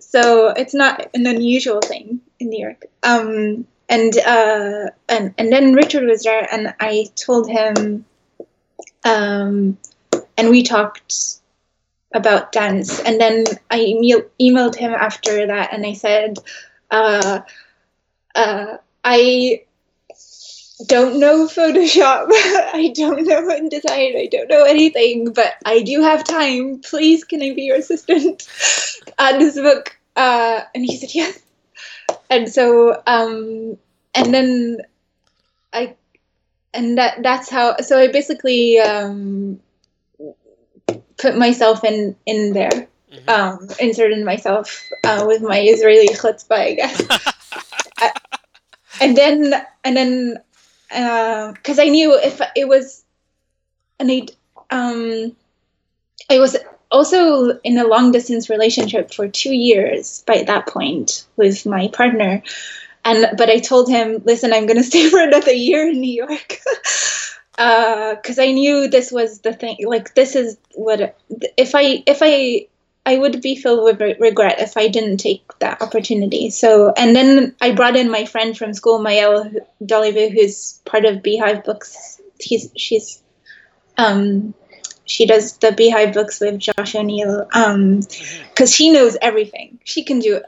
So 0.00 0.48
it's 0.48 0.74
not 0.74 1.08
an 1.14 1.26
unusual 1.26 1.80
thing 1.80 2.20
in 2.40 2.48
New 2.48 2.62
York. 2.64 2.86
Um, 3.02 3.66
and 3.88 4.16
uh, 4.18 4.90
and 5.08 5.34
and 5.38 5.52
then 5.52 5.74
Richard 5.74 6.04
was 6.04 6.22
there, 6.22 6.46
and 6.52 6.74
I 6.80 7.08
told 7.14 7.48
him, 7.48 8.04
um, 9.04 9.78
and 10.36 10.50
we 10.50 10.62
talked 10.62 11.14
about 12.12 12.52
dance. 12.52 13.00
And 13.00 13.20
then 13.20 13.44
I 13.70 13.80
email, 13.80 14.22
emailed 14.40 14.76
him 14.76 14.92
after 14.92 15.46
that, 15.46 15.72
and 15.72 15.86
I 15.86 15.92
said, 15.92 16.38
uh, 16.90 17.40
uh, 18.34 18.76
I 19.04 19.62
don't 20.86 21.18
know 21.20 21.46
Photoshop. 21.46 22.26
I 22.30 22.92
don't 22.94 23.26
know 23.26 23.42
InDesign. 23.48 24.16
I 24.16 24.28
don't 24.30 24.48
know 24.48 24.64
anything, 24.64 25.32
but 25.32 25.54
I 25.64 25.82
do 25.82 26.02
have 26.02 26.24
time. 26.24 26.80
Please, 26.80 27.24
can 27.24 27.42
I 27.42 27.54
be 27.54 27.62
your 27.62 27.76
assistant 27.76 28.46
on 29.18 29.38
this 29.38 29.54
book? 29.54 29.96
Uh, 30.14 30.60
and 30.74 30.84
he 30.84 30.96
said 30.96 31.14
yes. 31.14 31.38
And 32.30 32.48
so, 32.50 33.02
um, 33.06 33.78
and 34.14 34.34
then 34.34 34.78
I, 35.72 35.94
and 36.74 36.98
that 36.98 37.22
that's 37.22 37.48
how. 37.48 37.76
So 37.78 37.98
I 37.98 38.08
basically 38.08 38.78
um, 38.80 39.60
put 41.18 41.36
myself 41.36 41.84
in 41.84 42.16
in 42.26 42.52
there, 42.52 42.88
Mhm. 43.12 43.28
um, 43.28 43.68
inserted 43.78 44.24
myself 44.24 44.88
uh, 45.04 45.24
with 45.26 45.42
my 45.42 45.60
Israeli 45.60 46.08
chutzpah, 46.08 46.58
I 46.58 46.74
guess. 46.74 47.02
I- 47.98 48.12
and 49.00 49.16
then 49.16 49.54
and 49.84 49.96
then 49.96 50.38
because 51.54 51.78
I 51.78 51.88
knew 51.88 52.14
if 52.18 52.40
it 52.54 52.68
was, 52.68 53.04
and 53.98 54.10
I 54.10 54.26
um, 54.70 55.36
I 56.30 56.38
was 56.38 56.56
also 56.90 57.58
in 57.64 57.78
a 57.78 57.86
long 57.86 58.12
distance 58.12 58.48
relationship 58.48 59.12
for 59.12 59.28
two 59.28 59.52
years 59.52 60.22
by 60.26 60.42
that 60.44 60.66
point 60.66 61.26
with 61.36 61.66
my 61.66 61.88
partner. 61.88 62.42
And 63.04 63.36
but 63.36 63.50
I 63.50 63.58
told 63.58 63.88
him, 63.88 64.22
listen, 64.24 64.52
I'm 64.52 64.66
going 64.66 64.76
to 64.82 64.82
stay 64.82 65.08
for 65.08 65.20
another 65.20 65.52
year 65.52 65.88
in 65.88 66.00
New 66.00 66.12
York, 66.12 66.60
because 67.52 68.38
I 68.38 68.52
knew 68.52 68.88
this 68.88 69.12
was 69.12 69.40
the 69.40 69.52
thing. 69.52 69.78
Like 69.84 70.14
this 70.14 70.36
is 70.36 70.58
what 70.74 71.16
if 71.56 71.74
I 71.74 72.02
if 72.06 72.18
I 72.22 72.66
I 73.04 73.16
would 73.16 73.40
be 73.40 73.54
filled 73.54 73.84
with 73.84 74.00
re- 74.00 74.16
regret 74.18 74.60
if 74.60 74.76
I 74.76 74.88
didn't 74.88 75.18
take 75.18 75.56
that 75.60 75.80
opportunity. 75.80 76.50
So 76.50 76.92
and 76.96 77.14
then 77.14 77.54
I 77.60 77.72
brought 77.72 77.96
in 77.96 78.10
my 78.10 78.24
friend 78.24 78.58
from 78.58 78.74
school, 78.74 78.98
Maëlle 78.98 79.60
Doliveux, 79.82 80.32
who's 80.32 80.80
part 80.84 81.04
of 81.04 81.22
Beehive 81.22 81.62
Books. 81.64 82.20
He's 82.40 82.70
she's 82.76 83.22
um 83.96 84.54
she 85.06 85.26
does 85.26 85.56
the 85.58 85.72
Beehive 85.72 86.12
books 86.14 86.40
with 86.40 86.58
Josh 86.58 86.94
O'Neill 86.94 87.46
um 87.54 88.00
because 88.50 88.74
she 88.74 88.90
knows 88.90 89.16
everything. 89.22 89.78
She 89.84 90.04
can 90.04 90.18
do 90.20 90.42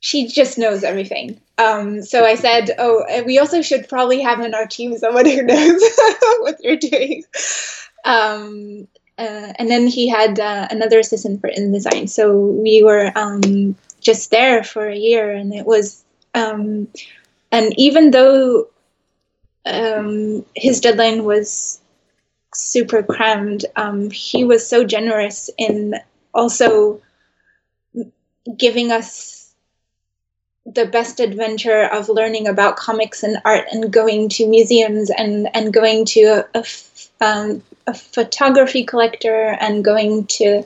She 0.00 0.28
just 0.28 0.58
knows 0.58 0.82
everything. 0.82 1.40
Um, 1.58 2.02
so 2.02 2.24
I 2.24 2.34
said, 2.36 2.70
oh, 2.78 3.04
we 3.26 3.38
also 3.38 3.60
should 3.62 3.88
probably 3.88 4.22
have 4.22 4.40
in 4.40 4.54
our 4.54 4.66
team 4.66 4.96
someone 4.96 5.26
who 5.26 5.42
knows 5.44 5.82
what 6.40 6.56
they're 6.62 6.76
doing. 6.76 7.24
Um, 8.04 8.88
uh, 9.18 9.52
and 9.58 9.70
then 9.70 9.86
he 9.86 10.08
had 10.08 10.40
uh, 10.40 10.68
another 10.70 10.98
assistant 10.98 11.40
for 11.40 11.50
InDesign. 11.50 12.08
So 12.08 12.38
we 12.38 12.82
were 12.82 13.12
um, 13.14 13.76
just 14.00 14.30
there 14.30 14.64
for 14.64 14.88
a 14.88 14.96
year, 14.96 15.30
and 15.32 15.52
it 15.52 15.66
was, 15.66 16.02
um, 16.34 16.88
and 17.52 17.74
even 17.78 18.10
though 18.12 18.68
um, 19.66 20.44
his 20.54 20.80
deadline 20.80 21.24
was 21.24 21.79
super 22.54 23.02
crammed, 23.02 23.64
um, 23.76 24.10
he 24.10 24.44
was 24.44 24.66
so 24.66 24.84
generous 24.84 25.50
in 25.58 25.94
also 26.34 27.00
giving 28.56 28.90
us 28.90 29.52
the 30.66 30.86
best 30.86 31.20
adventure 31.20 31.84
of 31.84 32.08
learning 32.08 32.46
about 32.46 32.76
comics 32.76 33.22
and 33.22 33.38
art 33.44 33.66
and 33.72 33.92
going 33.92 34.28
to 34.28 34.46
museums 34.46 35.10
and, 35.10 35.48
and 35.54 35.72
going 35.72 36.04
to 36.04 36.44
a, 36.54 36.58
a, 36.58 36.64
um, 37.20 37.62
a 37.86 37.94
photography 37.94 38.84
collector 38.84 39.56
and 39.60 39.84
going 39.84 40.26
to 40.26 40.64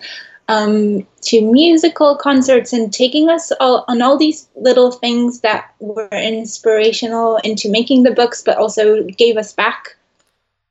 um, 0.48 1.06
to 1.22 1.40
musical 1.40 2.16
concerts 2.16 2.72
and 2.72 2.92
taking 2.92 3.30
us 3.30 3.50
all 3.60 3.84
on 3.88 4.02
all 4.02 4.18
these 4.18 4.46
little 4.56 4.90
things 4.90 5.40
that 5.40 5.72
were 5.78 6.08
inspirational 6.12 7.38
into 7.38 7.70
making 7.70 8.02
the 8.02 8.10
books, 8.10 8.42
but 8.42 8.58
also 8.58 9.04
gave 9.04 9.36
us 9.38 9.52
back. 9.52 9.93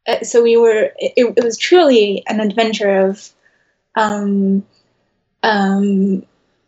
Uh, 0.07 0.21
so 0.23 0.43
we 0.43 0.57
were, 0.57 0.91
it, 0.97 1.33
it, 1.37 1.43
was 1.43 1.57
truly 1.57 2.23
an 2.27 2.39
adventure 2.39 3.07
of 3.07 3.29
um, 3.95 4.65
um, 5.43 6.23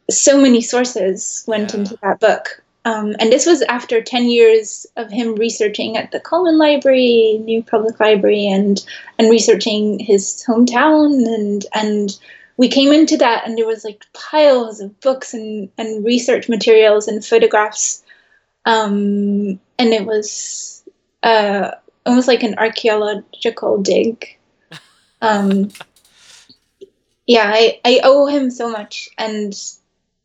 so 0.09 0.39
many 0.39 0.61
sources 0.61 1.43
went 1.47 1.73
Yeah. 1.73 1.79
into 1.79 1.97
that 2.01 2.19
book. 2.19 2.61
Um, 2.85 3.15
and 3.19 3.31
this 3.31 3.47
was 3.47 3.63
after 3.63 4.01
10 4.01 4.29
years 4.29 4.85
of 4.95 5.09
him 5.09 5.35
researching 5.35 5.97
at 5.97 6.11
the 6.11 6.19
Coleman 6.19 6.59
Library, 6.59 7.41
New 7.43 7.63
Public 7.63 7.99
Library, 7.99 8.47
and, 8.47 8.85
and 9.17 9.31
researching 9.31 9.97
his 9.97 10.45
hometown. 10.47 11.25
And, 11.25 11.65
and 11.73 12.19
we 12.57 12.67
came 12.67 12.91
into 12.91 13.17
that, 13.17 13.47
and 13.47 13.57
there 13.57 13.65
was 13.65 13.83
like 13.83 14.05
piles 14.13 14.81
of 14.81 14.99
books 14.99 15.33
and, 15.33 15.69
and 15.79 16.05
research 16.05 16.47
materials 16.47 17.07
and 17.07 17.25
photographs. 17.25 18.03
Um, 18.65 19.59
and 19.79 19.89
it 19.91 20.05
was 20.05 20.83
uh, 21.23 21.71
almost 22.05 22.27
like 22.27 22.43
an 22.43 22.55
archaeological 22.57 23.81
dig. 23.81 24.37
Um, 25.21 25.71
yeah, 27.25 27.51
I, 27.51 27.79
I 27.83 28.01
owe 28.03 28.27
him 28.27 28.51
so 28.51 28.69
much. 28.69 29.09
And 29.17 29.55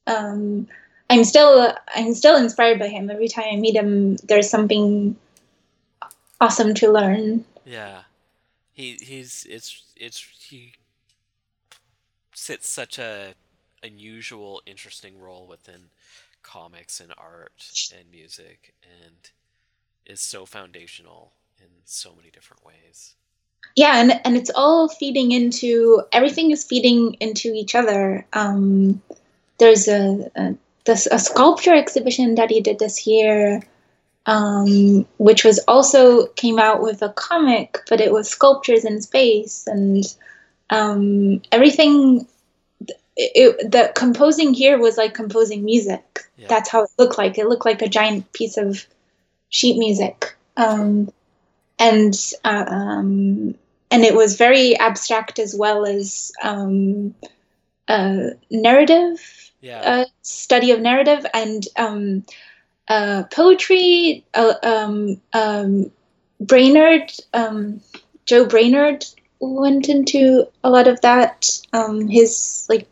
um, 0.06 0.68
I'm 1.08 1.24
still 1.24 1.74
I'm 1.94 2.14
still 2.14 2.36
inspired 2.36 2.78
by 2.78 2.88
him. 2.88 3.10
Every 3.10 3.28
time 3.28 3.46
I 3.52 3.56
meet 3.56 3.76
him, 3.76 4.16
there's 4.16 4.50
something 4.50 5.16
awesome 6.40 6.74
to 6.74 6.90
learn. 6.90 7.44
Yeah, 7.64 8.02
he 8.72 8.98
he's 9.00 9.46
it's 9.48 9.82
it's 9.96 10.18
he 10.38 10.74
sits 12.34 12.68
such 12.68 12.98
a 12.98 13.34
unusual, 13.82 14.62
interesting 14.66 15.18
role 15.18 15.46
within 15.48 15.90
comics 16.42 17.00
and 17.00 17.12
art 17.16 17.90
and 17.96 18.10
music, 18.10 18.74
and 18.82 19.30
is 20.06 20.20
so 20.20 20.46
foundational 20.46 21.32
in 21.60 21.68
so 21.84 22.14
many 22.16 22.30
different 22.30 22.64
ways. 22.64 23.14
Yeah, 23.76 24.00
and 24.00 24.20
and 24.24 24.36
it's 24.36 24.50
all 24.54 24.88
feeding 24.88 25.32
into 25.32 26.02
everything 26.12 26.50
is 26.50 26.64
feeding 26.64 27.14
into 27.20 27.52
each 27.52 27.74
other. 27.74 28.26
Um, 28.32 29.00
there's 29.58 29.88
a, 29.88 30.30
a 30.34 30.54
this 30.84 31.06
a 31.06 31.18
sculpture 31.18 31.74
exhibition 31.74 32.34
that 32.34 32.50
he 32.50 32.60
did 32.60 32.78
this 32.78 33.06
year, 33.06 33.62
um, 34.26 35.06
which 35.18 35.44
was 35.44 35.60
also 35.68 36.26
came 36.28 36.58
out 36.58 36.82
with 36.82 37.02
a 37.02 37.10
comic, 37.10 37.78
but 37.88 38.00
it 38.00 38.12
was 38.12 38.28
sculptures 38.28 38.84
in 38.84 39.00
space 39.00 39.66
and 39.66 40.04
um, 40.70 41.42
everything. 41.52 42.26
It, 43.16 43.70
the 43.70 43.92
composing 43.94 44.54
here 44.54 44.78
was 44.78 44.96
like 44.96 45.12
composing 45.12 45.64
music. 45.64 46.30
Yeah. 46.36 46.46
That's 46.48 46.70
how 46.70 46.84
it 46.84 46.90
looked 46.98 47.18
like. 47.18 47.36
It 47.36 47.46
looked 47.46 47.66
like 47.66 47.82
a 47.82 47.88
giant 47.88 48.32
piece 48.32 48.56
of 48.56 48.86
sheet 49.50 49.78
music, 49.78 50.34
um, 50.56 51.12
and 51.80 52.14
um, 52.44 53.56
and 53.90 54.04
it 54.04 54.14
was 54.14 54.36
very 54.38 54.78
abstract 54.78 55.40
as 55.40 55.56
well 55.58 55.86
as 55.86 56.32
um, 56.42 57.14
uh, 57.88 58.30
narrative 58.50 59.52
Yeah, 59.60 59.82
uh, 59.84 60.04
study 60.22 60.72
of 60.72 60.80
narrative 60.80 61.26
and 61.34 61.64
um, 61.76 62.24
uh, 62.88 63.24
poetry. 63.30 64.24
Uh, 64.34 64.54
um, 64.62 65.20
um, 65.32 65.90
Brainard, 66.40 67.12
um, 67.34 67.80
Joe 68.26 68.46
Brainard 68.46 69.06
went 69.40 69.88
into 69.88 70.46
a 70.64 70.70
lot 70.70 70.88
of 70.88 71.00
that. 71.02 71.48
Um, 71.72 72.08
his 72.08 72.66
like 72.68 72.88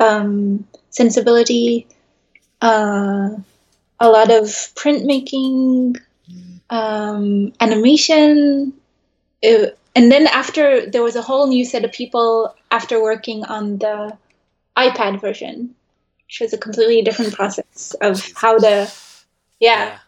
um, 0.00 0.66
sensibility, 0.90 1.86
uh, 2.62 3.30
a 4.00 4.08
lot 4.08 4.30
of 4.30 4.46
printmaking, 4.76 5.98
um, 6.70 7.52
animation. 7.60 8.74
It- 9.42 9.78
and 9.96 10.12
then 10.12 10.28
after 10.28 10.88
there 10.88 11.02
was 11.02 11.16
a 11.16 11.22
whole 11.22 11.48
new 11.48 11.64
set 11.64 11.84
of 11.84 11.92
people 11.92 12.54
after 12.70 13.02
working 13.02 13.44
on 13.44 13.78
the 13.78 14.16
iPad 14.76 15.20
version, 15.20 15.74
which 16.26 16.40
was 16.40 16.52
a 16.52 16.58
completely 16.58 17.02
different 17.02 17.34
process 17.34 17.94
of 18.00 18.32
how 18.36 18.58
to, 18.58 18.92
yeah, 19.60 19.98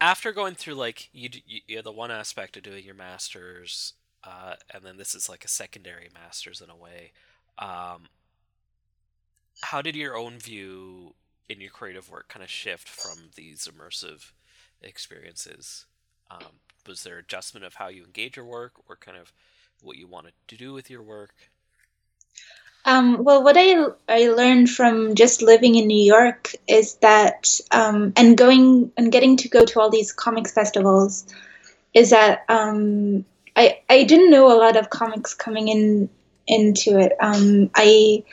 After 0.00 0.32
going 0.32 0.54
through 0.54 0.74
like 0.74 1.08
you, 1.12 1.28
you, 1.46 1.60
you 1.66 1.76
have 1.76 1.84
the 1.84 1.92
one 1.92 2.10
aspect 2.10 2.56
of 2.56 2.62
doing 2.62 2.84
your 2.84 2.94
masters, 2.94 3.94
uh, 4.24 4.54
and 4.72 4.84
then 4.84 4.96
this 4.96 5.14
is 5.14 5.28
like 5.28 5.44
a 5.44 5.48
secondary 5.48 6.08
masters 6.14 6.60
in 6.60 6.70
a 6.70 6.76
way. 6.76 7.12
Um, 7.58 8.08
how 9.62 9.82
did 9.82 9.96
your 9.96 10.16
own 10.16 10.38
view 10.38 11.14
in 11.48 11.60
your 11.60 11.70
creative 11.70 12.10
work 12.10 12.28
kind 12.28 12.42
of 12.42 12.50
shift 12.50 12.88
from 12.88 13.30
these 13.34 13.68
immersive 13.68 14.32
experiences? 14.82 15.86
Um, 16.30 16.60
was 16.86 17.02
there 17.02 17.18
adjustment 17.18 17.64
of 17.64 17.74
how 17.74 17.88
you 17.88 18.04
engage 18.04 18.36
your 18.36 18.44
work, 18.44 18.72
or 18.88 18.96
kind 18.96 19.16
of 19.16 19.32
what 19.82 19.96
you 19.96 20.06
wanted 20.06 20.32
to 20.48 20.56
do 20.56 20.72
with 20.72 20.90
your 20.90 21.02
work? 21.02 21.34
Um, 22.84 23.22
well, 23.22 23.42
what 23.42 23.56
I 23.58 23.86
I 24.08 24.28
learned 24.28 24.70
from 24.70 25.14
just 25.14 25.42
living 25.42 25.74
in 25.74 25.86
New 25.86 26.02
York 26.02 26.52
is 26.66 26.94
that, 26.96 27.60
um, 27.70 28.12
and 28.16 28.36
going 28.36 28.90
and 28.96 29.12
getting 29.12 29.36
to 29.38 29.48
go 29.48 29.64
to 29.64 29.80
all 29.80 29.90
these 29.90 30.12
comics 30.12 30.52
festivals, 30.52 31.26
is 31.92 32.10
that 32.10 32.44
um, 32.48 33.24
I 33.56 33.80
I 33.90 34.04
didn't 34.04 34.30
know 34.30 34.50
a 34.50 34.56
lot 34.56 34.76
of 34.76 34.90
comics 34.90 35.34
coming 35.34 35.68
in 35.68 36.08
into 36.46 36.98
it. 36.98 37.12
Um, 37.20 37.70
I 37.74 38.24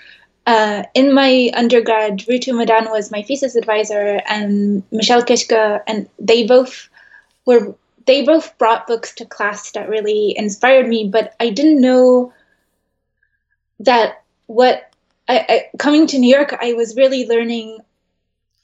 uh, 0.45 0.83
in 0.93 1.13
my 1.13 1.51
undergrad, 1.55 2.19
Rutu 2.19 2.53
Modan 2.53 2.91
was 2.91 3.11
my 3.11 3.21
thesis 3.21 3.55
advisor, 3.55 4.21
and 4.27 4.83
Michel 4.91 5.23
Kichka, 5.23 5.81
and 5.87 6.09
they 6.19 6.45
both 6.45 6.89
were 7.45 7.75
they 8.05 8.23
both 8.23 8.57
brought 8.57 8.87
books 8.87 9.15
to 9.15 9.25
class 9.25 9.71
that 9.71 9.89
really 9.89 10.35
inspired 10.37 10.87
me. 10.87 11.09
But 11.09 11.35
I 11.39 11.49
didn't 11.49 11.81
know 11.81 12.33
that 13.79 14.23
what 14.45 14.93
I, 15.27 15.45
I, 15.49 15.77
coming 15.77 16.07
to 16.07 16.19
New 16.19 16.33
York, 16.33 16.55
I 16.59 16.73
was 16.73 16.95
really 16.95 17.27
learning 17.27 17.79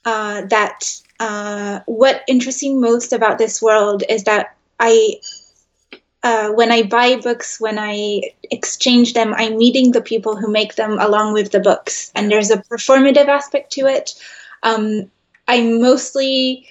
uh, 0.04 0.42
that 0.46 1.00
uh, 1.20 1.80
what 1.86 2.22
interests 2.28 2.62
me 2.62 2.74
most 2.74 3.12
about 3.12 3.38
this 3.38 3.60
world 3.60 4.02
is 4.08 4.24
that 4.24 4.56
I, 4.78 5.16
uh, 6.22 6.50
when 6.50 6.70
I 6.70 6.82
buy 6.82 7.16
books, 7.16 7.60
when 7.60 7.78
I 7.78 8.22
exchange 8.50 9.14
them, 9.14 9.34
I'm 9.34 9.56
meeting 9.56 9.90
the 9.90 10.00
people 10.02 10.36
who 10.36 10.50
make 10.50 10.76
them 10.76 10.98
along 10.98 11.32
with 11.32 11.50
the 11.50 11.60
books, 11.60 12.12
and 12.14 12.30
there's 12.30 12.50
a 12.50 12.58
performative 12.58 13.26
aspect 13.26 13.72
to 13.72 13.86
it. 13.86 14.14
Um, 14.62 15.10
I 15.48 15.62
mostly 15.62 16.66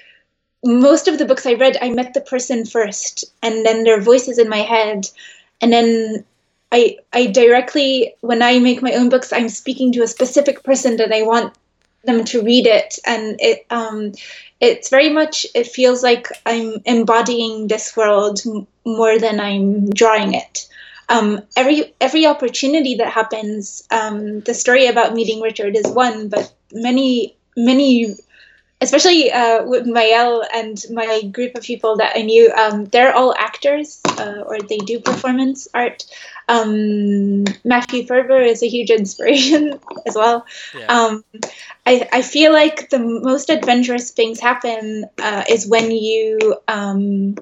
most 0.64 1.08
of 1.08 1.18
the 1.18 1.26
books 1.26 1.46
I 1.46 1.54
read, 1.54 1.78
I 1.82 1.90
met 1.90 2.14
the 2.14 2.22
person 2.22 2.66
first, 2.66 3.26
and 3.42 3.66
then 3.66 3.84
their 3.84 4.00
voices 4.00 4.38
in 4.38 4.48
my 4.48 4.60
head, 4.60 5.10
and 5.60 5.74
then 5.74 6.24
I 6.72 6.98
I 7.12 7.28
directly 7.28 8.16
when 8.22 8.42
I 8.42 8.60
make 8.60 8.82
my 8.82 8.94
own 8.94 9.10
books, 9.10 9.34
I'm 9.34 9.50
speaking 9.50 9.92
to 9.94 10.04
a 10.04 10.08
specific 10.08 10.64
person 10.64 10.98
that 10.98 11.12
I 11.12 11.24
want 11.24 11.54
them 12.04 12.24
to 12.26 12.42
read 12.42 12.68
it, 12.68 13.00
and 13.06 13.38
it 13.42 13.66
um 13.70 14.14
it's 14.62 14.90
very 14.90 15.10
much 15.10 15.46
it 15.54 15.68
feels 15.68 16.04
like 16.04 16.28
I'm 16.46 16.82
embodying 16.86 17.68
this 17.68 17.98
world 17.98 18.40
more 18.86 19.20
than 19.20 19.40
I'm 19.40 19.90
drawing 19.90 20.34
it. 20.34 20.68
Um, 21.10 21.42
every 21.58 21.94
every 22.00 22.26
opportunity 22.26 22.96
that 22.96 23.12
happens, 23.12 23.86
um, 23.92 24.42
the 24.42 24.54
story 24.54 24.88
about 24.88 25.14
meeting 25.14 25.42
Richard 25.42 25.76
is 25.76 25.88
one, 25.88 26.30
but 26.30 26.54
many 26.72 27.36
many 27.58 28.16
especially 28.82 29.32
uh, 29.32 29.64
with 29.64 29.86
Maëlle 29.86 30.44
and 30.54 30.84
my 30.92 31.22
group 31.32 31.56
of 31.56 31.64
people 31.64 31.98
that 31.98 32.14
I 32.16 32.24
knew, 32.24 32.52
um, 32.52 32.86
they're 32.86 33.16
all 33.16 33.34
actors 33.38 34.02
uh, 34.18 34.42
or 34.46 34.60
they 34.60 34.78
do 34.78 35.00
performance 35.00 35.68
art. 35.74 36.04
Um, 36.50 37.46
Matthew 37.64 38.06
Thurber 38.06 38.42
is 38.42 38.64
a 38.64 38.68
huge 38.68 38.90
inspiration 38.90 39.80
as 40.08 40.16
well. 40.16 40.46
Yeah, 40.76 40.88
Um, 40.88 41.24
I, 41.86 42.10
I 42.12 42.22
feel 42.24 42.52
like 42.52 42.90
the 42.90 43.00
most 43.00 43.52
adventurous 43.52 44.10
things 44.12 44.40
happen 44.40 45.06
uh, 45.20 45.44
is 45.48 45.68
when 45.68 45.92
you 45.92 46.58
um, 46.68 47.36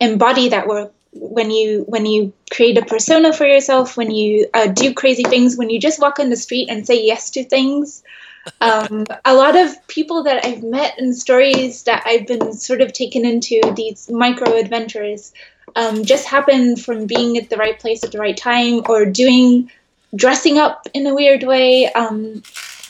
embody 0.00 0.48
that 0.50 0.66
work. 0.66 0.92
When 1.12 1.50
you 1.50 1.84
when 1.88 2.06
you 2.06 2.32
create 2.52 2.78
a 2.78 2.84
persona 2.84 3.32
for 3.32 3.44
yourself, 3.44 3.96
when 3.96 4.12
you 4.12 4.46
uh, 4.54 4.68
do 4.68 4.94
crazy 4.94 5.24
things, 5.24 5.56
when 5.56 5.68
you 5.68 5.80
just 5.80 6.00
walk 6.00 6.20
on 6.20 6.30
the 6.30 6.36
street 6.36 6.68
and 6.70 6.86
say 6.86 7.04
yes 7.04 7.30
to 7.30 7.44
things, 7.44 8.04
um, 8.60 9.06
a 9.24 9.34
lot 9.34 9.56
of 9.56 9.86
people 9.88 10.22
that 10.22 10.44
I've 10.44 10.62
met 10.62 10.98
and 10.98 11.16
stories 11.16 11.82
that 11.84 12.04
I've 12.06 12.28
been 12.28 12.52
sort 12.52 12.80
of 12.80 12.92
taken 12.92 13.24
into 13.24 13.60
these 13.74 14.08
micro 14.08 14.56
adventures 14.56 15.32
um, 15.76 16.04
just 16.04 16.26
happen 16.26 16.76
from 16.76 17.06
being 17.06 17.36
at 17.36 17.50
the 17.50 17.56
right 17.56 17.78
place 17.78 18.04
at 18.04 18.12
the 18.12 18.18
right 18.18 18.36
time 18.36 18.82
or 18.88 19.04
doing 19.04 19.70
dressing 20.14 20.58
up 20.58 20.86
in 20.94 21.06
a 21.06 21.14
weird 21.14 21.44
way 21.44 21.90
um, 21.92 22.42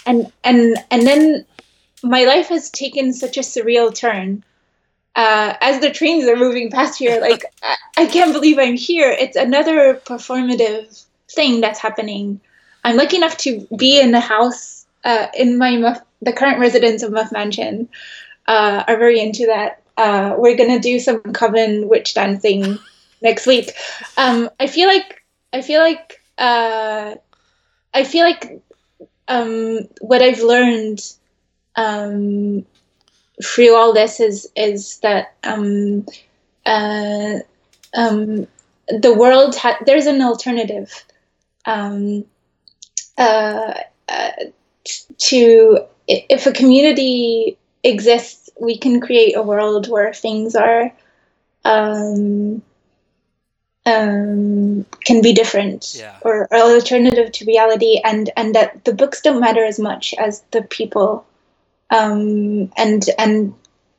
and 0.06 0.32
and 0.44 0.76
and 0.90 1.06
then 1.06 1.44
my 2.02 2.24
life 2.24 2.48
has 2.48 2.70
taken 2.70 3.12
such 3.12 3.36
a 3.36 3.40
surreal 3.40 3.94
turn 3.94 4.42
uh, 5.16 5.54
as 5.60 5.80
the 5.80 5.90
trains 5.90 6.26
are 6.28 6.36
moving 6.36 6.70
past 6.70 6.98
here 6.98 7.20
like 7.20 7.44
I, 7.62 7.76
I 7.98 8.06
can't 8.06 8.32
believe 8.32 8.58
i'm 8.58 8.76
here 8.76 9.10
it's 9.10 9.36
another 9.36 9.94
performative 9.94 11.04
thing 11.28 11.60
that's 11.60 11.80
happening 11.80 12.40
I'm 12.84 12.96
lucky 12.96 13.16
enough 13.16 13.36
to 13.38 13.66
be 13.76 14.00
in 14.00 14.12
the 14.12 14.20
house 14.20 14.86
uh, 15.04 15.26
in 15.34 15.58
my 15.58 15.76
Muff, 15.76 16.00
the 16.22 16.32
current 16.32 16.60
residents 16.60 17.02
of 17.02 17.12
Muff 17.12 17.32
Mansion 17.32 17.88
uh, 18.46 18.84
are 18.86 18.98
very 18.98 19.20
into 19.20 19.46
that. 19.46 19.82
Uh, 19.96 20.34
we're 20.38 20.56
gonna 20.56 20.78
do 20.78 20.98
some 20.98 21.20
coven 21.20 21.88
witch 21.88 22.14
dancing 22.14 22.78
next 23.22 23.46
week. 23.46 23.72
Um, 24.16 24.50
I 24.58 24.66
feel 24.66 24.88
like 24.88 25.22
I 25.52 25.62
feel 25.62 25.80
like 25.80 26.20
uh, 26.38 27.16
I 27.92 28.04
feel 28.04 28.24
like 28.24 28.62
um, 29.28 29.80
what 30.00 30.22
I've 30.22 30.40
learned 30.40 31.00
um, 31.76 32.64
through 33.42 33.74
all 33.74 33.92
this 33.92 34.20
is 34.20 34.50
is 34.56 34.98
that 34.98 35.34
um, 35.44 36.06
uh, 36.66 37.38
um, 37.94 38.46
the 38.88 39.14
world 39.14 39.56
ha- 39.56 39.78
there's 39.86 40.06
an 40.06 40.20
alternative 40.22 41.04
um, 41.64 42.24
uh, 43.18 43.74
uh, 44.08 44.30
to 45.18 45.84
if 46.08 46.46
a 46.46 46.52
community 46.52 47.56
exists, 47.84 48.50
we 48.60 48.76
can 48.78 49.00
create 49.00 49.36
a 49.36 49.42
world 49.42 49.88
where 49.88 50.12
things 50.12 50.54
are 50.54 50.92
um, 51.64 52.62
um, 53.86 54.84
can 55.04 55.22
be 55.22 55.32
different 55.32 55.94
Yeah. 55.98 56.16
or, 56.22 56.48
or 56.50 56.56
alternative 56.58 57.32
to 57.32 57.44
reality, 57.44 58.00
and 58.04 58.30
and 58.36 58.54
that 58.54 58.84
the 58.84 58.92
books 58.92 59.20
don't 59.20 59.40
matter 59.40 59.64
as 59.64 59.78
much 59.78 60.14
as 60.18 60.42
the 60.50 60.62
people, 60.62 61.24
um, 61.90 62.72
and 62.76 63.04
and 63.18 63.54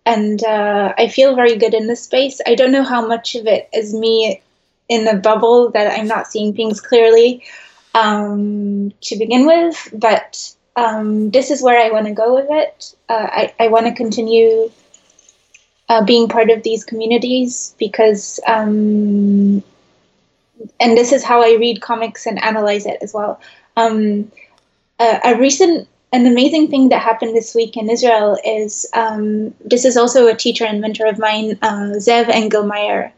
and 0.05 0.43
uh, 0.43 0.93
I 0.97 1.07
feel 1.07 1.35
very 1.35 1.57
good 1.57 1.73
in 1.73 1.87
this 1.87 2.03
space. 2.03 2.41
I 2.45 2.55
don't 2.55 2.71
know 2.71 2.83
how 2.83 3.05
much 3.05 3.35
of 3.35 3.45
it 3.45 3.69
is 3.73 3.93
me 3.93 4.41
in 4.89 5.07
a 5.07 5.15
bubble 5.15 5.71
that 5.71 5.97
I'm 5.97 6.07
not 6.07 6.27
seeing 6.27 6.53
things 6.53 6.81
clearly 6.81 7.43
um, 7.93 8.91
to 9.01 9.15
begin 9.15 9.45
with, 9.45 9.89
but 9.93 10.53
um, 10.75 11.31
this 11.31 11.51
is 11.51 11.61
where 11.61 11.79
I 11.79 11.91
want 11.91 12.07
to 12.07 12.13
go 12.13 12.35
with 12.35 12.47
it. 12.49 12.95
Uh, 13.07 13.27
I, 13.31 13.53
I 13.59 13.67
want 13.67 13.85
to 13.85 13.93
continue 13.93 14.71
uh, 15.89 16.03
being 16.03 16.27
part 16.27 16.49
of 16.49 16.63
these 16.63 16.83
communities 16.83 17.75
because, 17.77 18.39
um, 18.47 19.63
and 20.79 20.97
this 20.97 21.11
is 21.11 21.23
how 21.23 21.41
I 21.41 21.57
read 21.59 21.81
comics 21.81 22.25
and 22.25 22.41
analyze 22.43 22.85
it 22.85 22.97
as 23.01 23.13
well. 23.13 23.39
Um, 23.77 24.31
a, 24.99 25.19
a 25.25 25.37
recent, 25.37 25.87
an 26.11 26.27
amazing 26.27 26.67
thing 26.69 26.89
that 26.89 27.01
happened 27.01 27.35
this 27.35 27.55
week 27.55 27.77
in 27.77 27.89
Israel 27.89 28.37
is 28.45 28.85
um, 28.93 29.53
this 29.63 29.85
is 29.85 29.95
also 29.95 30.27
a 30.27 30.35
teacher 30.35 30.65
and 30.65 30.81
mentor 30.81 31.07
of 31.07 31.19
mine, 31.19 31.57
uh, 31.61 31.93
Zev 31.95 32.25
Engelmayer. 32.25 33.11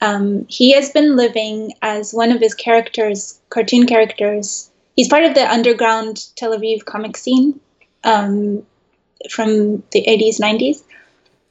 Um, 0.00 0.46
he 0.48 0.72
has 0.72 0.90
been 0.90 1.16
living 1.16 1.74
as 1.82 2.14
one 2.14 2.32
of 2.32 2.40
his 2.40 2.54
characters, 2.54 3.38
cartoon 3.50 3.86
characters. 3.86 4.70
He's 4.96 5.08
part 5.08 5.24
of 5.24 5.34
the 5.34 5.50
underground 5.50 6.28
Tel 6.36 6.56
Aviv 6.56 6.86
comic 6.86 7.18
scene 7.18 7.60
um, 8.04 8.64
from 9.30 9.82
the 9.92 10.04
80s, 10.08 10.40
90s. 10.40 10.82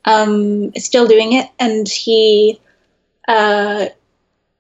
Um, 0.05 0.73
still 0.75 1.07
doing 1.07 1.33
it, 1.33 1.47
and 1.59 1.87
he 1.87 2.59
uh, 3.27 3.87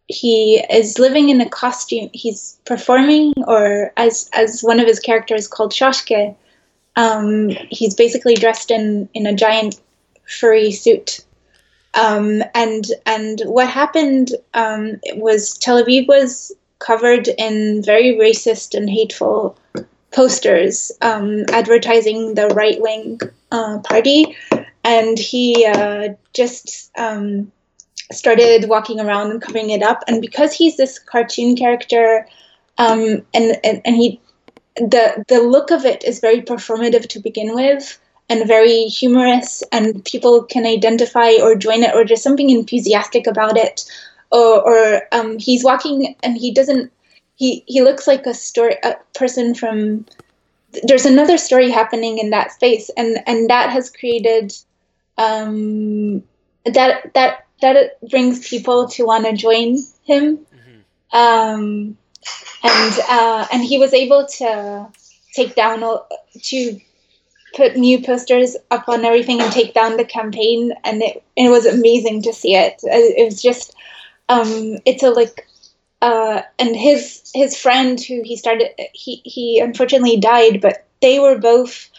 he 0.09 0.61
is 0.69 0.99
living 0.99 1.29
in 1.29 1.39
a 1.39 1.49
costume. 1.49 2.09
He's 2.13 2.57
performing, 2.65 3.33
or 3.47 3.93
as 3.95 4.29
as 4.33 4.61
one 4.61 4.81
of 4.81 4.87
his 4.87 4.99
characters 4.99 5.47
called 5.47 5.71
Shoshke. 5.71 6.35
Um, 6.97 7.49
he's 7.69 7.95
basically 7.95 8.35
dressed 8.35 8.71
in 8.71 9.07
in 9.13 9.25
a 9.25 9.33
giant 9.33 9.79
furry 10.25 10.71
suit 10.71 11.23
um, 11.93 12.43
and 12.53 12.85
and 13.05 13.41
what 13.45 13.69
happened 13.69 14.31
um, 14.53 14.99
was 15.15 15.57
Tel 15.57 15.83
Aviv 15.83 16.07
was 16.07 16.51
covered 16.79 17.27
in 17.27 17.83
very 17.83 18.15
racist 18.15 18.75
and 18.75 18.89
hateful 18.89 19.57
posters 20.11 20.91
um, 21.01 21.45
advertising 21.49 22.35
the 22.35 22.47
right 22.47 22.79
wing 22.81 23.19
uh, 23.51 23.79
party, 23.79 24.35
and 24.83 25.17
he 25.17 25.65
uh, 25.65 26.09
just 26.33 26.91
um, 26.97 27.51
started 28.11 28.69
walking 28.69 28.99
around 28.99 29.31
and 29.31 29.41
covering 29.41 29.69
it 29.69 29.83
up. 29.83 30.03
And 30.07 30.21
because 30.21 30.53
he's 30.53 30.77
this 30.77 30.99
cartoon 30.99 31.55
character, 31.55 32.25
um, 32.77 33.25
and, 33.33 33.59
and 33.63 33.81
and 33.85 33.95
he 33.95 34.19
the 34.75 35.25
the 35.27 35.41
look 35.41 35.71
of 35.71 35.85
it 35.85 36.03
is 36.03 36.19
very 36.19 36.41
performative 36.41 37.07
to 37.09 37.19
begin 37.19 37.53
with 37.53 37.99
and 38.29 38.47
very 38.47 38.83
humorous 38.83 39.63
and 39.71 40.05
people 40.05 40.43
can 40.43 40.65
identify 40.65 41.31
or 41.41 41.55
join 41.55 41.83
it 41.83 41.93
or 41.93 42.05
there's 42.05 42.23
something 42.23 42.49
enthusiastic 42.49 43.27
about 43.27 43.57
it 43.57 43.83
or, 44.31 44.61
or 44.61 45.01
um, 45.11 45.37
he's 45.39 45.63
walking 45.63 46.15
and 46.23 46.37
he 46.37 46.53
doesn't 46.53 46.91
he 47.35 47.63
he 47.67 47.81
looks 47.81 48.07
like 48.07 48.25
a 48.25 48.33
story 48.33 48.75
a 48.83 48.95
person 49.15 49.53
from 49.53 50.05
there's 50.83 51.05
another 51.05 51.37
story 51.37 51.69
happening 51.69 52.19
in 52.19 52.29
that 52.29 52.51
space 52.51 52.89
and 52.95 53.17
and 53.27 53.49
that 53.49 53.69
has 53.69 53.89
created 53.89 54.55
um, 55.17 56.23
that 56.65 57.13
that 57.15 57.45
that 57.61 57.75
it 57.75 57.97
brings 58.09 58.47
people 58.47 58.87
to 58.89 59.05
want 59.05 59.25
to 59.25 59.33
join 59.33 59.77
him. 60.03 60.37
Hmm 60.37 60.59
um, 61.11 61.97
and 62.63 62.99
uh, 63.09 63.47
and 63.51 63.63
he 63.63 63.77
was 63.79 63.93
able 63.93 64.27
to 64.27 64.87
take 65.33 65.55
down 65.55 65.83
all, 65.83 66.07
to 66.43 66.79
put 67.55 67.75
new 67.75 68.01
posters 68.01 68.55
up 68.69 68.87
on 68.87 69.05
everything 69.05 69.41
and 69.41 69.51
take 69.51 69.73
down 69.73 69.97
the 69.97 70.05
campaign. 70.05 70.73
And 70.83 71.01
it, 71.01 71.23
it 71.35 71.49
was 71.49 71.65
amazing 71.65 72.23
to 72.23 72.33
see 72.33 72.55
it. 72.55 72.79
It 72.83 73.17
it 73.17 73.25
was 73.25 73.41
just 73.41 73.75
um 74.27 74.77
it's 74.85 75.03
a 75.03 75.09
like 75.09 75.47
uh 76.01 76.41
and 76.59 76.75
his 76.75 77.31
his 77.33 77.57
friend 77.57 77.99
who 77.99 78.21
he 78.23 78.35
started 78.35 78.69
he 78.93 79.21
he 79.25 79.59
unfortunately 79.59 80.17
died 80.17 80.61
but 80.61 80.85
they 81.01 81.19
were 81.19 81.37
both 81.37 81.89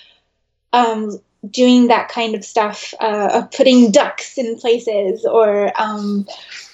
um 0.72 1.20
doing 1.48 1.88
that 1.88 2.08
kind 2.08 2.34
of 2.34 2.44
stuff 2.44 2.92
uh 3.00 3.30
of 3.34 3.50
putting 3.52 3.90
ducks 3.90 4.36
in 4.36 4.58
places 4.58 5.24
or 5.24 5.72
um 5.80 6.26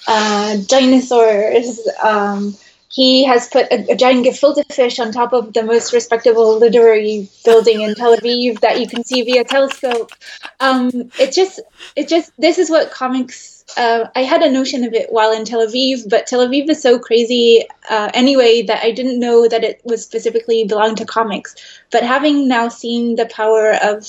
uh 0.09 0.57
dinosaurs 0.67 1.79
um 2.03 2.57
he 2.97 3.25
has 3.25 3.49
put 3.49 3.71
a, 3.71 3.93
a 3.93 3.97
giant 3.97 4.25
gefilte 4.25 4.65
fish 4.73 4.99
on 4.99 5.13
top 5.13 5.35
of 5.35 5.53
the 5.53 5.63
most 5.63 5.93
respectable 5.93 6.59
literary 6.59 7.29
building 7.45 7.83
in 7.83 7.95
Tel 7.95 8.17
Aviv 8.17 8.61
that 8.61 8.81
you 8.81 8.89
can 8.89 9.05
see 9.05 9.23
via 9.23 9.45
telescope. 9.45 10.13
Um, 10.61 11.11
it 11.21 11.33
just, 11.33 11.61
it 11.95 12.09
just, 12.09 12.33
this 12.39 12.57
is 12.57 12.71
what 12.71 12.91
comics. 12.91 13.65
Uh, 13.77 14.09
I 14.15 14.23
had 14.23 14.43
a 14.43 14.51
notion 14.51 14.85
of 14.85 14.95
it 14.95 15.13
while 15.13 15.33
in 15.33 15.45
Tel 15.45 15.67
Aviv, 15.67 16.09
but 16.09 16.27
Tel 16.27 16.47
Aviv 16.47 16.71
is 16.71 16.81
so 16.81 16.99
crazy 16.99 17.67
uh, 17.91 18.11
anyway 18.15 18.63
that 18.63 18.83
I 18.83 18.93
didn't 18.93 19.21
know 19.21 19.47
that 19.47 19.63
it 19.63 19.83
was 19.85 20.03
specifically 20.03 20.65
belonged 20.65 20.97
to 20.99 21.05
comics. 21.05 21.55
But 21.91 22.03
having 22.03 22.49
now 22.49 22.69
seen 22.69 23.17
the 23.17 23.27
power 23.27 23.75
of 23.83 24.07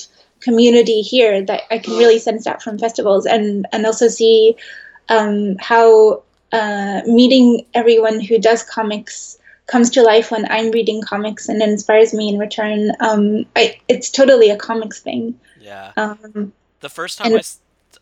community 0.48 1.02
here, 1.02 1.36
that 1.50 1.62
I 1.70 1.78
can 1.80 1.94
really 2.02 2.20
sense 2.20 2.44
that 2.46 2.62
from 2.64 2.80
festivals, 2.80 3.26
and 3.26 3.68
and 3.72 3.86
also 3.86 4.08
see 4.08 4.56
um, 5.10 5.58
how 5.60 6.24
uh, 6.52 7.02
meeting 7.06 7.66
everyone 7.74 8.20
who 8.28 8.40
does 8.40 8.64
comics 8.64 9.38
comes 9.68 9.90
to 9.92 10.02
life 10.02 10.32
when 10.32 10.46
I'm 10.50 10.72
reading 10.72 11.02
comics 11.02 11.50
and 11.50 11.62
inspires 11.62 12.14
me 12.14 12.30
in 12.30 12.40
return. 12.40 12.92
Um, 13.00 13.46
I, 13.56 13.64
it's 13.88 14.10
totally 14.10 14.50
a 14.50 14.58
comics 14.58 15.00
thing. 15.02 15.24
Yeah. 15.60 15.92
Um, 15.98 16.54
The 16.80 16.90
first 16.90 17.18
time 17.18 17.34
I, 17.34 17.42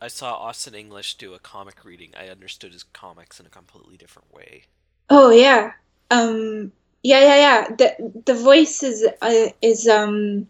I 0.01 0.09
saw 0.09 0.33
Austin 0.47 0.75
English 0.75 1.17
do 1.17 1.33
a 1.33 1.39
comic 1.39 1.83
reading, 1.83 2.11
I 2.19 2.29
understood 2.29 2.73
his 2.73 2.83
comics 2.83 3.39
in 3.39 3.45
a 3.45 3.49
completely 3.49 3.97
different 3.97 4.29
way. 4.33 4.63
oh 5.09 5.29
yeah, 5.31 5.73
um, 6.11 6.71
yeah, 7.03 7.21
yeah, 7.21 7.37
yeah. 7.45 7.75
The 7.79 8.21
the 8.25 8.33
voice 8.33 8.83
is 8.83 9.05
uh, 9.21 9.49
is 9.61 9.87
um, 9.87 10.47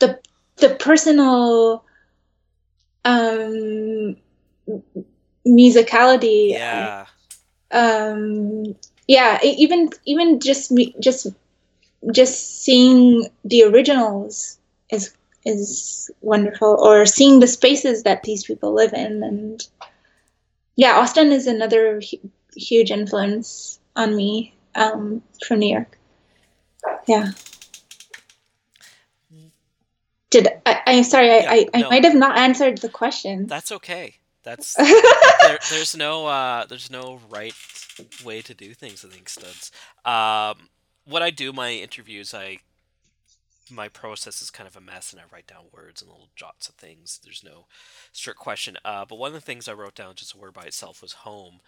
the 0.00 0.18
the 0.60 0.74
personal 0.74 1.84
um, 3.04 4.16
musicality. 5.46 6.50
Yeah. 6.50 7.06
um 7.72 8.74
yeah 9.06 9.38
even 9.42 9.90
even 10.04 10.40
just 10.40 10.70
me 10.70 10.94
just 11.00 11.26
just 12.12 12.62
seeing 12.62 13.28
the 13.44 13.62
originals 13.64 14.58
is 14.90 15.12
is 15.44 16.10
wonderful 16.20 16.76
or 16.80 17.06
seeing 17.06 17.40
the 17.40 17.46
spaces 17.46 18.02
that 18.02 18.22
these 18.22 18.44
people 18.44 18.72
live 18.72 18.92
in 18.92 19.22
and 19.22 19.66
yeah 20.76 20.92
austin 20.98 21.32
is 21.32 21.46
another 21.46 22.00
hu- 22.00 22.30
huge 22.54 22.90
influence 22.90 23.78
on 23.96 24.14
me 24.16 24.54
um 24.74 25.22
from 25.46 25.58
new 25.60 25.72
york 25.72 25.98
yeah 27.06 27.30
did 30.30 30.48
I, 30.66 30.80
I'm 30.86 31.04
sorry, 31.04 31.30
I, 31.30 31.38
Yeah, 31.38 31.50
I, 31.50 31.68
I 31.74 31.82
no. 31.82 31.90
might 31.90 32.04
have 32.04 32.14
not 32.14 32.38
answered 32.38 32.78
the 32.78 32.88
question. 32.88 33.46
That's 33.46 33.72
okay. 33.72 34.16
That's 34.42 34.74
there, 35.42 35.58
there's 35.70 35.96
no 35.96 36.26
uh, 36.26 36.66
there's 36.66 36.90
no 36.90 37.20
right 37.28 37.54
way 38.24 38.42
to 38.42 38.54
do 38.54 38.74
things. 38.74 39.04
I 39.04 39.08
think 39.08 39.28
studs. 39.28 39.70
Um, 40.04 40.68
when 41.04 41.22
I 41.22 41.30
do 41.30 41.52
my 41.52 41.70
interviews, 41.72 42.32
I 42.34 42.58
my 43.70 43.88
process 43.88 44.42
is 44.42 44.50
kind 44.50 44.66
of 44.66 44.76
a 44.76 44.80
mess, 44.80 45.12
and 45.12 45.20
I 45.20 45.24
write 45.32 45.46
down 45.46 45.64
words 45.72 46.02
and 46.02 46.10
little 46.10 46.28
jots 46.36 46.68
of 46.68 46.74
things. 46.76 47.20
There's 47.22 47.44
no 47.44 47.66
strict 48.12 48.38
question. 48.38 48.76
Uh, 48.84 49.04
but 49.04 49.18
one 49.18 49.28
of 49.28 49.34
the 49.34 49.40
things 49.40 49.68
I 49.68 49.72
wrote 49.74 49.94
down, 49.94 50.14
just 50.14 50.34
a 50.34 50.38
word 50.38 50.54
by 50.54 50.64
itself, 50.64 51.02
was 51.02 51.12
home. 51.12 51.60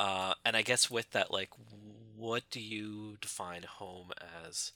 Uh, 0.00 0.34
and 0.44 0.56
I 0.56 0.62
guess 0.62 0.90
with 0.90 1.10
that, 1.12 1.30
like, 1.30 1.50
what 2.16 2.42
do 2.50 2.60
you 2.60 3.16
define 3.20 3.62
home 3.62 4.10
as 4.48 4.72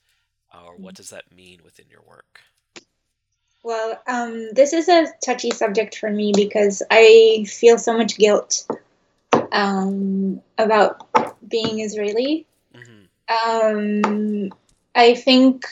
or 0.54 0.76
what 0.76 0.94
does 0.94 1.10
that 1.10 1.34
mean 1.34 1.60
within 1.64 1.86
your 1.90 2.02
work? 2.02 2.42
Well, 3.62 4.00
um, 4.06 4.50
this 4.52 4.72
is 4.72 4.88
a 4.88 5.06
touchy 5.24 5.50
subject 5.50 5.96
for 5.96 6.10
me 6.10 6.32
because 6.34 6.82
I 6.90 7.44
feel 7.48 7.78
so 7.78 7.96
much 7.96 8.16
guilt 8.16 8.66
um, 9.52 10.40
about 10.56 11.08
being 11.46 11.80
Israeli. 11.80 12.46
hmm 12.74 13.04
Um, 13.28 14.50
I 14.94 15.14
think 15.14 15.66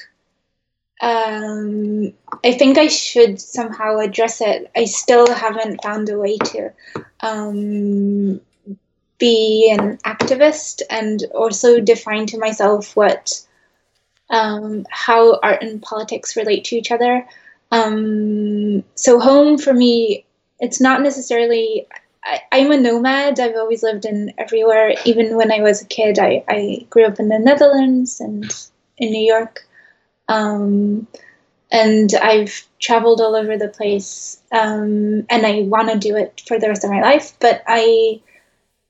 um, 1.00 2.12
I 2.44 2.52
think 2.52 2.78
I 2.78 2.88
should 2.88 3.40
somehow 3.40 3.98
address 3.98 4.40
it. 4.40 4.70
I 4.74 4.84
still 4.86 5.32
haven't 5.32 5.82
found 5.82 6.08
a 6.08 6.18
way 6.18 6.36
to 6.38 6.72
um, 7.20 8.40
be 9.18 9.74
an 9.76 9.98
activist 9.98 10.82
and 10.90 11.22
also 11.34 11.80
define 11.80 12.26
to 12.26 12.38
myself 12.38 12.96
what 12.96 13.42
um, 14.30 14.86
how 14.90 15.38
art 15.42 15.62
and 15.62 15.82
politics 15.82 16.36
relate 16.36 16.64
to 16.64 16.76
each 16.76 16.90
other. 16.90 17.26
Um, 17.70 18.84
so 18.94 19.18
home 19.18 19.58
for 19.58 19.72
me, 19.72 20.24
it's 20.60 20.80
not 20.80 21.02
necessarily. 21.02 21.86
I, 22.24 22.40
I'm 22.52 22.72
a 22.72 22.76
nomad. 22.76 23.38
I've 23.38 23.56
always 23.56 23.82
lived 23.82 24.04
in 24.04 24.32
everywhere. 24.38 24.94
Even 25.04 25.36
when 25.36 25.52
I 25.52 25.60
was 25.60 25.82
a 25.82 25.86
kid, 25.86 26.18
I, 26.18 26.44
I 26.48 26.86
grew 26.90 27.06
up 27.06 27.20
in 27.20 27.28
the 27.28 27.38
Netherlands 27.38 28.20
and 28.20 28.44
in 28.98 29.12
New 29.12 29.24
York. 29.24 29.66
Um, 30.28 31.06
and 31.70 32.14
I've 32.14 32.66
traveled 32.78 33.20
all 33.20 33.34
over 33.34 33.56
the 33.56 33.68
place, 33.68 34.40
um, 34.52 35.26
and 35.28 35.46
I 35.46 35.62
want 35.62 35.90
to 35.90 35.98
do 35.98 36.16
it 36.16 36.42
for 36.46 36.58
the 36.58 36.68
rest 36.68 36.84
of 36.84 36.90
my 36.90 37.00
life. 37.00 37.32
But 37.40 37.62
I, 37.66 38.20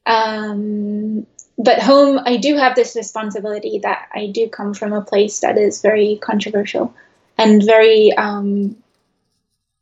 um, 0.04 1.26
but 1.58 1.82
home, 1.82 2.20
I 2.24 2.36
do 2.36 2.56
have 2.56 2.74
this 2.74 2.94
responsibility 2.94 3.80
that 3.82 4.08
I 4.14 4.26
do 4.26 4.48
come 4.48 4.74
from 4.74 4.92
a 4.92 5.00
place 5.00 5.40
that 5.40 5.56
is 5.56 5.80
very 5.80 6.18
controversial 6.22 6.94
and 7.38 7.62
very, 7.64 8.12
um, 8.12 8.76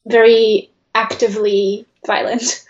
very 0.07 0.70
actively 0.94 1.86
violent, 2.07 2.64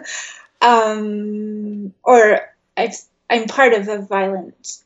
um, 0.62 1.92
or 2.02 2.40
I've, 2.76 2.96
I'm 3.28 3.46
part 3.46 3.72
of 3.74 3.88
a 3.88 3.98
violent 3.98 4.82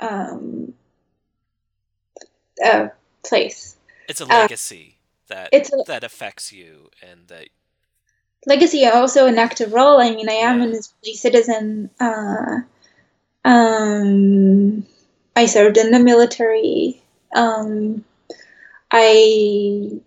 um, 0.00 0.74
uh, 2.64 2.88
place. 3.24 3.76
It's 4.08 4.20
a 4.20 4.24
legacy 4.24 4.96
that 5.28 5.46
Uh, 5.46 5.48
it's 5.52 5.72
a- 5.72 5.84
that 5.86 6.04
affects 6.04 6.52
you, 6.52 6.90
and 7.02 7.26
that 7.28 7.48
legacy 8.46 8.86
also 8.86 9.26
an 9.26 9.38
active 9.38 9.72
role. 9.72 10.00
I 10.00 10.10
mean, 10.14 10.28
I 10.28 10.34
am 10.34 10.62
an. 10.62 10.72
Israeli 10.72 11.16
citizen. 11.16 11.90
Uh, 12.00 12.60
um, 13.44 14.86
I 15.34 15.46
served 15.46 15.76
in 15.76 15.90
the 15.90 15.98
military. 15.98 17.02
Um, 17.34 18.04
I 18.90 20.00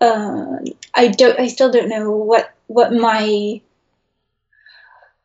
uh, 0.00 0.58
I 0.94 1.08
don't. 1.08 1.38
I 1.38 1.48
still 1.48 1.70
don't 1.70 1.88
know 1.88 2.10
what 2.10 2.52
what 2.66 2.92
my 2.92 3.60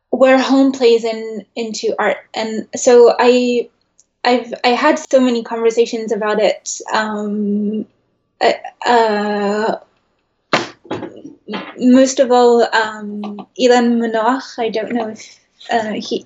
where 0.09 0.37
home 0.39 0.71
plays 0.71 1.03
in 1.03 1.45
into 1.55 1.95
art, 1.99 2.17
and 2.33 2.67
so 2.75 3.15
I. 3.17 3.69
I've 4.25 4.53
I 4.65 4.69
had 4.69 4.99
so 4.99 5.21
many 5.21 5.43
conversations 5.43 6.11
about 6.11 6.41
it. 6.41 6.81
Um, 6.91 7.85
uh, 8.41 8.51
uh, 8.85 9.77
most 11.77 12.19
of 12.19 12.31
all, 12.31 12.63
um, 12.63 13.21
Ilan 13.59 13.97
Manouach. 13.99 14.59
I 14.59 14.69
don't 14.69 14.91
know 14.91 15.09
if 15.09 15.39
uh, 15.71 15.93
he 15.93 16.25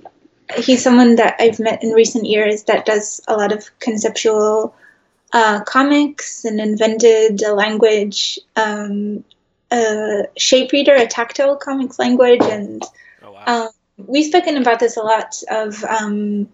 he's 0.58 0.84
someone 0.84 1.16
that 1.16 1.36
I've 1.40 1.60
met 1.60 1.84
in 1.84 1.92
recent 1.92 2.26
years 2.26 2.64
that 2.64 2.86
does 2.86 3.22
a 3.28 3.36
lot 3.36 3.52
of 3.52 3.70
conceptual 3.80 4.76
uh, 5.34 5.64
comics 5.64 6.46
and 6.46 6.60
invented 6.60 7.42
a 7.42 7.54
language, 7.54 8.40
um, 8.56 9.24
a 9.72 10.24
shape 10.38 10.72
reader, 10.72 10.94
a 10.94 11.08
tactile 11.08 11.56
comics 11.56 11.98
language, 11.98 12.44
and 12.44 12.84
oh 13.24 13.32
wow, 13.32 13.44
um, 13.48 13.70
we've 13.98 14.28
spoken 14.28 14.58
about 14.58 14.80
this 14.80 14.96
a 14.96 15.02
lot 15.02 15.42
of 15.50 15.84
um, 15.84 16.48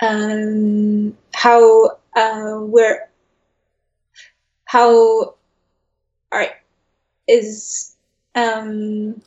um, 0.00 1.16
how 1.34 1.90
uh, 2.16 2.58
we're 2.60 3.06
how 4.64 5.34
art 6.32 6.52
is. 7.26 7.94
Um, 8.34 9.20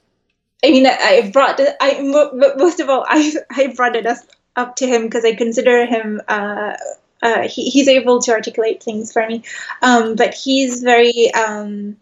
I 0.64 0.70
mean, 0.70 0.86
I, 0.88 1.30
brought 1.34 1.60
I 1.80 2.02
mo- 2.02 2.32
mo- 2.34 2.56
most 2.58 2.80
of 2.80 2.90
all 2.90 3.06
I 3.08 3.34
I 3.52 3.74
brought 3.76 3.96
it 3.96 4.06
up, 4.06 4.18
up 4.56 4.76
to 4.78 4.88
him 4.88 5.04
because 5.04 5.24
I 5.26 5.36
consider 5.36 5.86
him. 5.86 6.22
Uh, 6.28 6.74
uh, 7.22 7.48
he, 7.48 7.70
he's 7.70 7.88
able 7.88 8.22
to 8.22 8.32
articulate 8.32 8.82
things 8.82 9.12
for 9.12 9.26
me, 9.28 9.44
um, 9.82 10.16
but 10.16 10.34
he's 10.34 10.82
very. 10.82 11.34
Um, 11.34 11.98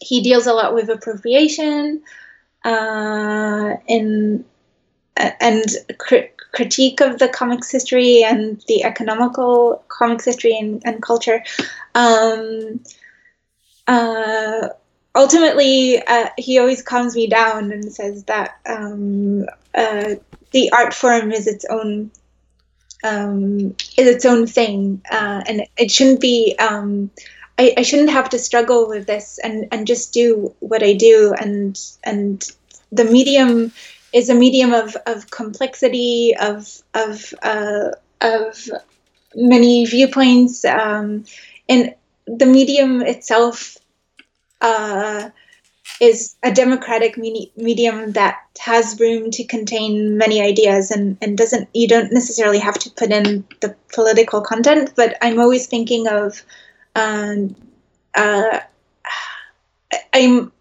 he 0.00 0.22
deals 0.22 0.46
a 0.46 0.54
lot 0.54 0.74
with 0.74 0.88
appropriation 0.88 2.02
uh, 2.64 3.74
in 3.86 4.44
and 5.16 5.64
cri- 5.98 6.30
critique 6.52 7.00
of 7.00 7.18
the 7.18 7.28
comics 7.28 7.70
history 7.70 8.24
and 8.24 8.62
the 8.68 8.84
economical 8.84 9.84
comics 9.88 10.24
history 10.24 10.56
and, 10.58 10.82
and 10.84 11.02
culture. 11.02 11.42
Um, 11.94 12.80
uh, 13.86 14.68
ultimately, 15.14 16.02
uh, 16.06 16.28
he 16.38 16.58
always 16.58 16.82
calms 16.82 17.14
me 17.14 17.26
down 17.26 17.72
and 17.72 17.92
says 17.92 18.24
that 18.24 18.58
um, 18.66 19.46
uh, 19.74 20.14
the 20.52 20.72
art 20.72 20.94
form 20.94 21.32
is 21.32 21.46
its 21.46 21.64
own 21.68 22.10
um, 23.02 23.74
is 23.96 24.06
its 24.06 24.24
own 24.24 24.46
thing, 24.46 25.02
uh, 25.10 25.42
and 25.46 25.66
it 25.76 25.90
shouldn't 25.90 26.20
be. 26.20 26.56
Um, 26.58 27.10
I, 27.58 27.74
I 27.76 27.82
shouldn't 27.82 28.10
have 28.10 28.30
to 28.30 28.38
struggle 28.38 28.88
with 28.88 29.06
this 29.06 29.38
and, 29.38 29.68
and 29.70 29.86
just 29.86 30.14
do 30.14 30.54
what 30.60 30.82
I 30.82 30.94
do 30.94 31.34
and 31.38 31.78
and 32.02 32.42
the 32.90 33.04
medium 33.04 33.70
is 34.14 34.30
a 34.30 34.34
medium 34.34 34.72
of, 34.72 34.96
of 35.06 35.30
complexity 35.30 36.34
of 36.40 36.82
of 36.94 37.34
uh, 37.42 37.90
of 38.22 38.70
many 39.34 39.84
viewpoints 39.84 40.64
um, 40.64 41.24
and 41.68 41.94
the 42.26 42.46
medium 42.46 43.02
itself 43.02 43.76
uh, 44.60 45.30
is 46.00 46.36
a 46.42 46.52
democratic 46.52 47.16
medi- 47.16 47.52
medium 47.56 48.12
that 48.12 48.38
has 48.58 48.98
room 49.00 49.30
to 49.30 49.44
contain 49.44 50.16
many 50.16 50.40
ideas 50.40 50.90
and, 50.90 51.16
and 51.20 51.36
doesn't 51.36 51.68
you 51.74 51.88
don't 51.88 52.12
necessarily 52.12 52.58
have 52.58 52.78
to 52.78 52.90
put 52.90 53.10
in 53.10 53.44
the 53.60 53.74
political 53.92 54.40
content 54.40 54.92
but 54.96 55.16
i'm 55.22 55.38
always 55.38 55.66
thinking 55.66 56.06
of 56.06 56.42
um, 56.94 57.54
uh, 58.14 58.60
i'm 60.12 60.52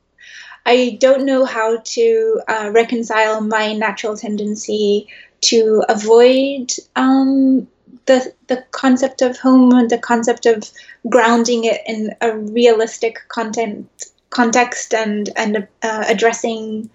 I 0.66 0.98
don't 1.00 1.26
know 1.26 1.46
how 1.46 1.78
to 1.78 2.42
uh, 2.48 2.70
reconcile 2.72 3.42
my 3.42 3.74
natural 3.74 4.16
tendency 4.16 5.08
to 5.42 5.84
avoid 5.90 6.74
um, 6.96 7.68
the 8.06 8.34
the 8.48 8.64
concept 8.72 9.22
of 9.22 9.40
home 9.40 9.72
and 9.72 9.90
the 9.90 9.98
concept 9.98 10.46
of 10.46 10.70
grounding 11.10 11.64
it 11.64 11.82
in 11.88 12.16
a 12.22 12.38
realistic 12.38 13.20
content 13.30 13.90
context 14.30 14.94
and 14.94 15.30
and 15.36 15.68
uh, 15.84 16.06
addressing 16.08 16.90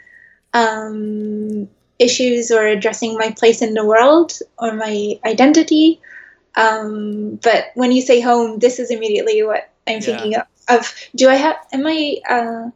um, 0.55 1.69
issues 1.99 2.51
or 2.51 2.67
addressing 2.67 3.17
my 3.17 3.31
place 3.31 3.63
in 3.63 3.75
the 3.75 3.85
world 3.85 4.33
or 4.59 4.73
my 4.75 5.19
identity. 5.25 6.01
Um, 6.57 7.37
but 7.43 7.67
when 7.75 7.93
you 7.93 8.03
say 8.03 8.21
home, 8.21 8.59
this 8.59 8.79
is 8.79 8.91
immediately 8.91 9.43
what 9.43 9.71
I'm 9.87 9.95
Yeah. 9.95 10.01
thinking 10.01 10.35
of, 10.37 10.43
of. 10.69 10.95
Do 11.15 11.29
I 11.29 11.35
have? 11.37 11.57
Am 11.73 11.87
I? 11.87 12.17
Uh, 12.29 12.71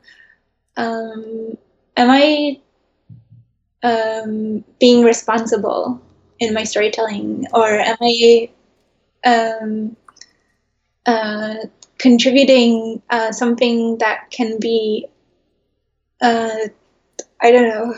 um, 0.76 1.58
am 1.96 2.10
I 2.10 2.58
um, 3.82 4.64
being 4.80 5.04
responsible 5.04 6.00
in 6.38 6.54
my 6.54 6.64
storytelling, 6.64 7.46
or 7.52 7.66
am 7.68 7.96
I 8.00 8.50
um, 9.24 9.96
uh, 11.06 11.54
contributing 11.98 13.02
uh, 13.10 13.32
something 13.32 13.98
that 13.98 14.30
can 14.30 14.58
be, 14.60 15.06
uh, 16.20 16.68
I 17.42 17.52
don't 17.52 17.68
know, 17.68 17.94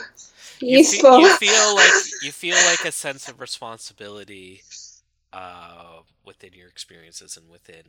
you, 0.66 0.78
fe- 0.78 1.06
useful? 1.08 1.10
you 1.10 1.30
feel 1.30 1.74
like 1.74 1.96
you 2.20 2.32
feel 2.32 2.62
like 2.62 2.84
a 2.84 2.92
sense 2.92 3.28
of 3.28 3.40
responsibility 3.40 4.64
uh, 5.32 6.00
within 6.24 6.52
your 6.54 6.68
experiences 6.68 7.36
and 7.36 7.50
within 7.50 7.84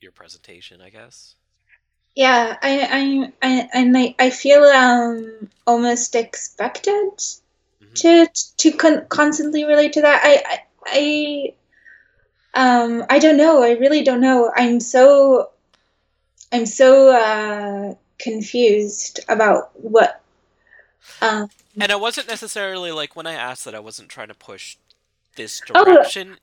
your 0.00 0.12
presentation, 0.12 0.80
I 0.80 0.90
guess. 0.90 1.36
yeah, 2.14 2.56
I, 2.62 2.80
I, 3.42 3.48
I, 3.48 3.68
and 3.72 3.96
I, 3.96 4.14
I 4.18 4.30
feel 4.30 4.62
um, 4.64 5.50
almost 5.66 6.14
expected 6.14 7.10
Mhm. 7.80 8.02
to 8.02 8.28
to 8.58 8.72
con- 8.72 9.06
constantly 9.08 9.64
relate 9.64 9.94
to 9.94 10.02
that. 10.02 10.20
I, 10.24 10.42
I, 10.46 10.58
I, 10.86 11.54
um, 12.54 13.04
I 13.10 13.18
don't 13.18 13.36
know. 13.36 13.62
I 13.62 13.72
really 13.72 14.02
don't 14.04 14.20
know. 14.20 14.52
I'm 14.54 14.80
so, 14.80 15.50
I'm 16.52 16.66
so 16.66 17.10
uh, 17.10 17.94
confused 18.18 19.20
about 19.28 19.70
what. 19.80 20.20
Um, 21.20 21.48
And 21.80 21.90
I 21.92 21.96
wasn't 21.96 22.28
necessarily 22.28 22.92
like 22.92 23.16
when 23.16 23.26
I 23.26 23.32
asked 23.34 23.64
that 23.64 23.74
I 23.74 23.80
wasn't 23.80 24.08
trying 24.08 24.28
to 24.28 24.34
push 24.34 24.76
this 25.36 25.60
Oh. 25.74 25.84
direction 25.84 26.38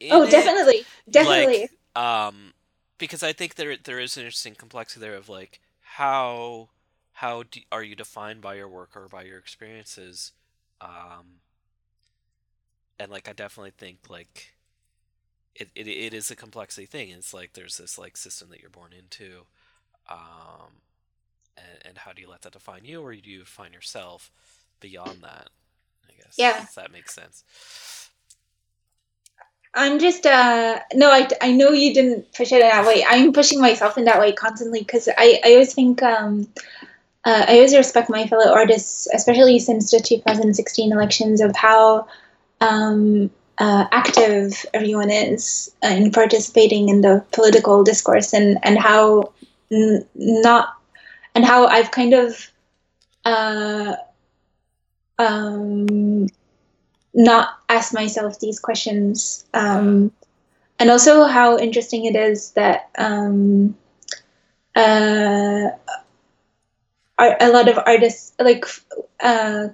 in 0.00 0.12
oh, 0.12 0.22
it, 0.24 0.30
definitely, 0.30 0.86
definitely. 1.10 1.70
Like, 1.94 2.02
um, 2.04 2.54
because 2.98 3.22
I 3.22 3.32
think 3.32 3.54
there 3.56 3.76
there 3.76 4.00
is 4.00 4.16
an 4.16 4.22
interesting 4.24 4.54
complexity 4.54 5.00
there 5.00 5.14
of 5.16 5.28
like 5.28 5.60
how 5.80 6.70
how 7.14 7.44
do, 7.44 7.60
are 7.70 7.82
you 7.82 7.94
defined 7.94 8.40
by 8.40 8.54
your 8.54 8.68
work 8.68 8.96
or 8.96 9.08
by 9.08 9.22
your 9.24 9.38
experiences, 9.38 10.32
um, 10.80 11.40
and 12.98 13.10
like 13.10 13.28
I 13.28 13.32
definitely 13.32 13.72
think 13.76 14.08
like 14.08 14.54
it, 15.54 15.70
it 15.74 15.86
it 15.86 16.14
is 16.14 16.30
a 16.30 16.36
complexity 16.36 16.86
thing. 16.86 17.10
It's 17.10 17.34
like 17.34 17.52
there's 17.52 17.78
this 17.78 17.98
like 17.98 18.16
system 18.16 18.48
that 18.50 18.60
you're 18.60 18.70
born 18.70 18.92
into, 18.92 19.42
um, 20.10 20.80
and, 21.56 21.86
and 21.86 21.98
how 21.98 22.12
do 22.12 22.22
you 22.22 22.30
let 22.30 22.42
that 22.42 22.52
define 22.52 22.84
you, 22.84 23.02
or 23.02 23.14
do 23.14 23.30
you 23.30 23.40
define 23.40 23.72
yourself 23.72 24.30
beyond 24.80 25.22
that? 25.22 25.50
I 26.08 26.12
guess. 26.16 26.34
Yeah. 26.36 26.62
If 26.62 26.74
that 26.74 26.92
makes 26.92 27.14
sense. 27.14 27.44
I'm 29.74 29.98
just 29.98 30.26
uh 30.26 30.80
no, 30.94 31.10
I, 31.10 31.28
I 31.40 31.52
know 31.52 31.70
you 31.70 31.94
didn't 31.94 32.32
push 32.34 32.52
it 32.52 32.56
in 32.56 32.68
that 32.68 32.86
way. 32.86 33.04
I'm 33.08 33.32
pushing 33.32 33.60
myself 33.60 33.96
in 33.96 34.04
that 34.04 34.20
way 34.20 34.32
constantly 34.32 34.80
because 34.80 35.08
I, 35.08 35.40
I 35.44 35.52
always 35.52 35.72
think 35.72 36.02
um 36.02 36.48
uh, 37.24 37.44
I 37.46 37.54
always 37.54 37.74
respect 37.74 38.10
my 38.10 38.26
fellow 38.26 38.52
artists, 38.52 39.06
especially 39.14 39.60
since 39.60 39.92
the 39.92 40.00
2016 40.00 40.92
elections, 40.92 41.40
of 41.40 41.54
how 41.54 42.08
um, 42.60 43.30
uh, 43.58 43.86
active 43.92 44.64
everyone 44.74 45.10
is 45.10 45.74
in 45.82 46.10
participating 46.10 46.88
in 46.88 47.00
the 47.00 47.24
political 47.32 47.84
discourse, 47.84 48.32
and 48.32 48.58
and 48.62 48.78
how 48.78 49.32
n- 49.70 50.06
not 50.14 50.74
and 51.34 51.44
how 51.44 51.66
I've 51.66 51.90
kind 51.90 52.14
of 52.14 52.50
uh, 53.24 53.94
um, 55.18 56.26
not 57.14 57.50
asked 57.68 57.94
myself 57.94 58.38
these 58.40 58.60
questions, 58.60 59.44
um, 59.54 60.12
and 60.78 60.90
also 60.90 61.24
how 61.24 61.58
interesting 61.58 62.06
it 62.06 62.16
is 62.16 62.52
that 62.52 62.90
um, 62.98 63.76
uh, 64.74 65.70
a 67.18 67.50
lot 67.50 67.68
of 67.68 67.78
artists, 67.86 68.32
like 68.38 68.64
uh, 69.20 69.68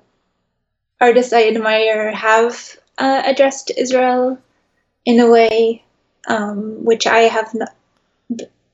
artists 1.01 1.33
I 1.33 1.49
admire, 1.49 2.13
have 2.13 2.77
uh, 2.99 3.23
addressed 3.25 3.71
Israel 3.77 4.39
in 5.05 5.21
a 5.21 5.31
way 5.31 5.85
um, 6.29 6.85
which 6.85 7.07
I 7.07 7.21
have 7.21 7.55
not 7.55 7.75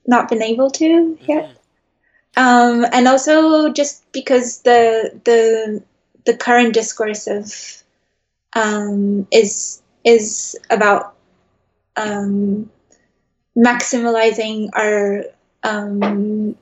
not 0.07 0.29
been 0.29 0.43
able 0.43 0.70
to 0.70 1.18
yet. 1.22 1.49
Mhm. 1.49 1.57
Um, 2.37 2.87
and 2.93 3.07
also 3.07 3.70
just 3.72 4.11
because 4.12 4.62
the 4.62 5.20
the 5.25 5.83
the 6.25 6.37
current 6.37 6.75
discourse 6.75 7.27
of 7.27 7.55
um, 8.55 9.27
is 9.31 9.83
is 10.05 10.57
about 10.70 11.14
um, 11.97 12.70
maximizing 13.57 14.68
our 14.75 15.25
um, 15.62 16.57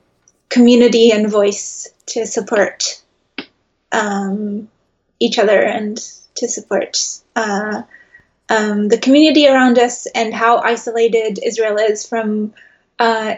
community 0.49 1.11
and 1.11 1.29
voice 1.29 1.89
to 2.05 2.25
support 2.25 3.01
um, 3.91 4.69
each 5.19 5.39
other 5.39 5.59
and 5.59 5.99
to 6.35 6.47
support 6.47 6.97
uh, 7.35 7.83
um, 8.49 8.87
the 8.89 8.97
community 8.97 9.47
around 9.47 9.77
us 9.79 10.05
and 10.07 10.33
how 10.33 10.57
isolated 10.57 11.39
Israel 11.43 11.77
is 11.77 12.07
from 12.07 12.53
uh, 12.99 13.35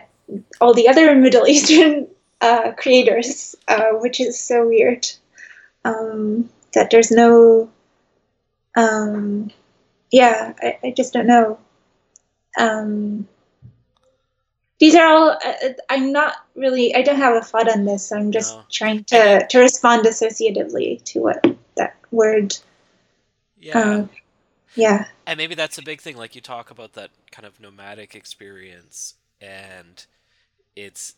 all 0.60 0.74
the 0.74 0.88
other 0.89 1.16
Middle 1.26 1.48
Eastern 1.48 2.08
uh, 2.41 2.72
creators, 2.74 3.56
uh, 3.68 3.91
which 3.93 4.20
is 4.20 4.39
so 4.39 4.68
weird. 4.68 5.08
Um, 5.84 6.50
that 6.74 6.89
there's 6.89 7.12
no, 7.12 7.70
um, 8.76 9.52
yeah, 10.12 10.54
I, 10.62 10.80
I 10.84 10.91
just 10.91 11.14
don't 11.14 11.28
know. 11.28 11.60
Um, 12.58 13.28
these 14.80 14.96
are 14.96 15.06
all. 15.08 15.30
Uh, 15.30 15.70
I'm 15.89 16.12
not 16.12 16.36
really. 16.56 16.93
I 16.96 17.02
don't 17.02 17.18
have 17.18 17.36
a 17.36 17.41
thought 17.41 17.70
on 17.72 17.86
this. 17.86 18.12
I'm 18.12 18.32
just 18.32 18.56
No. 18.56 18.64
trying 18.70 19.04
to 19.06 19.46
to 19.48 19.60
respond 19.60 20.06
associatively 20.06 21.04
to 21.06 21.20
what 21.22 21.46
that 21.78 21.96
word. 22.12 22.58
Yeah. 23.66 23.82
Um, 23.82 24.09
yeah. 24.76 25.07
And 25.28 25.38
maybe 25.38 25.55
that's 25.55 25.78
a 25.80 25.84
big 25.84 26.01
thing, 26.01 26.18
like 26.18 26.36
you 26.36 26.41
talk 26.41 26.72
about 26.72 26.93
that 26.93 27.11
kind 27.32 27.45
of 27.47 27.59
nomadic 27.59 28.16
experience, 28.16 29.16
and 29.41 30.05
it's 30.76 31.16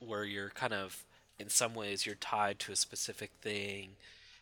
where 0.00 0.24
you're 0.24 0.50
kind 0.50 0.74
of, 0.74 1.04
in 1.38 1.48
some 1.50 1.74
ways, 1.74 2.06
you're 2.06 2.16
tied 2.16 2.58
to 2.60 2.72
a 2.72 2.76
specific 2.76 3.30
thing, 3.42 3.90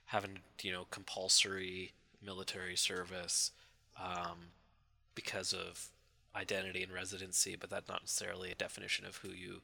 having, 0.07 0.41
you 0.63 0.73
know, 0.73 0.87
compulsory 0.91 1.93
military 2.25 2.77
service 2.77 3.53
um, 4.03 4.51
because 5.15 5.53
of 5.55 5.89
identity 6.37 6.83
and 6.83 6.93
residency, 6.93 7.57
but 7.61 7.71
that's 7.71 7.89
not 7.89 8.03
necessarily 8.03 8.53
a 8.53 8.57
definition 8.57 9.07
of 9.07 9.19
who 9.19 9.31
you 9.31 9.63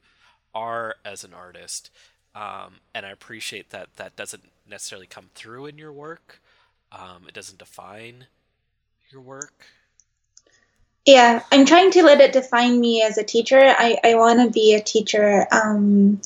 are 0.55 0.95
as 1.05 1.23
an 1.23 1.33
artist. 1.33 1.91
Um, 2.35 2.75
and 2.95 3.05
I 3.05 3.11
appreciate 3.11 3.71
that 3.71 3.89
that 3.97 4.15
doesn't 4.15 4.45
necessarily 4.69 5.07
come 5.07 5.31
through 5.35 5.67
in 5.67 5.77
your 5.77 5.93
work. 5.93 6.41
Um, 6.91 7.25
it 7.27 7.33
doesn't 7.33 7.59
define 7.59 8.27
your 9.11 9.21
work. 9.21 9.65
Yeah, 11.05 11.41
I'm 11.51 11.65
trying 11.65 11.91
to 11.91 12.03
let 12.03 12.19
it 12.19 12.33
define 12.33 12.79
me 12.79 13.01
as 13.01 13.17
a 13.17 13.23
teacher. 13.23 13.59
I, 13.59 13.97
I 14.03 14.15
want 14.15 14.41
to 14.41 14.51
be 14.51 14.73
a 14.73 14.81
teacher. 14.81 15.47
Um, 15.51 16.21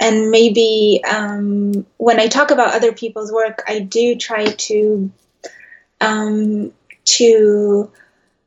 and 0.00 0.30
maybe 0.30 1.02
um, 1.08 1.86
when 1.98 2.18
I 2.18 2.28
talk 2.28 2.50
about 2.50 2.74
other 2.74 2.92
people's 2.92 3.30
work, 3.30 3.62
I 3.68 3.80
do 3.80 4.16
try 4.16 4.46
to 4.46 5.10
um, 6.00 6.72
to 7.04 7.90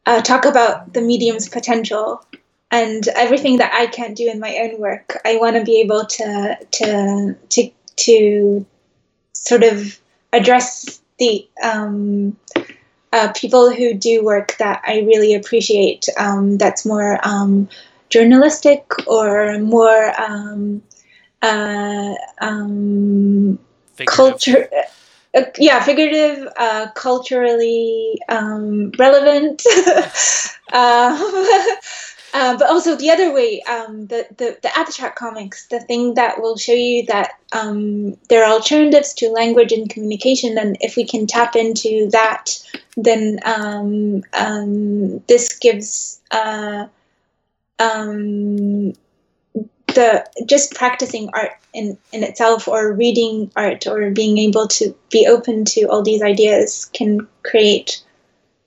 uh, 0.06 0.22
talk 0.22 0.46
about 0.46 0.94
the 0.94 1.02
medium's 1.02 1.48
potential 1.48 2.26
and 2.72 3.08
everything 3.10 3.58
that 3.58 3.74
I 3.74 3.88
can't 3.88 4.16
do 4.16 4.30
in 4.30 4.40
my 4.40 4.58
own 4.58 4.80
work. 4.80 5.22
I 5.26 5.38
want 5.38 5.56
to 5.56 5.64
be 5.64 5.82
able 5.82 6.06
to 6.06 6.58
to 6.72 7.36
to 7.50 7.70
to 7.98 8.66
sort 9.34 9.64
of 9.64 10.00
address 10.34 11.02
the 11.20 11.48
um, 11.64 12.38
uh, 13.14 13.32
people 13.34 13.72
who 13.72 13.94
do 13.94 14.24
work 14.24 14.56
that 14.58 14.82
I 14.86 15.00
really 15.00 15.34
appreciate. 15.34 16.08
Um, 16.18 16.58
that's 16.58 16.86
more 16.86 17.20
um, 17.24 17.70
journalistic 18.10 18.86
or 19.08 19.60
more 19.60 20.20
um, 20.20 20.82
uh, 21.42 22.16
um, 22.42 23.60
Figurative. 23.96 24.08
culture. 24.08 24.70
Uh, 25.36 25.44
yeah, 25.58 25.84
figurative, 25.84 26.48
uh, 26.58 26.90
culturally 26.92 28.20
um, 28.30 28.92
relevant, 28.98 29.62
uh, 32.38 32.56
but 32.56 32.70
also 32.70 32.96
the 32.96 33.10
other 33.10 33.34
way, 33.34 33.64
um, 33.64 34.06
the, 34.06 34.28
the 34.38 34.56
the 34.62 34.78
abstract 34.78 35.18
comics, 35.18 35.66
the 35.70 35.80
thing 35.80 36.14
that 36.14 36.40
will 36.40 36.56
show 36.56 36.72
you 36.72 37.04
that 37.08 37.32
um, 37.52 38.16
there 38.30 38.46
are 38.46 38.52
alternatives 38.52 39.16
to 39.16 39.30
language 39.30 39.72
and 39.72 39.90
communication, 39.90 40.56
and 40.56 40.78
if 40.80 40.96
we 40.96 41.04
can 41.04 41.26
tap 41.26 41.56
into 41.56 42.08
that, 42.12 42.64
then 42.96 43.40
um, 43.44 44.24
um, 44.34 45.18
this 45.26 45.58
gives 45.58 46.22
uh, 46.30 46.86
um, 47.80 48.94
the 49.96 50.24
just 50.46 50.76
practicing 50.76 51.32
art 51.34 51.54
in, 51.74 51.98
in 52.14 52.24
itself 52.24 52.68
or 52.68 52.94
reading 52.94 53.52
art 53.56 53.88
or 53.88 54.12
being 54.12 54.38
able 54.38 54.68
to 54.68 54.94
be 55.10 55.26
open 55.26 55.66
to 55.66 55.86
all 55.86 56.04
these 56.04 56.22
ideas 56.22 56.86
can 56.94 57.28
create 57.42 58.04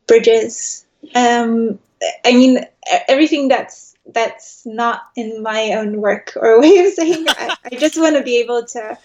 bridges. 0.09 0.85
Um, 1.14 1.79
i 2.25 2.33
mean 2.33 2.65
everything 3.09 3.49
that's 3.49 3.95
that's 4.13 4.65
not 4.67 5.03
in 5.17 5.43
my 5.43 5.73
own 5.75 6.01
work 6.01 6.33
or 6.41 6.61
way 6.61 6.79
of 6.79 6.93
saying 6.93 7.27
I, 7.29 7.57
I 7.65 7.77
just 7.77 7.99
want 8.01 8.17
to 8.17 8.23
be 8.23 8.39
able 8.41 8.65
to 8.67 8.99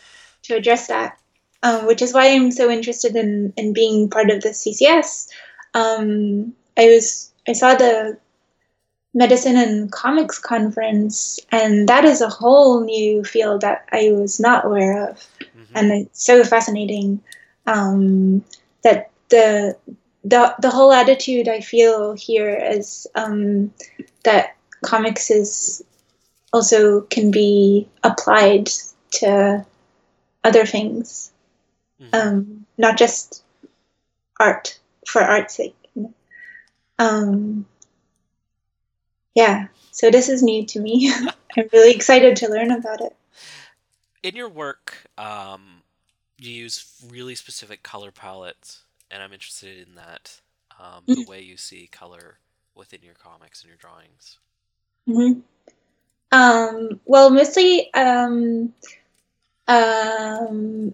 to 0.44 0.56
address 0.56 0.88
that 0.88 1.18
um, 1.64 1.86
which 1.88 2.02
is 2.02 2.14
why 2.14 2.28
i'm 2.30 2.52
so 2.52 2.70
interested 2.70 3.16
in 3.16 3.54
in 3.58 3.74
being 3.74 4.10
part 4.10 4.30
of 4.30 4.42
the 4.42 4.50
ccs 4.50 5.28
um, 5.74 6.54
i 6.78 6.86
was 6.88 7.32
i 7.48 7.54
saw 7.54 7.76
the 7.76 8.18
medicine 9.14 9.56
and 9.56 9.92
comics 9.92 10.40
conference 10.40 11.40
and 11.52 11.88
that 11.88 12.04
is 12.04 12.20
a 12.22 12.28
whole 12.30 12.84
new 12.84 13.24
field 13.24 13.62
that 13.62 13.86
i 13.92 14.12
was 14.12 14.40
not 14.40 14.66
aware 14.66 15.10
of 15.10 15.26
Mhm. 15.40 15.72
and 15.76 15.92
it's 15.92 16.24
so 16.24 16.44
fascinating 16.44 17.22
um, 17.66 18.44
that 18.84 19.10
the, 19.30 19.76
the 20.26 20.56
the 20.60 20.72
whole 20.72 20.92
attitude 20.92 21.48
I 21.48 21.62
feel 21.62 22.14
here 22.14 22.50
is 22.54 23.08
um, 23.16 23.72
that 24.24 24.58
comics 24.84 25.30
is 25.32 25.84
also 26.52 27.02
can 27.02 27.32
be 27.32 27.88
applied 28.04 28.70
to 29.22 29.66
other 30.44 30.66
things, 30.66 31.32
Mhm. 32.02 32.14
um, 32.14 32.66
not 32.78 32.98
just 32.98 33.44
art 34.40 34.80
for 35.08 35.22
art's 35.22 35.56
sake. 35.56 35.76
Um, 36.98 37.66
yeah, 39.36 39.68
so 39.92 40.10
this 40.10 40.30
is 40.30 40.42
new 40.42 40.66
to 40.68 40.80
me. 40.80 41.12
I'm 41.58 41.70
really 41.72 41.94
excited 41.94 42.38
to 42.38 42.50
learn 42.50 42.72
about 42.72 43.02
it. 43.02 43.16
in 44.24 44.36
your 44.36 44.50
work, 44.50 45.06
um, 45.20 45.84
you 46.40 46.50
use 46.52 46.84
really 47.08 47.36
specific 47.36 47.84
color 47.84 48.12
palettes, 48.12 48.82
and 49.12 49.22
I'm 49.22 49.34
interested 49.34 49.88
in 49.88 49.96
that. 49.96 50.40
Um, 50.78 51.04
the 51.08 51.26
way 51.30 51.42
you 51.42 51.56
see 51.56 51.88
color 51.90 52.40
within 52.76 53.00
your 53.02 53.14
comics 53.14 53.62
and 53.64 53.70
your 53.70 53.78
drawings? 53.78 54.40
hmm 55.06 55.40
Um, 56.32 57.00
well, 57.06 57.30
mostly 57.30 57.94
um, 57.94 58.74
um, 59.68 60.94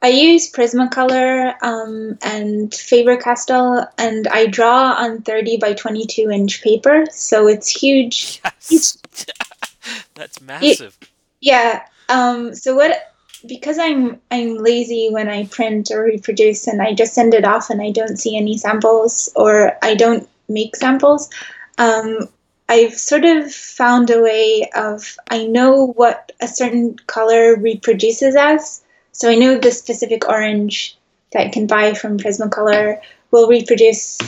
I 0.00 0.08
use 0.08 0.50
Prismacolor 0.52 1.54
um, 1.62 2.18
and 2.22 2.72
Faber-Castell, 2.72 3.90
and 3.98 4.28
I 4.28 4.46
draw 4.46 4.92
on 4.92 5.22
30 5.22 5.56
by 5.58 5.72
22 5.74 6.30
inch 6.30 6.62
paper, 6.62 7.04
so 7.10 7.46
it's 7.48 7.68
huge. 7.68 8.40
Yes, 8.70 8.98
that's 10.14 10.40
massive. 10.40 10.98
Yeah. 11.40 11.84
Um, 12.08 12.54
so 12.54 12.76
what? 12.76 13.14
Because 13.46 13.78
I'm 13.78 14.20
I'm 14.30 14.56
lazy 14.56 15.08
when 15.10 15.28
I 15.28 15.46
print 15.46 15.90
or 15.92 16.02
reproduce, 16.02 16.66
and 16.66 16.82
I 16.82 16.94
just 16.94 17.14
send 17.14 17.34
it 17.34 17.44
off, 17.44 17.70
and 17.70 17.80
I 17.80 17.90
don't 17.90 18.16
see 18.16 18.36
any 18.36 18.58
samples, 18.58 19.28
or 19.36 19.76
I 19.82 19.94
don't 19.94 20.28
make 20.48 20.76
samples. 20.76 21.30
Um, 21.78 22.28
I've 22.68 22.94
sort 22.94 23.24
of 23.24 23.52
found 23.52 24.10
a 24.10 24.20
way 24.20 24.68
of 24.74 25.16
I 25.30 25.46
know 25.46 25.86
what 25.86 26.32
a 26.40 26.48
certain 26.48 26.96
color 27.06 27.56
reproduces 27.56 28.36
as. 28.36 28.82
So 29.12 29.30
I 29.30 29.36
know 29.36 29.58
the 29.58 29.70
specific 29.70 30.28
orange 30.28 30.96
that 31.32 31.46
I 31.46 31.48
can 31.48 31.66
buy 31.66 31.94
from 31.94 32.18
Prismacolor 32.18 33.00
will 33.30 33.48
reproduce 33.48 34.18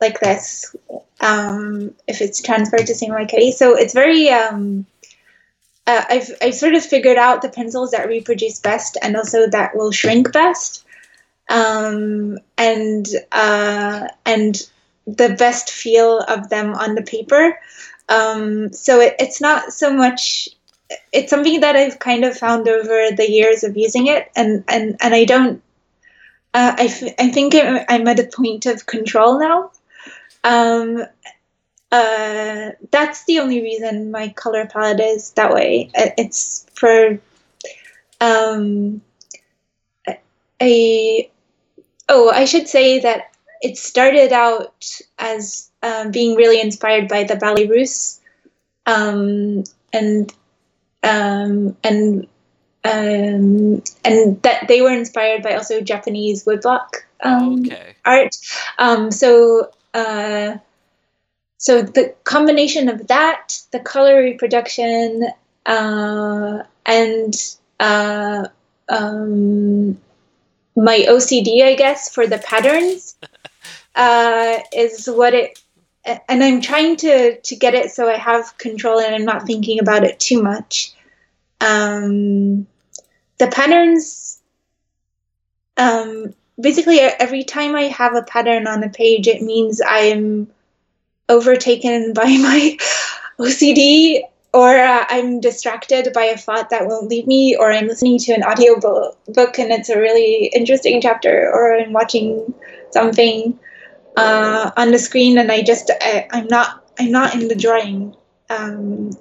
like 0.00 0.20
this 0.20 0.74
um, 1.20 1.94
if 2.06 2.20
it's 2.20 2.42
transferred 2.42 2.86
to 2.86 3.26
Kitty. 3.26 3.52
So 3.52 3.76
it's 3.76 3.94
very 3.94 4.28
um, 4.30 4.86
uh, 5.86 6.04
I've 6.08 6.30
I've 6.40 6.54
sort 6.54 6.74
of 6.74 6.84
figured 6.84 7.16
out 7.16 7.42
the 7.42 7.48
pencils 7.48 7.90
that 7.90 8.08
reproduce 8.08 8.60
best 8.60 8.96
and 9.02 9.16
also 9.16 9.48
that 9.48 9.76
will 9.76 9.90
shrink 9.90 10.32
best. 10.32 10.84
Um, 11.50 12.38
and 12.56 13.06
uh, 13.32 14.08
and 14.24 14.68
the 15.06 15.34
best 15.38 15.70
feel 15.70 16.20
of 16.20 16.48
them 16.48 16.74
on 16.74 16.94
the 16.94 17.02
paper. 17.02 17.58
Um, 18.08 18.72
so 18.72 19.00
it, 19.00 19.16
it's 19.18 19.40
not 19.40 19.72
so 19.72 19.92
much. 19.92 20.48
It's 21.12 21.30
something 21.30 21.60
that 21.60 21.74
I've 21.74 21.98
kind 21.98 22.24
of 22.24 22.36
found 22.36 22.68
over 22.68 23.08
the 23.16 23.28
years 23.28 23.64
of 23.64 23.76
using 23.76 24.06
it, 24.06 24.30
and 24.36 24.64
and 24.68 24.96
and 25.00 25.14
I 25.14 25.24
don't. 25.24 25.62
Uh, 26.54 26.74
I, 26.78 26.84
f- 26.84 27.14
I 27.18 27.30
think 27.30 27.54
I'm 27.54 28.06
at 28.06 28.20
a 28.20 28.24
point 28.24 28.66
of 28.66 28.84
control 28.84 29.40
now. 29.40 29.72
Um, 30.44 31.02
uh, 31.92 32.70
that's 32.90 33.24
the 33.26 33.38
only 33.38 33.60
reason 33.60 34.10
my 34.10 34.30
color 34.30 34.66
palette 34.66 35.00
is 35.00 35.32
that 35.32 35.52
way. 35.52 35.90
It's 35.94 36.66
for 36.74 37.20
um, 38.20 39.02
a. 40.60 41.30
Oh, 42.08 42.30
I 42.30 42.46
should 42.46 42.66
say 42.66 43.00
that 43.00 43.34
it 43.60 43.76
started 43.76 44.32
out 44.32 44.90
as 45.18 45.70
um, 45.82 46.10
being 46.10 46.34
really 46.34 46.60
inspired 46.60 47.08
by 47.08 47.24
the 47.24 47.36
Ballet 47.36 47.68
Russe, 47.68 48.20
um, 48.86 49.64
and 49.92 50.32
um, 51.02 51.76
and 51.84 52.26
um, 52.84 53.82
and 54.02 54.42
that 54.42 54.66
they 54.66 54.80
were 54.80 54.92
inspired 54.92 55.42
by 55.42 55.54
also 55.54 55.82
Japanese 55.82 56.46
woodblock 56.46 56.88
um, 57.22 57.66
okay. 57.66 57.94
art. 58.06 58.34
Um, 58.78 59.10
so 59.10 59.70
uh, 59.92 60.56
so 61.62 61.80
the 61.80 62.12
combination 62.24 62.88
of 62.88 63.06
that, 63.06 63.60
the 63.70 63.78
color 63.78 64.18
reproduction, 64.18 65.28
uh, 65.64 66.64
and 66.84 67.56
uh, 67.78 68.48
um, 68.88 69.92
my 70.74 71.06
OCD, 71.08 71.62
I 71.62 71.76
guess, 71.76 72.12
for 72.12 72.26
the 72.26 72.38
patterns 72.38 73.14
uh, 73.94 74.58
is 74.74 75.06
what 75.06 75.34
it. 75.34 75.62
And 76.04 76.42
I'm 76.42 76.62
trying 76.62 76.96
to 76.96 77.40
to 77.40 77.54
get 77.54 77.74
it 77.74 77.92
so 77.92 78.08
I 78.08 78.16
have 78.16 78.58
control 78.58 78.98
and 78.98 79.14
I'm 79.14 79.24
not 79.24 79.46
thinking 79.46 79.78
about 79.78 80.02
it 80.02 80.18
too 80.18 80.42
much. 80.42 80.92
Um, 81.60 82.66
the 83.38 83.46
patterns. 83.46 84.40
Um, 85.76 86.34
basically, 86.60 86.98
every 86.98 87.44
time 87.44 87.76
I 87.76 87.82
have 87.82 88.16
a 88.16 88.22
pattern 88.22 88.66
on 88.66 88.82
a 88.82 88.88
page, 88.88 89.28
it 89.28 89.42
means 89.42 89.80
I'm 89.80 90.48
overtaken 91.28 92.12
by 92.14 92.24
my 92.24 92.76
OCD 93.38 94.22
or 94.52 94.76
uh, 94.76 95.06
I'm 95.08 95.40
distracted 95.40 96.12
by 96.12 96.24
a 96.24 96.36
thought 96.36 96.70
that 96.70 96.86
won't 96.86 97.08
leave 97.08 97.26
me, 97.26 97.56
or 97.56 97.72
I'm 97.72 97.86
listening 97.86 98.18
to 98.18 98.32
an 98.32 98.42
audio 98.42 98.78
book 98.78 99.58
and 99.58 99.72
it's 99.72 99.88
a 99.88 99.98
really 99.98 100.46
interesting 100.54 101.00
chapter, 101.00 101.50
or 101.50 101.74
I'm 101.74 101.92
watching 101.92 102.52
something 102.90 103.58
uh, 104.16 104.70
on 104.76 104.90
the 104.90 104.98
screen 104.98 105.38
and 105.38 105.50
I 105.50 105.62
just 105.62 105.90
I, 106.00 106.28
am 106.32 106.48
not 106.48 106.84
I'm 106.98 107.10
not 107.10 107.34
in 107.34 107.48
the 107.48 107.54
drawing. 107.54 108.14
Um, 108.50 109.12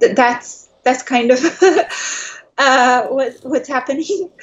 th- 0.00 0.14
that's 0.14 0.68
that's 0.82 1.02
kind 1.02 1.30
of 1.30 1.40
uh, 2.58 3.06
what 3.06 3.36
what's 3.42 3.68
happening. 3.68 4.30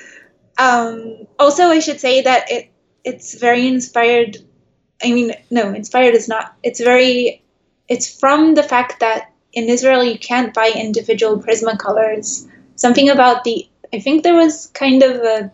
Um, 0.57 1.27
also, 1.39 1.63
I 1.67 1.79
should 1.79 1.99
say 1.99 2.21
that 2.21 2.51
it 2.51 2.71
it's 3.03 3.39
very 3.39 3.67
inspired. 3.67 4.37
I 5.03 5.11
mean, 5.11 5.33
no, 5.49 5.73
inspired 5.73 6.15
is 6.15 6.27
not. 6.27 6.55
It's 6.63 6.79
very. 6.79 7.41
It's 7.87 8.19
from 8.19 8.55
the 8.55 8.63
fact 8.63 8.99
that 8.99 9.31
in 9.53 9.69
Israel 9.69 10.03
you 10.03 10.17
can't 10.17 10.53
buy 10.53 10.71
individual 10.75 11.39
Prismacolors. 11.39 12.47
Something 12.75 13.09
about 13.09 13.43
the 13.43 13.67
I 13.93 13.99
think 13.99 14.23
there 14.23 14.35
was 14.35 14.67
kind 14.67 15.03
of 15.03 15.17
a 15.17 15.51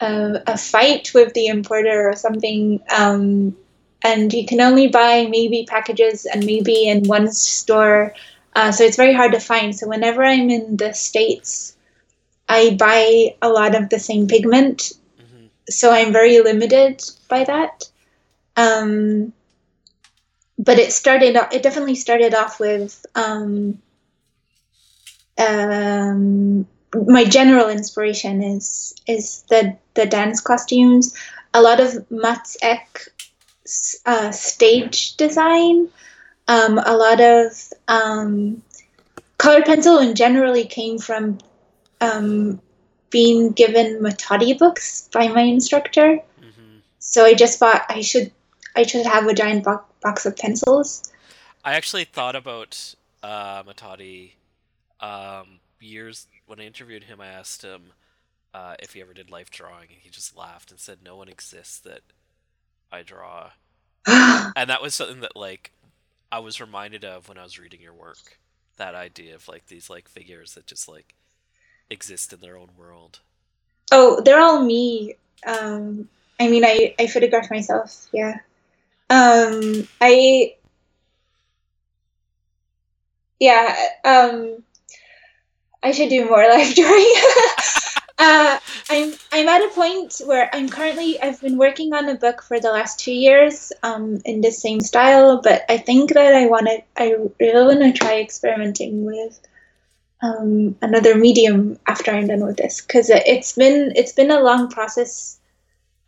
a, 0.00 0.42
a 0.48 0.58
fight 0.58 1.12
with 1.14 1.32
the 1.34 1.46
importer 1.46 2.08
or 2.08 2.16
something, 2.16 2.80
um, 2.90 3.56
and 4.02 4.32
you 4.32 4.46
can 4.46 4.60
only 4.60 4.88
buy 4.88 5.26
maybe 5.30 5.64
packages 5.68 6.26
and 6.26 6.44
maybe 6.44 6.88
in 6.88 7.04
one 7.04 7.30
store. 7.30 8.14
Uh, 8.54 8.72
so 8.72 8.84
it's 8.84 8.96
very 8.96 9.14
hard 9.14 9.32
to 9.32 9.40
find. 9.40 9.76
So 9.76 9.88
whenever 9.88 10.24
I'm 10.24 10.50
in 10.50 10.76
the 10.76 10.92
states, 10.92 11.76
I 12.48 12.74
buy 12.74 13.36
a 13.40 13.48
lot 13.48 13.76
of 13.76 13.88
the 13.90 14.00
same 14.00 14.26
pigment. 14.26 14.92
Mm-hmm. 15.20 15.46
So 15.70 15.92
I'm 15.92 16.12
very 16.12 16.40
limited 16.40 17.02
by 17.28 17.44
that. 17.44 17.88
Um, 18.56 19.32
but 20.58 20.78
it 20.78 20.92
started 20.92 21.36
it 21.52 21.62
definitely 21.62 21.96
started 21.96 22.34
off 22.34 22.60
with 22.60 23.04
um, 23.14 23.78
um, 25.38 26.66
my 26.94 27.24
general 27.24 27.68
inspiration 27.68 28.42
is 28.42 28.94
is 29.06 29.44
the 29.48 29.76
the 29.94 30.06
dance 30.06 30.40
costumes. 30.40 31.16
A 31.54 31.60
lot 31.60 31.80
of 31.80 32.10
Mats 32.10 32.56
Ek 32.62 33.08
uh, 34.06 34.30
stage 34.30 35.16
design. 35.16 35.88
Um, 36.48 36.78
a 36.78 36.96
lot 36.96 37.20
of 37.20 37.72
um, 37.88 38.62
colored 39.38 39.64
pencil 39.64 39.98
and 39.98 40.16
generally 40.16 40.64
came 40.64 40.98
from 40.98 41.38
um, 42.00 42.60
being 43.10 43.52
given 43.52 44.00
Mattotti 44.00 44.58
books 44.58 45.08
by 45.12 45.28
my 45.28 45.42
instructor. 45.42 46.18
Mm-hmm. 46.40 46.78
so 46.98 47.24
I 47.24 47.34
just 47.34 47.58
thought 47.58 47.86
I 47.88 48.00
should 48.00 48.32
I 48.76 48.84
should 48.84 49.06
have 49.06 49.26
a 49.26 49.34
giant 49.34 49.64
box 49.64 49.84
box 50.02 50.26
of 50.26 50.36
pencils. 50.36 51.12
I 51.64 51.74
actually 51.74 52.04
thought 52.04 52.34
about 52.34 52.94
uh, 53.22 53.62
Mattotti 53.62 54.32
um, 55.00 55.60
years 55.80 56.26
when 56.46 56.60
I 56.60 56.64
interviewed 56.64 57.04
him. 57.04 57.20
I 57.20 57.28
asked 57.28 57.62
him 57.62 57.92
uh, 58.54 58.74
if 58.80 58.94
he 58.94 59.00
ever 59.00 59.14
did 59.14 59.30
life 59.30 59.50
drawing, 59.50 59.88
and 59.90 59.98
he 60.00 60.10
just 60.10 60.36
laughed 60.36 60.70
and 60.70 60.80
said, 60.80 60.98
"No 61.04 61.16
one 61.16 61.28
exists 61.28 61.78
that 61.80 62.00
I 62.90 63.02
draw." 63.02 63.50
and 64.06 64.68
that 64.70 64.82
was 64.82 64.94
something 64.94 65.20
that 65.20 65.36
like 65.36 65.72
I 66.30 66.40
was 66.40 66.60
reminded 66.60 67.04
of 67.04 67.28
when 67.28 67.38
I 67.38 67.44
was 67.44 67.58
reading 67.58 67.80
your 67.80 67.94
work. 67.94 68.38
That 68.78 68.94
idea 68.94 69.34
of 69.34 69.48
like 69.48 69.66
these 69.66 69.90
like 69.90 70.08
figures 70.08 70.54
that 70.54 70.66
just 70.66 70.88
like 70.88 71.14
exist 71.90 72.32
in 72.32 72.40
their 72.40 72.56
own 72.56 72.70
world. 72.76 73.20
Oh, 73.92 74.20
they're 74.20 74.40
all 74.40 74.62
me. 74.64 75.14
Um, 75.46 76.08
I 76.40 76.48
mean, 76.48 76.64
I 76.64 76.94
I 76.98 77.06
photograph 77.06 77.50
myself. 77.50 78.08
Yeah. 78.12 78.38
Um, 79.12 79.86
I 80.00 80.54
yeah. 83.38 83.76
Um, 84.06 84.62
I 85.82 85.92
should 85.92 86.08
do 86.08 86.24
more 86.24 86.38
live 86.48 86.74
drawing. 86.74 87.12
uh, 88.18 88.58
I'm 88.88 89.12
I'm 89.32 89.48
at 89.48 89.64
a 89.64 89.68
point 89.74 90.22
where 90.24 90.48
I'm 90.54 90.70
currently 90.70 91.20
I've 91.20 91.42
been 91.42 91.58
working 91.58 91.92
on 91.92 92.08
a 92.08 92.14
book 92.14 92.42
for 92.42 92.58
the 92.58 92.72
last 92.72 93.00
two 93.00 93.12
years 93.12 93.70
um, 93.82 94.22
in 94.24 94.40
the 94.40 94.50
same 94.50 94.80
style, 94.80 95.42
but 95.42 95.66
I 95.68 95.76
think 95.76 96.14
that 96.14 96.34
I 96.34 96.46
want 96.46 96.68
to 96.68 96.82
I 96.96 97.16
really 97.38 97.76
want 97.76 97.80
to 97.80 97.92
try 97.92 98.18
experimenting 98.18 99.04
with 99.04 99.38
um, 100.22 100.74
another 100.80 101.16
medium 101.16 101.78
after 101.86 102.12
I'm 102.12 102.28
done 102.28 102.46
with 102.46 102.56
this 102.56 102.80
because 102.80 103.10
it's 103.10 103.52
been 103.52 103.92
it's 103.94 104.12
been 104.12 104.30
a 104.30 104.40
long 104.40 104.70
process 104.70 105.38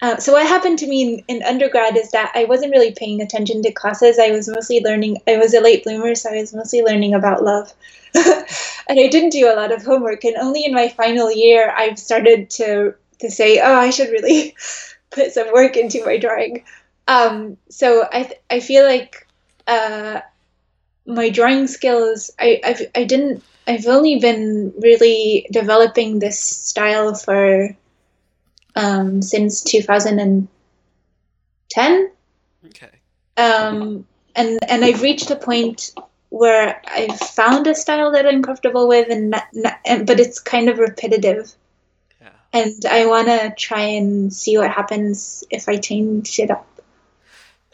uh, 0.03 0.17
so 0.19 0.33
what 0.33 0.47
happened 0.47 0.79
to 0.79 0.87
me 0.87 1.03
in, 1.29 1.37
in, 1.37 1.43
undergrad 1.45 1.97
is 1.97 2.11
that 2.11 2.33
I 2.35 2.45
wasn't 2.45 2.73
really 2.73 2.93
paying 2.93 3.21
attention 3.21 3.63
to 3.63 3.73
classes. 3.73 4.19
I 4.19 4.31
was 4.31 4.49
mostly 4.49 4.81
learning. 4.81 5.19
I 5.27 5.37
was 5.37 5.55
a 5.55 5.61
late 5.61 5.85
bloomer, 5.85 6.15
so 6.15 6.31
I 6.31 6.41
was 6.41 6.53
mostly 6.53 6.83
learning 6.83 7.15
about 7.15 7.45
love, 7.45 7.73
and 8.15 9.01
I 9.01 9.07
didn't 9.09 9.31
do 9.31 9.49
a 9.49 9.57
lot 9.57 9.73
of 9.73 9.85
homework. 9.85 10.25
And 10.25 10.37
only 10.37 10.65
in 10.65 10.75
my 10.75 10.89
final 10.89 11.31
year, 11.31 11.73
I've 11.77 11.99
started 11.99 12.51
to 12.51 12.95
to 13.21 13.31
say, 13.31 13.61
"Oh, 13.61 13.77
I 13.77 13.91
should 13.91 14.11
really 14.11 14.57
put 15.11 15.33
some 15.33 15.53
work 15.53 15.77
into 15.77 16.05
my 16.05 16.19
drawing." 16.19 16.65
Um, 17.07 17.57
so 17.69 18.07
I 18.13 18.25
th- 18.25 18.41
I 18.51 18.61
feel 18.61 18.85
like 18.85 19.27
uh, 19.67 20.21
my 21.07 21.31
drawing 21.31 21.69
skills, 21.69 22.33
I 22.39 22.61
I've, 22.65 22.83
I 22.95 23.05
didn't. 23.05 23.45
I've 23.67 23.87
only 23.87 24.19
been 24.19 24.75
really 24.79 25.47
developing 25.51 26.19
this 26.19 26.41
style 26.41 27.15
for 27.15 27.75
um, 28.75 29.23
since 29.23 29.63
2010. 29.63 32.11
Okay. 32.67 32.91
Um, 33.37 34.07
and 34.37 34.59
and 34.69 34.85
I've 34.85 35.03
reached 35.03 35.31
a 35.31 35.37
point 35.37 35.95
where 36.31 36.81
I've 36.87 37.19
found 37.19 37.67
a 37.67 37.75
style 37.75 38.13
that 38.13 38.27
I'm 38.27 38.43
comfortable 38.43 38.89
with, 38.89 39.09
and, 39.11 39.31
not, 39.31 39.45
not, 39.53 39.79
and 39.85 40.07
but 40.07 40.21
it's 40.21 40.41
kind 40.41 40.69
of 40.69 40.79
repetitive. 40.79 41.53
Yeah. 42.21 42.29
And 42.53 42.85
I 42.87 43.07
want 43.07 43.29
to 43.29 43.55
try 43.57 43.83
and 43.83 44.33
see 44.33 44.59
what 44.59 44.71
happens 44.71 45.45
if 45.51 45.69
I 45.69 45.77
change 45.77 46.39
it 46.39 46.51
up. 46.51 46.67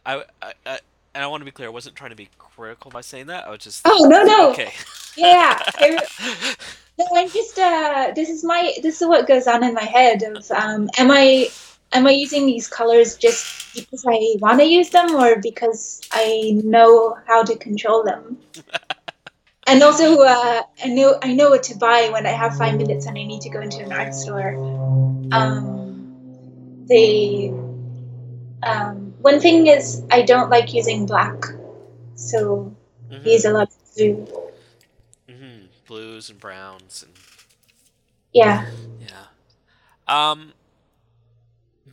I, 0.05 0.25
I, 0.43 0.53
I 0.67 0.79
and 1.15 1.25
I 1.25 1.27
want 1.27 1.41
to 1.41 1.45
be 1.45 1.51
clear. 1.51 1.69
I 1.69 1.73
wasn't 1.73 1.97
trying 1.97 2.11
to 2.11 2.17
be 2.17 2.29
critical 2.39 2.91
by 2.91 3.01
saying 3.01 3.27
that. 3.27 3.47
I 3.47 3.51
was 3.51 3.61
just. 3.61 3.83
Oh 3.85 4.07
no 4.09 4.23
no. 4.23 4.51
Okay. 4.51 4.73
Yeah. 5.17 5.59
I, 5.77 5.99
no, 6.99 7.07
I'm 7.15 7.29
just. 7.29 7.59
Uh, 7.59 8.13
this 8.15 8.29
is 8.29 8.45
my. 8.45 8.75
This 8.83 9.01
is 9.03 9.09
what 9.09 9.27
goes 9.27 9.47
on 9.47 9.65
in 9.65 9.75
my 9.75 9.85
head. 9.85 10.23
Of 10.23 10.51
um, 10.51 10.89
am 10.99 11.11
I 11.11 11.49
am 11.93 12.07
I 12.07 12.11
using 12.11 12.47
these 12.47 12.69
colors 12.69 13.17
just 13.17 13.75
because 13.75 14.05
I 14.07 14.37
want 14.39 14.61
to 14.61 14.67
use 14.67 14.91
them, 14.91 15.15
or 15.15 15.37
because 15.41 16.01
I 16.13 16.61
know 16.63 17.17
how 17.27 17.43
to 17.43 17.57
control 17.57 18.05
them? 18.05 18.39
and 19.67 19.83
also, 19.83 20.21
uh, 20.21 20.63
I 20.85 20.89
know 20.89 21.19
I 21.23 21.33
know 21.33 21.51
what 21.51 21.65
to 21.65 21.77
buy 21.77 22.09
when 22.13 22.27
I 22.27 22.31
have 22.31 22.57
five 22.57 22.77
minutes 22.77 23.07
and 23.07 23.19
I 23.19 23.25
need 23.25 23.41
to 23.43 23.51
go 23.51 23.61
into 23.61 23.83
an 23.83 23.93
art 23.93 24.15
store. 24.15 24.55
Um, 25.33 26.87
they. 26.89 27.53
Um, 28.63 29.10
one 29.23 29.41
thing 29.41 29.67
is 29.67 30.03
I 30.11 30.23
don't 30.23 30.51
like 30.51 30.73
using 30.75 31.07
black, 31.07 31.45
so 32.17 32.75
Mhm. 33.11 33.27
use 33.27 33.45
a 33.45 33.53
lot 33.53 33.69
of 33.69 33.95
blue. 33.95 34.27
Mhm. 35.29 35.69
Blues 35.87 36.31
and 36.31 36.39
browns 36.41 37.03
and 37.03 37.15
Yeah. 38.33 38.65
yeah. 39.01 39.27
Um. 40.09 40.55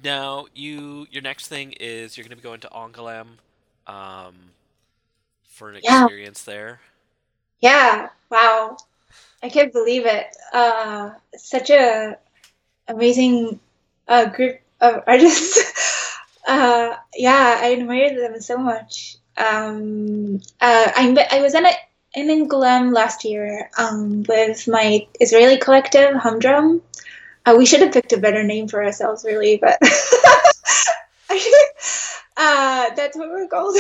Now 0.04 0.48
you 0.54 1.08
your 1.12 1.22
next 1.22 1.48
thing 1.48 1.74
is 1.80 2.18
you're 2.18 2.24
gonna 2.24 2.36
be 2.36 2.42
going 2.42 2.60
to 2.62 2.70
Angoulême, 2.70 3.38
um, 3.88 4.52
for 5.48 5.70
an 5.70 5.76
Yeah. 5.82 6.04
experience 6.04 6.44
there. 6.44 6.82
Yeah, 7.60 8.10
wow. 8.30 8.78
I 9.44 9.50
can't 9.50 9.74
believe 9.74 10.06
it. 10.06 10.28
Uh, 10.54 11.12
such 11.36 11.70
a 11.70 12.18
amazing 12.88 13.60
uh, 14.08 14.26
group 14.26 14.60
of 14.82 15.04
artists. 15.08 15.60
Uh, 16.48 16.96
yeah, 17.16 17.60
I 17.62 17.74
admire 17.74 18.20
them 18.20 18.40
so 18.42 18.58
much. 18.58 19.18
Um, 19.38 20.42
uh, 20.60 20.92
I 20.96 21.28
I 21.32 21.42
was 21.42 21.54
in 21.54 21.66
a, 21.66 21.72
in 22.16 22.28
Angoulême 22.28 22.92
last 22.94 23.24
year 23.26 23.70
um, 23.78 24.24
with 24.24 24.68
my 24.68 25.06
Israeli 25.20 25.58
collective 25.58 26.16
Humdrum. 26.16 26.82
Uh, 27.46 27.56
we 27.58 27.66
should 27.66 27.82
have 27.82 27.94
picked 27.94 28.14
a 28.14 28.18
better 28.18 28.44
name 28.44 28.68
for 28.68 28.84
ourselves, 28.84 29.24
really, 29.24 29.58
but 29.58 29.78
uh, 32.38 32.90
that's 32.96 33.16
what 33.16 33.30
we're 33.30 33.48
called. 33.48 33.78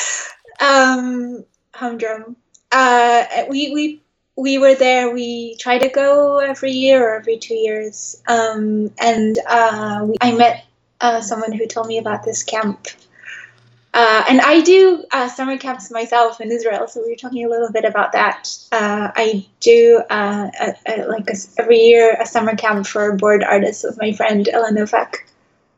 um, 0.60 1.44
Humdrum 1.74 2.36
uh, 2.72 3.24
we 3.48 3.72
we 3.72 4.02
we 4.36 4.58
were 4.58 4.74
there. 4.74 5.10
We 5.10 5.56
try 5.56 5.78
to 5.78 5.88
go 5.88 6.38
every 6.38 6.72
year 6.72 7.08
or 7.08 7.16
every 7.16 7.38
two 7.38 7.54
years. 7.54 8.22
Um, 8.26 8.90
and 9.00 9.38
uh, 9.46 10.06
we, 10.08 10.16
I 10.20 10.32
met 10.32 10.64
uh, 11.00 11.20
someone 11.20 11.52
who 11.52 11.66
told 11.66 11.86
me 11.86 11.98
about 11.98 12.24
this 12.24 12.42
camp. 12.42 12.86
Uh, 13.94 14.24
and 14.28 14.40
I 14.40 14.60
do 14.60 15.04
uh, 15.12 15.28
summer 15.28 15.56
camps 15.56 15.90
myself 15.90 16.40
in 16.40 16.52
Israel, 16.52 16.86
so 16.88 17.02
we 17.02 17.10
were 17.10 17.16
talking 17.16 17.44
a 17.44 17.48
little 17.48 17.72
bit 17.72 17.84
about 17.84 18.12
that. 18.12 18.48
Uh, 18.70 19.10
I 19.16 19.46
do 19.60 20.02
uh, 20.10 20.50
a, 20.60 20.74
a, 20.86 21.06
like 21.08 21.28
a, 21.30 21.34
every 21.58 21.78
year 21.78 22.16
a 22.20 22.26
summer 22.26 22.54
camp 22.54 22.86
for 22.86 23.16
board 23.16 23.42
artists 23.42 23.84
with 23.84 23.98
my 23.98 24.12
friend 24.12 24.48
Ella 24.48 24.72
Novak. 24.72 25.26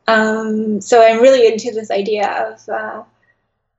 Um, 0.08 0.80
so 0.80 1.02
I'm 1.02 1.20
really 1.20 1.46
into 1.46 1.70
this 1.70 1.90
idea 1.90 2.52
of 2.52 2.68
uh, 2.68 3.02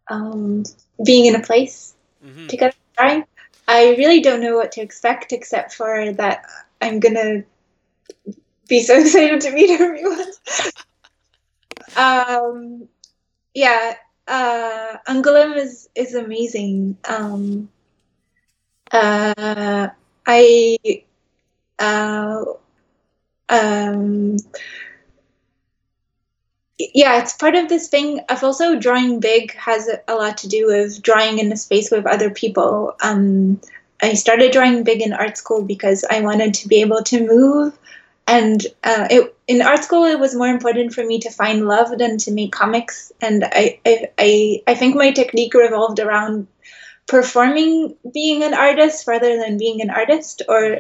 um, 0.08 0.64
being 1.06 1.26
in 1.26 1.36
a 1.36 1.42
place 1.42 1.94
hmm 2.22 2.48
to 2.48 2.58
get 2.58 2.76
drawing. 2.98 3.26
I 3.68 3.96
really 3.98 4.22
don't 4.22 4.42
know 4.42 4.56
what 4.56 4.72
to 4.74 4.82
expect 4.82 5.34
except 5.34 5.74
for 5.74 6.14
that 6.14 6.46
I'm 6.82 7.00
gonna 7.00 7.44
be 8.68 8.82
so 8.82 9.00
excited 9.02 9.42
to 9.42 9.52
meet 9.52 9.70
everyone. 9.80 10.26
um, 11.96 12.88
yeah, 13.54 13.96
uh, 14.28 14.98
Angoulême 15.08 15.58
is 15.58 15.90
is 15.96 16.16
amazing. 16.16 16.98
Um, 17.08 17.70
uh, 18.92 19.90
I 20.26 20.78
uh, 21.80 22.44
um, 23.50 24.38
yeah, 26.94 27.22
it's 27.22 27.34
part 27.34 27.56
of 27.56 27.70
this 27.70 27.90
thing 27.90 28.22
of 28.30 28.44
also 28.44 28.80
drawing 28.80 29.20
big 29.20 29.54
has 29.56 29.90
a 30.08 30.16
lot 30.16 30.38
to 30.40 30.48
do 30.48 30.68
with 30.68 31.02
drawing 31.02 31.40
in 31.40 31.52
a 31.52 31.58
space 31.58 31.92
with 31.92 32.06
other 32.06 32.30
people. 32.30 32.96
Um, 33.02 33.62
I 34.02 34.14
started 34.16 34.52
drawing 34.52 34.84
big 34.84 35.02
in 35.02 35.14
art 35.14 35.38
school 35.38 35.64
because 35.64 36.04
I 36.10 36.22
wanted 36.22 36.56
to 36.56 36.68
be 36.68 36.82
able 36.82 37.04
to 37.04 37.28
move, 37.28 37.78
and 38.28 38.66
uh, 38.84 39.08
it, 39.12 39.36
in 39.52 39.62
art 39.62 39.84
school 39.84 40.06
it 40.06 40.18
was 40.18 40.34
more 40.34 40.48
important 40.48 40.94
for 40.94 41.04
me 41.04 41.20
to 41.20 41.30
find 41.30 41.68
love 41.68 41.98
than 41.98 42.18
to 42.20 42.32
make 42.32 42.54
comics. 42.54 43.12
And 43.20 43.44
I, 43.44 43.80
I, 43.86 44.10
I, 44.18 44.62
I 44.68 44.76
think 44.76 44.96
my 44.96 45.12
technique 45.12 45.54
revolved 45.54 46.00
around 46.00 46.48
performing 47.08 47.96
being 48.14 48.44
an 48.44 48.54
artist 48.54 49.08
rather 49.08 49.36
than 49.38 49.58
being 49.58 49.82
an 49.82 49.90
artist, 49.90 50.42
or 50.48 50.80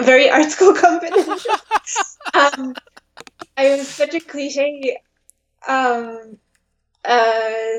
very 0.00 0.28
art 0.28 0.50
school 0.50 0.74
competition. 0.84 1.38
um, 2.34 2.74
I 3.56 3.70
was 3.70 3.88
such 3.88 4.14
a 4.14 4.20
cliche. 4.20 4.98
Um, 5.68 6.38
uh, 7.04 7.78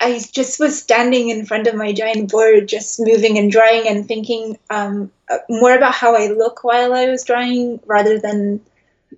I 0.00 0.20
just 0.32 0.58
was 0.58 0.82
standing 0.82 1.28
in 1.28 1.46
front 1.46 1.68
of 1.68 1.76
my 1.76 1.92
giant 1.92 2.32
board, 2.32 2.66
just 2.66 2.98
moving 2.98 3.38
and 3.38 3.52
drawing 3.52 3.86
and 3.86 4.08
thinking 4.08 4.58
um, 4.68 5.12
uh, 5.28 5.38
more 5.48 5.76
about 5.76 5.94
how 5.94 6.16
I 6.16 6.28
look 6.28 6.64
while 6.64 6.92
I 6.92 7.06
was 7.06 7.22
drawing 7.22 7.78
rather 7.86 8.18
than. 8.18 8.62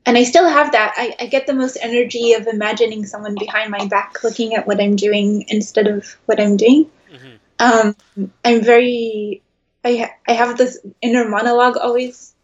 And 0.07 0.17
I 0.17 0.25
still 0.25 0.49
have 0.49 0.73
that. 0.73 0.95
I, 0.97 1.15
I 1.21 1.27
get 1.27 1.47
the 1.47 1.55
most 1.55 1.79
energy 1.81 2.33
of 2.33 2.47
imagining 2.47 3.05
someone 3.07 3.37
behind 3.39 3.71
my 3.71 3.87
back 3.87 4.23
looking 4.25 4.55
at 4.55 4.67
what 4.67 4.81
I'm 4.81 4.97
doing 4.97 5.45
instead 5.49 5.87
of 5.87 6.07
what 6.27 6.41
I'm 6.41 6.57
doing. 6.57 6.91
hmm 7.11 7.37
Um, 7.59 7.97
I'm 8.45 8.63
very. 8.63 9.43
I 9.85 9.97
ha- 9.97 10.17
I 10.29 10.33
have 10.33 10.57
this 10.59 10.79
inner 11.03 11.29
monologue 11.29 11.77
always. 11.77 12.35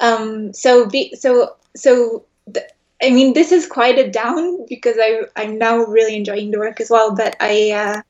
Um, 0.00 0.52
so 0.52 0.86
be 0.88 1.14
so 1.16 1.56
so. 1.74 2.24
Th- 2.52 2.66
I 3.02 3.10
mean, 3.10 3.34
this 3.34 3.52
is 3.52 3.66
quite 3.66 3.98
a 3.98 4.10
down 4.10 4.66
because 4.66 4.96
I 4.98 5.22
I'm 5.36 5.58
now 5.58 5.78
really 5.84 6.16
enjoying 6.16 6.50
the 6.50 6.58
work 6.58 6.80
as 6.80 6.90
well. 6.90 7.14
But 7.14 7.36
I 7.40 7.70
uh, 7.72 8.02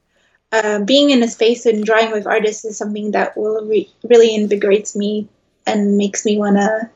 uh, 0.52 0.80
being 0.84 1.10
in 1.10 1.22
a 1.22 1.28
space 1.28 1.66
and 1.66 1.84
drawing 1.84 2.12
with 2.12 2.26
artists 2.26 2.64
is 2.64 2.76
something 2.78 3.12
that 3.12 3.36
will 3.36 3.64
re- 3.66 3.90
really 4.04 4.34
invigorates 4.34 4.96
me 4.96 5.28
and 5.66 5.96
makes 5.98 6.24
me 6.24 6.38
wanna. 6.38 6.90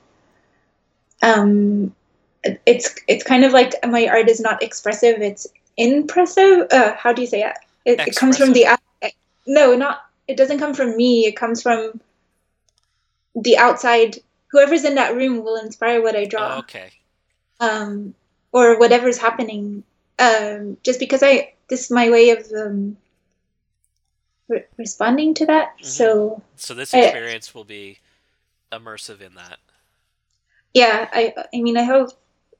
Um, 1.22 1.94
it's 2.66 2.94
it's 3.06 3.24
kind 3.24 3.44
of 3.44 3.52
like 3.52 3.74
my 3.86 4.06
art 4.08 4.28
is 4.28 4.40
not 4.40 4.62
expressive; 4.62 5.20
it's 5.20 5.46
impressive. 5.76 6.66
Uh, 6.70 6.94
how 6.96 7.12
do 7.12 7.20
you 7.22 7.28
say 7.28 7.42
it? 7.42 7.56
It, 7.84 8.00
it 8.08 8.16
comes 8.16 8.36
from 8.38 8.52
the 8.52 8.66
no, 9.46 9.74
not 9.74 10.02
it 10.28 10.36
doesn't 10.36 10.58
come 10.58 10.74
from 10.74 10.96
me. 10.96 11.26
It 11.26 11.36
comes 11.36 11.62
from 11.62 12.00
the 13.34 13.58
outside. 13.58 14.18
Whoever's 14.52 14.84
in 14.84 14.96
that 14.96 15.14
room 15.14 15.44
will 15.44 15.56
inspire 15.56 16.02
what 16.02 16.16
I 16.16 16.24
draw 16.24 16.56
Oh, 16.56 16.58
okay. 16.60 16.90
um, 17.60 18.14
or 18.52 18.78
whatever's 18.78 19.18
happening. 19.18 19.84
Um, 20.18 20.76
just 20.82 20.98
because 20.98 21.22
I 21.22 21.54
this 21.68 21.84
is 21.84 21.90
my 21.90 22.10
way 22.10 22.30
of 22.30 22.50
um, 22.52 22.96
re- 24.48 24.64
responding 24.76 25.34
to 25.34 25.46
that. 25.46 25.78
Mhm. 25.78 25.84
So 25.84 26.42
So 26.56 26.74
this 26.74 26.92
I- 26.94 27.00
experience 27.02 27.54
will 27.54 27.64
be 27.64 27.98
immersive 28.72 29.20
in 29.20 29.34
that. 29.34 29.58
Yeah, 30.74 31.08
I 31.12 31.34
I 31.54 31.60
mean 31.60 31.76
I 31.76 31.84
hope 31.84 32.10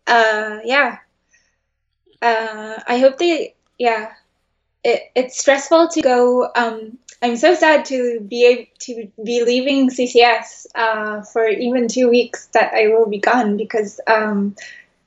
uh, 0.06 0.58
yeah. 0.64 0.98
Uh, 2.22 2.78
I 2.86 2.98
hope 2.98 3.18
they 3.18 3.54
yeah. 3.78 4.12
It, 4.84 5.02
it's 5.14 5.38
stressful 5.40 5.88
to 5.88 6.02
go. 6.02 6.50
Um, 6.54 6.98
I'm 7.22 7.36
so 7.36 7.54
sad 7.54 7.86
to 7.86 8.20
be 8.20 8.46
able 8.46 8.66
to 8.80 9.08
be 9.24 9.44
leaving 9.44 9.90
CCS 9.90 10.66
uh, 10.74 11.22
for 11.22 11.48
even 11.48 11.88
two 11.88 12.08
weeks 12.08 12.46
that 12.48 12.74
I 12.74 12.88
will 12.88 13.06
be 13.06 13.18
gone 13.18 13.56
because 13.56 14.00
um, 14.06 14.56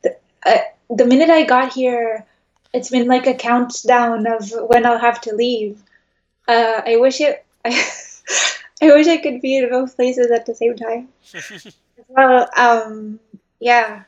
the, 0.04 0.18
uh, 0.46 0.60
the 0.90 1.06
minute 1.06 1.30
I 1.30 1.44
got 1.44 1.74
here, 1.74 2.26
it's 2.74 2.90
been 2.90 3.08
like 3.08 3.28
a 3.28 3.34
countdown 3.36 4.28
of 4.28 4.52
when 4.70 4.86
I'll 4.86 5.00
have 5.00 5.22
to 5.22 5.36
leave. 5.36 5.82
Uh, 6.48 6.82
I 6.86 6.98
wish 6.98 7.22
it. 7.22 7.46
I, 7.66 7.72
I 8.82 8.88
wish 8.94 9.08
I 9.08 9.18
could 9.18 9.42
be 9.42 9.58
in 9.58 9.70
both 9.70 9.96
places 9.96 10.32
at 10.32 10.46
the 10.46 10.56
same 10.56 10.76
time. 10.76 11.10
Well, 12.08 12.50
um, 12.56 13.20
yeah. 13.60 14.04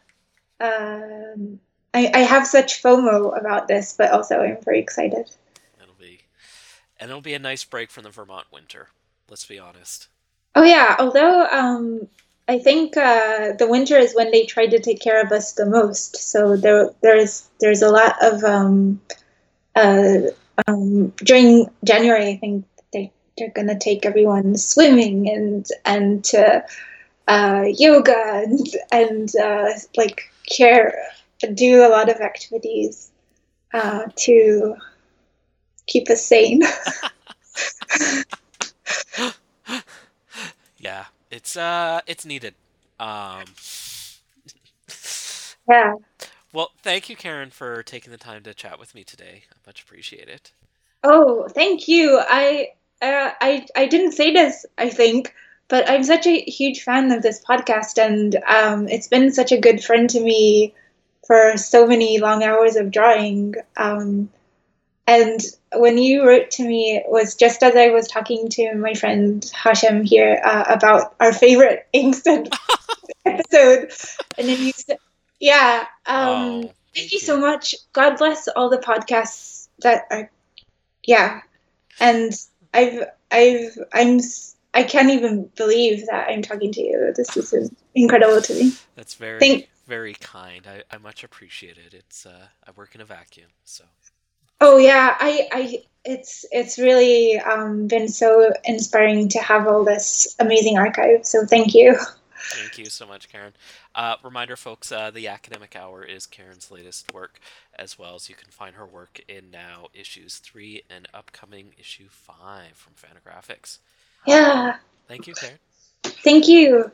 Um, 0.59 1.59
I, 1.93 2.11
I 2.13 2.19
have 2.19 2.45
such 2.45 2.81
FOMO 2.81 3.39
about 3.39 3.67
this, 3.67 3.95
but 3.97 4.11
also 4.11 4.41
I'm 4.41 4.61
very 4.63 4.79
excited. 4.79 5.29
It'll 5.81 5.95
be, 5.99 6.21
and 6.99 7.09
it'll 7.09 7.21
be 7.21 7.33
a 7.33 7.39
nice 7.39 7.63
break 7.63 7.89
from 7.89 8.03
the 8.03 8.09
Vermont 8.09 8.47
winter. 8.51 8.89
Let's 9.29 9.45
be 9.45 9.59
honest. 9.59 10.07
Oh 10.55 10.63
yeah, 10.63 10.95
although 10.99 11.47
um, 11.47 12.07
I 12.47 12.59
think 12.59 12.95
uh, 12.95 13.53
the 13.53 13.67
winter 13.67 13.97
is 13.97 14.13
when 14.13 14.31
they 14.31 14.45
try 14.45 14.67
to 14.67 14.79
take 14.79 15.01
care 15.01 15.21
of 15.21 15.31
us 15.31 15.53
the 15.53 15.65
most. 15.65 16.15
So 16.17 16.55
there, 16.55 16.91
there's 17.01 17.49
there's 17.59 17.81
a 17.81 17.89
lot 17.89 18.15
of 18.21 18.43
um, 18.43 19.01
uh, 19.75 20.17
um, 20.67 21.09
during 21.17 21.69
January. 21.83 22.29
I 22.29 22.37
think 22.37 22.65
they 22.93 23.11
they're 23.37 23.49
gonna 23.49 23.79
take 23.79 24.05
everyone 24.05 24.57
swimming 24.57 25.29
and 25.29 25.65
and 25.83 26.23
to 26.25 26.65
uh, 27.27 27.65
yoga 27.67 28.45
and 28.45 28.67
and 28.91 29.35
uh, 29.35 29.69
like 29.95 30.31
care 30.47 30.95
do 31.53 31.85
a 31.85 31.89
lot 31.89 32.09
of 32.09 32.21
activities 32.21 33.11
uh, 33.73 34.05
to 34.15 34.75
keep 35.87 36.09
us 36.09 36.25
sane. 36.25 36.63
yeah, 40.77 41.05
it's 41.29 41.57
uh, 41.57 42.01
it's 42.07 42.25
needed. 42.25 42.55
Um, 42.99 43.43
yeah. 45.69 45.95
Well, 46.53 46.71
thank 46.81 47.09
you, 47.09 47.17
Keren, 47.17 47.49
for 47.49 47.83
taking 47.83 48.11
the 48.11 48.17
time 48.17 48.43
to 48.43 48.53
chat 48.53 48.79
with 48.79 48.95
me 48.95 49.03
today. 49.03 49.43
I 49.51 49.55
much 49.65 49.83
appreciate 49.83 50.29
it. 50.29 50.53
Oh, 51.03 51.47
thank 51.49 51.87
you. 51.87 52.19
I 52.21 52.69
uh, 53.01 53.31
I 53.41 53.65
I 53.75 53.87
didn't 53.87 54.13
say 54.13 54.31
this. 54.31 54.65
I 54.77 54.89
think. 54.89 55.33
But 55.67 55.89
I'm 55.89 56.03
such 56.03 56.27
a 56.27 56.41
huge 56.41 56.81
fan 56.83 57.11
of 57.11 57.21
this 57.23 57.43
podcast, 57.43 57.97
and 58.03 58.35
um, 58.47 58.87
it's 58.87 59.07
been 59.07 59.31
such 59.31 59.51
a 59.51 59.59
good 59.59 59.83
friend 59.83 60.09
to 60.11 60.19
me 60.19 60.73
for 61.25 61.57
so 61.57 61.87
many 61.87 62.19
long 62.19 62.43
hours 62.43 62.75
of 62.75 62.91
drawing. 62.91 63.55
Um, 63.75 64.29
and 65.07 65.39
when 65.73 65.97
you 65.97 66.25
wrote 66.25 66.51
to 66.51 66.63
me, 66.63 66.95
it 66.97 67.05
was 67.07 67.35
just 67.35 67.63
as 67.63 67.75
I 67.75 67.89
was 67.89 68.07
talking 68.07 68.49
to 68.49 68.75
my 68.75 68.93
friend 68.93 69.43
Hashem 69.55 70.03
here 70.03 70.41
uh, 70.43 70.65
about 70.67 71.15
our 71.19 71.33
favorite 71.33 71.87
Inkstuds 71.93 72.55
episode. 73.25 73.91
And 74.37 74.47
then 74.47 74.59
you 74.61 74.71
said, 74.71 74.97
yeah, 75.39 75.85
um, 76.05 76.17
Oh, 76.17 76.61
thank, 76.61 76.73
thank 76.95 77.11
you 77.11 77.17
you. 77.17 77.19
so 77.19 77.39
much. 77.39 77.75
God 77.93 78.17
bless 78.17 78.47
all 78.47 78.69
the 78.69 78.77
podcasts 78.77 79.67
that 79.79 80.03
are, 80.11 80.31
yeah. 81.03 81.41
And 81.99 82.33
I've, 82.73 83.03
I've, 83.31 83.77
I'm, 83.93 84.19
I 84.75 84.83
can't 84.83 85.09
even 85.09 85.49
believe 85.55 86.05
that 86.07 86.27
I'm 86.29 86.41
talking 86.41 86.71
to 86.73 86.81
you. 86.81 87.13
This 87.15 87.35
is 87.37 87.71
incredible 87.95 88.41
to 88.41 88.53
me. 88.53 88.73
That's 88.95 89.15
very, 89.15 89.39
Thank- 89.39 89.69
very 89.87 90.13
kind. 90.13 90.67
I, 90.67 90.83
I 90.93 90.99
much 90.99 91.23
appreciate 91.23 91.77
it. 91.77 91.93
It's 91.93 92.25
uh, 92.25 92.47
I 92.67 92.71
work 92.75 92.93
in 92.93 93.01
a 93.01 93.05
vacuum, 93.05 93.47
so 93.63 93.85
Oh 94.61 94.77
yeah, 94.77 95.15
I, 95.19 95.47
I 95.51 95.83
it's 96.05 96.45
it's 96.51 96.77
really 96.79 97.37
um, 97.39 97.87
been 97.87 98.07
so 98.07 98.51
inspiring 98.63 99.27
to 99.29 99.39
have 99.39 99.67
all 99.67 99.83
this 99.83 100.35
amazing 100.39 100.77
archive. 100.77 101.25
So 101.25 101.45
thank 101.45 101.73
you. 101.73 101.97
Thank 102.51 102.77
you 102.77 102.85
so 102.85 103.07
much, 103.07 103.29
Keren. 103.29 103.53
Uh, 103.95 104.15
reminder, 104.23 104.55
folks, 104.55 104.91
uh, 104.91 105.09
the 105.09 105.27
Academic 105.27 105.75
Hour 105.75 106.03
is 106.03 106.27
Keren's 106.27 106.69
latest 106.69 107.11
work, 107.11 107.39
as 107.77 107.97
well 107.97 108.15
as 108.15 108.29
you 108.29 108.35
can 108.35 108.49
find 108.51 108.75
her 108.75 108.85
work 108.85 109.19
in 109.27 109.49
now 109.49 109.87
issues 109.95 110.37
three 110.37 110.83
and 110.89 111.07
upcoming 111.13 111.73
issue 111.79 112.07
five 112.07 112.73
from 112.75 112.93
Fantagraphics. 112.93 113.79
Yeah, 114.27 114.77
Thank 115.07 115.27
you, 115.27 115.35
Keren. 115.35 115.59
thank 116.23 116.47
you. 116.47 116.91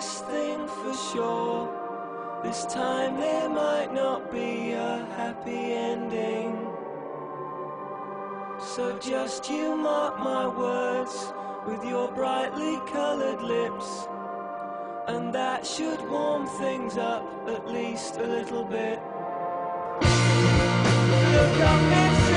Saddest 0.00 0.24
thing 0.26 0.68
for 0.68 0.94
sure. 0.94 2.40
This 2.42 2.64
time 2.66 3.16
there 3.16 3.48
might 3.48 3.92
not 3.92 4.30
be 4.30 4.72
a 4.72 5.04
happy 5.16 5.72
ending. 5.72 6.68
So 8.60 8.96
just 8.98 9.50
you 9.50 9.76
mark 9.76 10.18
my 10.18 10.46
words 10.46 11.32
with 11.66 11.84
your 11.84 12.12
brightly 12.12 12.78
colored 12.92 13.42
lips. 13.42 14.06
And 15.08 15.34
that 15.34 15.66
should 15.66 16.00
warm 16.08 16.46
things 16.46 16.96
up 16.96 17.24
at 17.48 17.66
least 17.66 18.18
a 18.18 18.26
little 18.26 18.64
bit. 18.64 19.00
Look 21.32 21.60
up, 21.60 22.27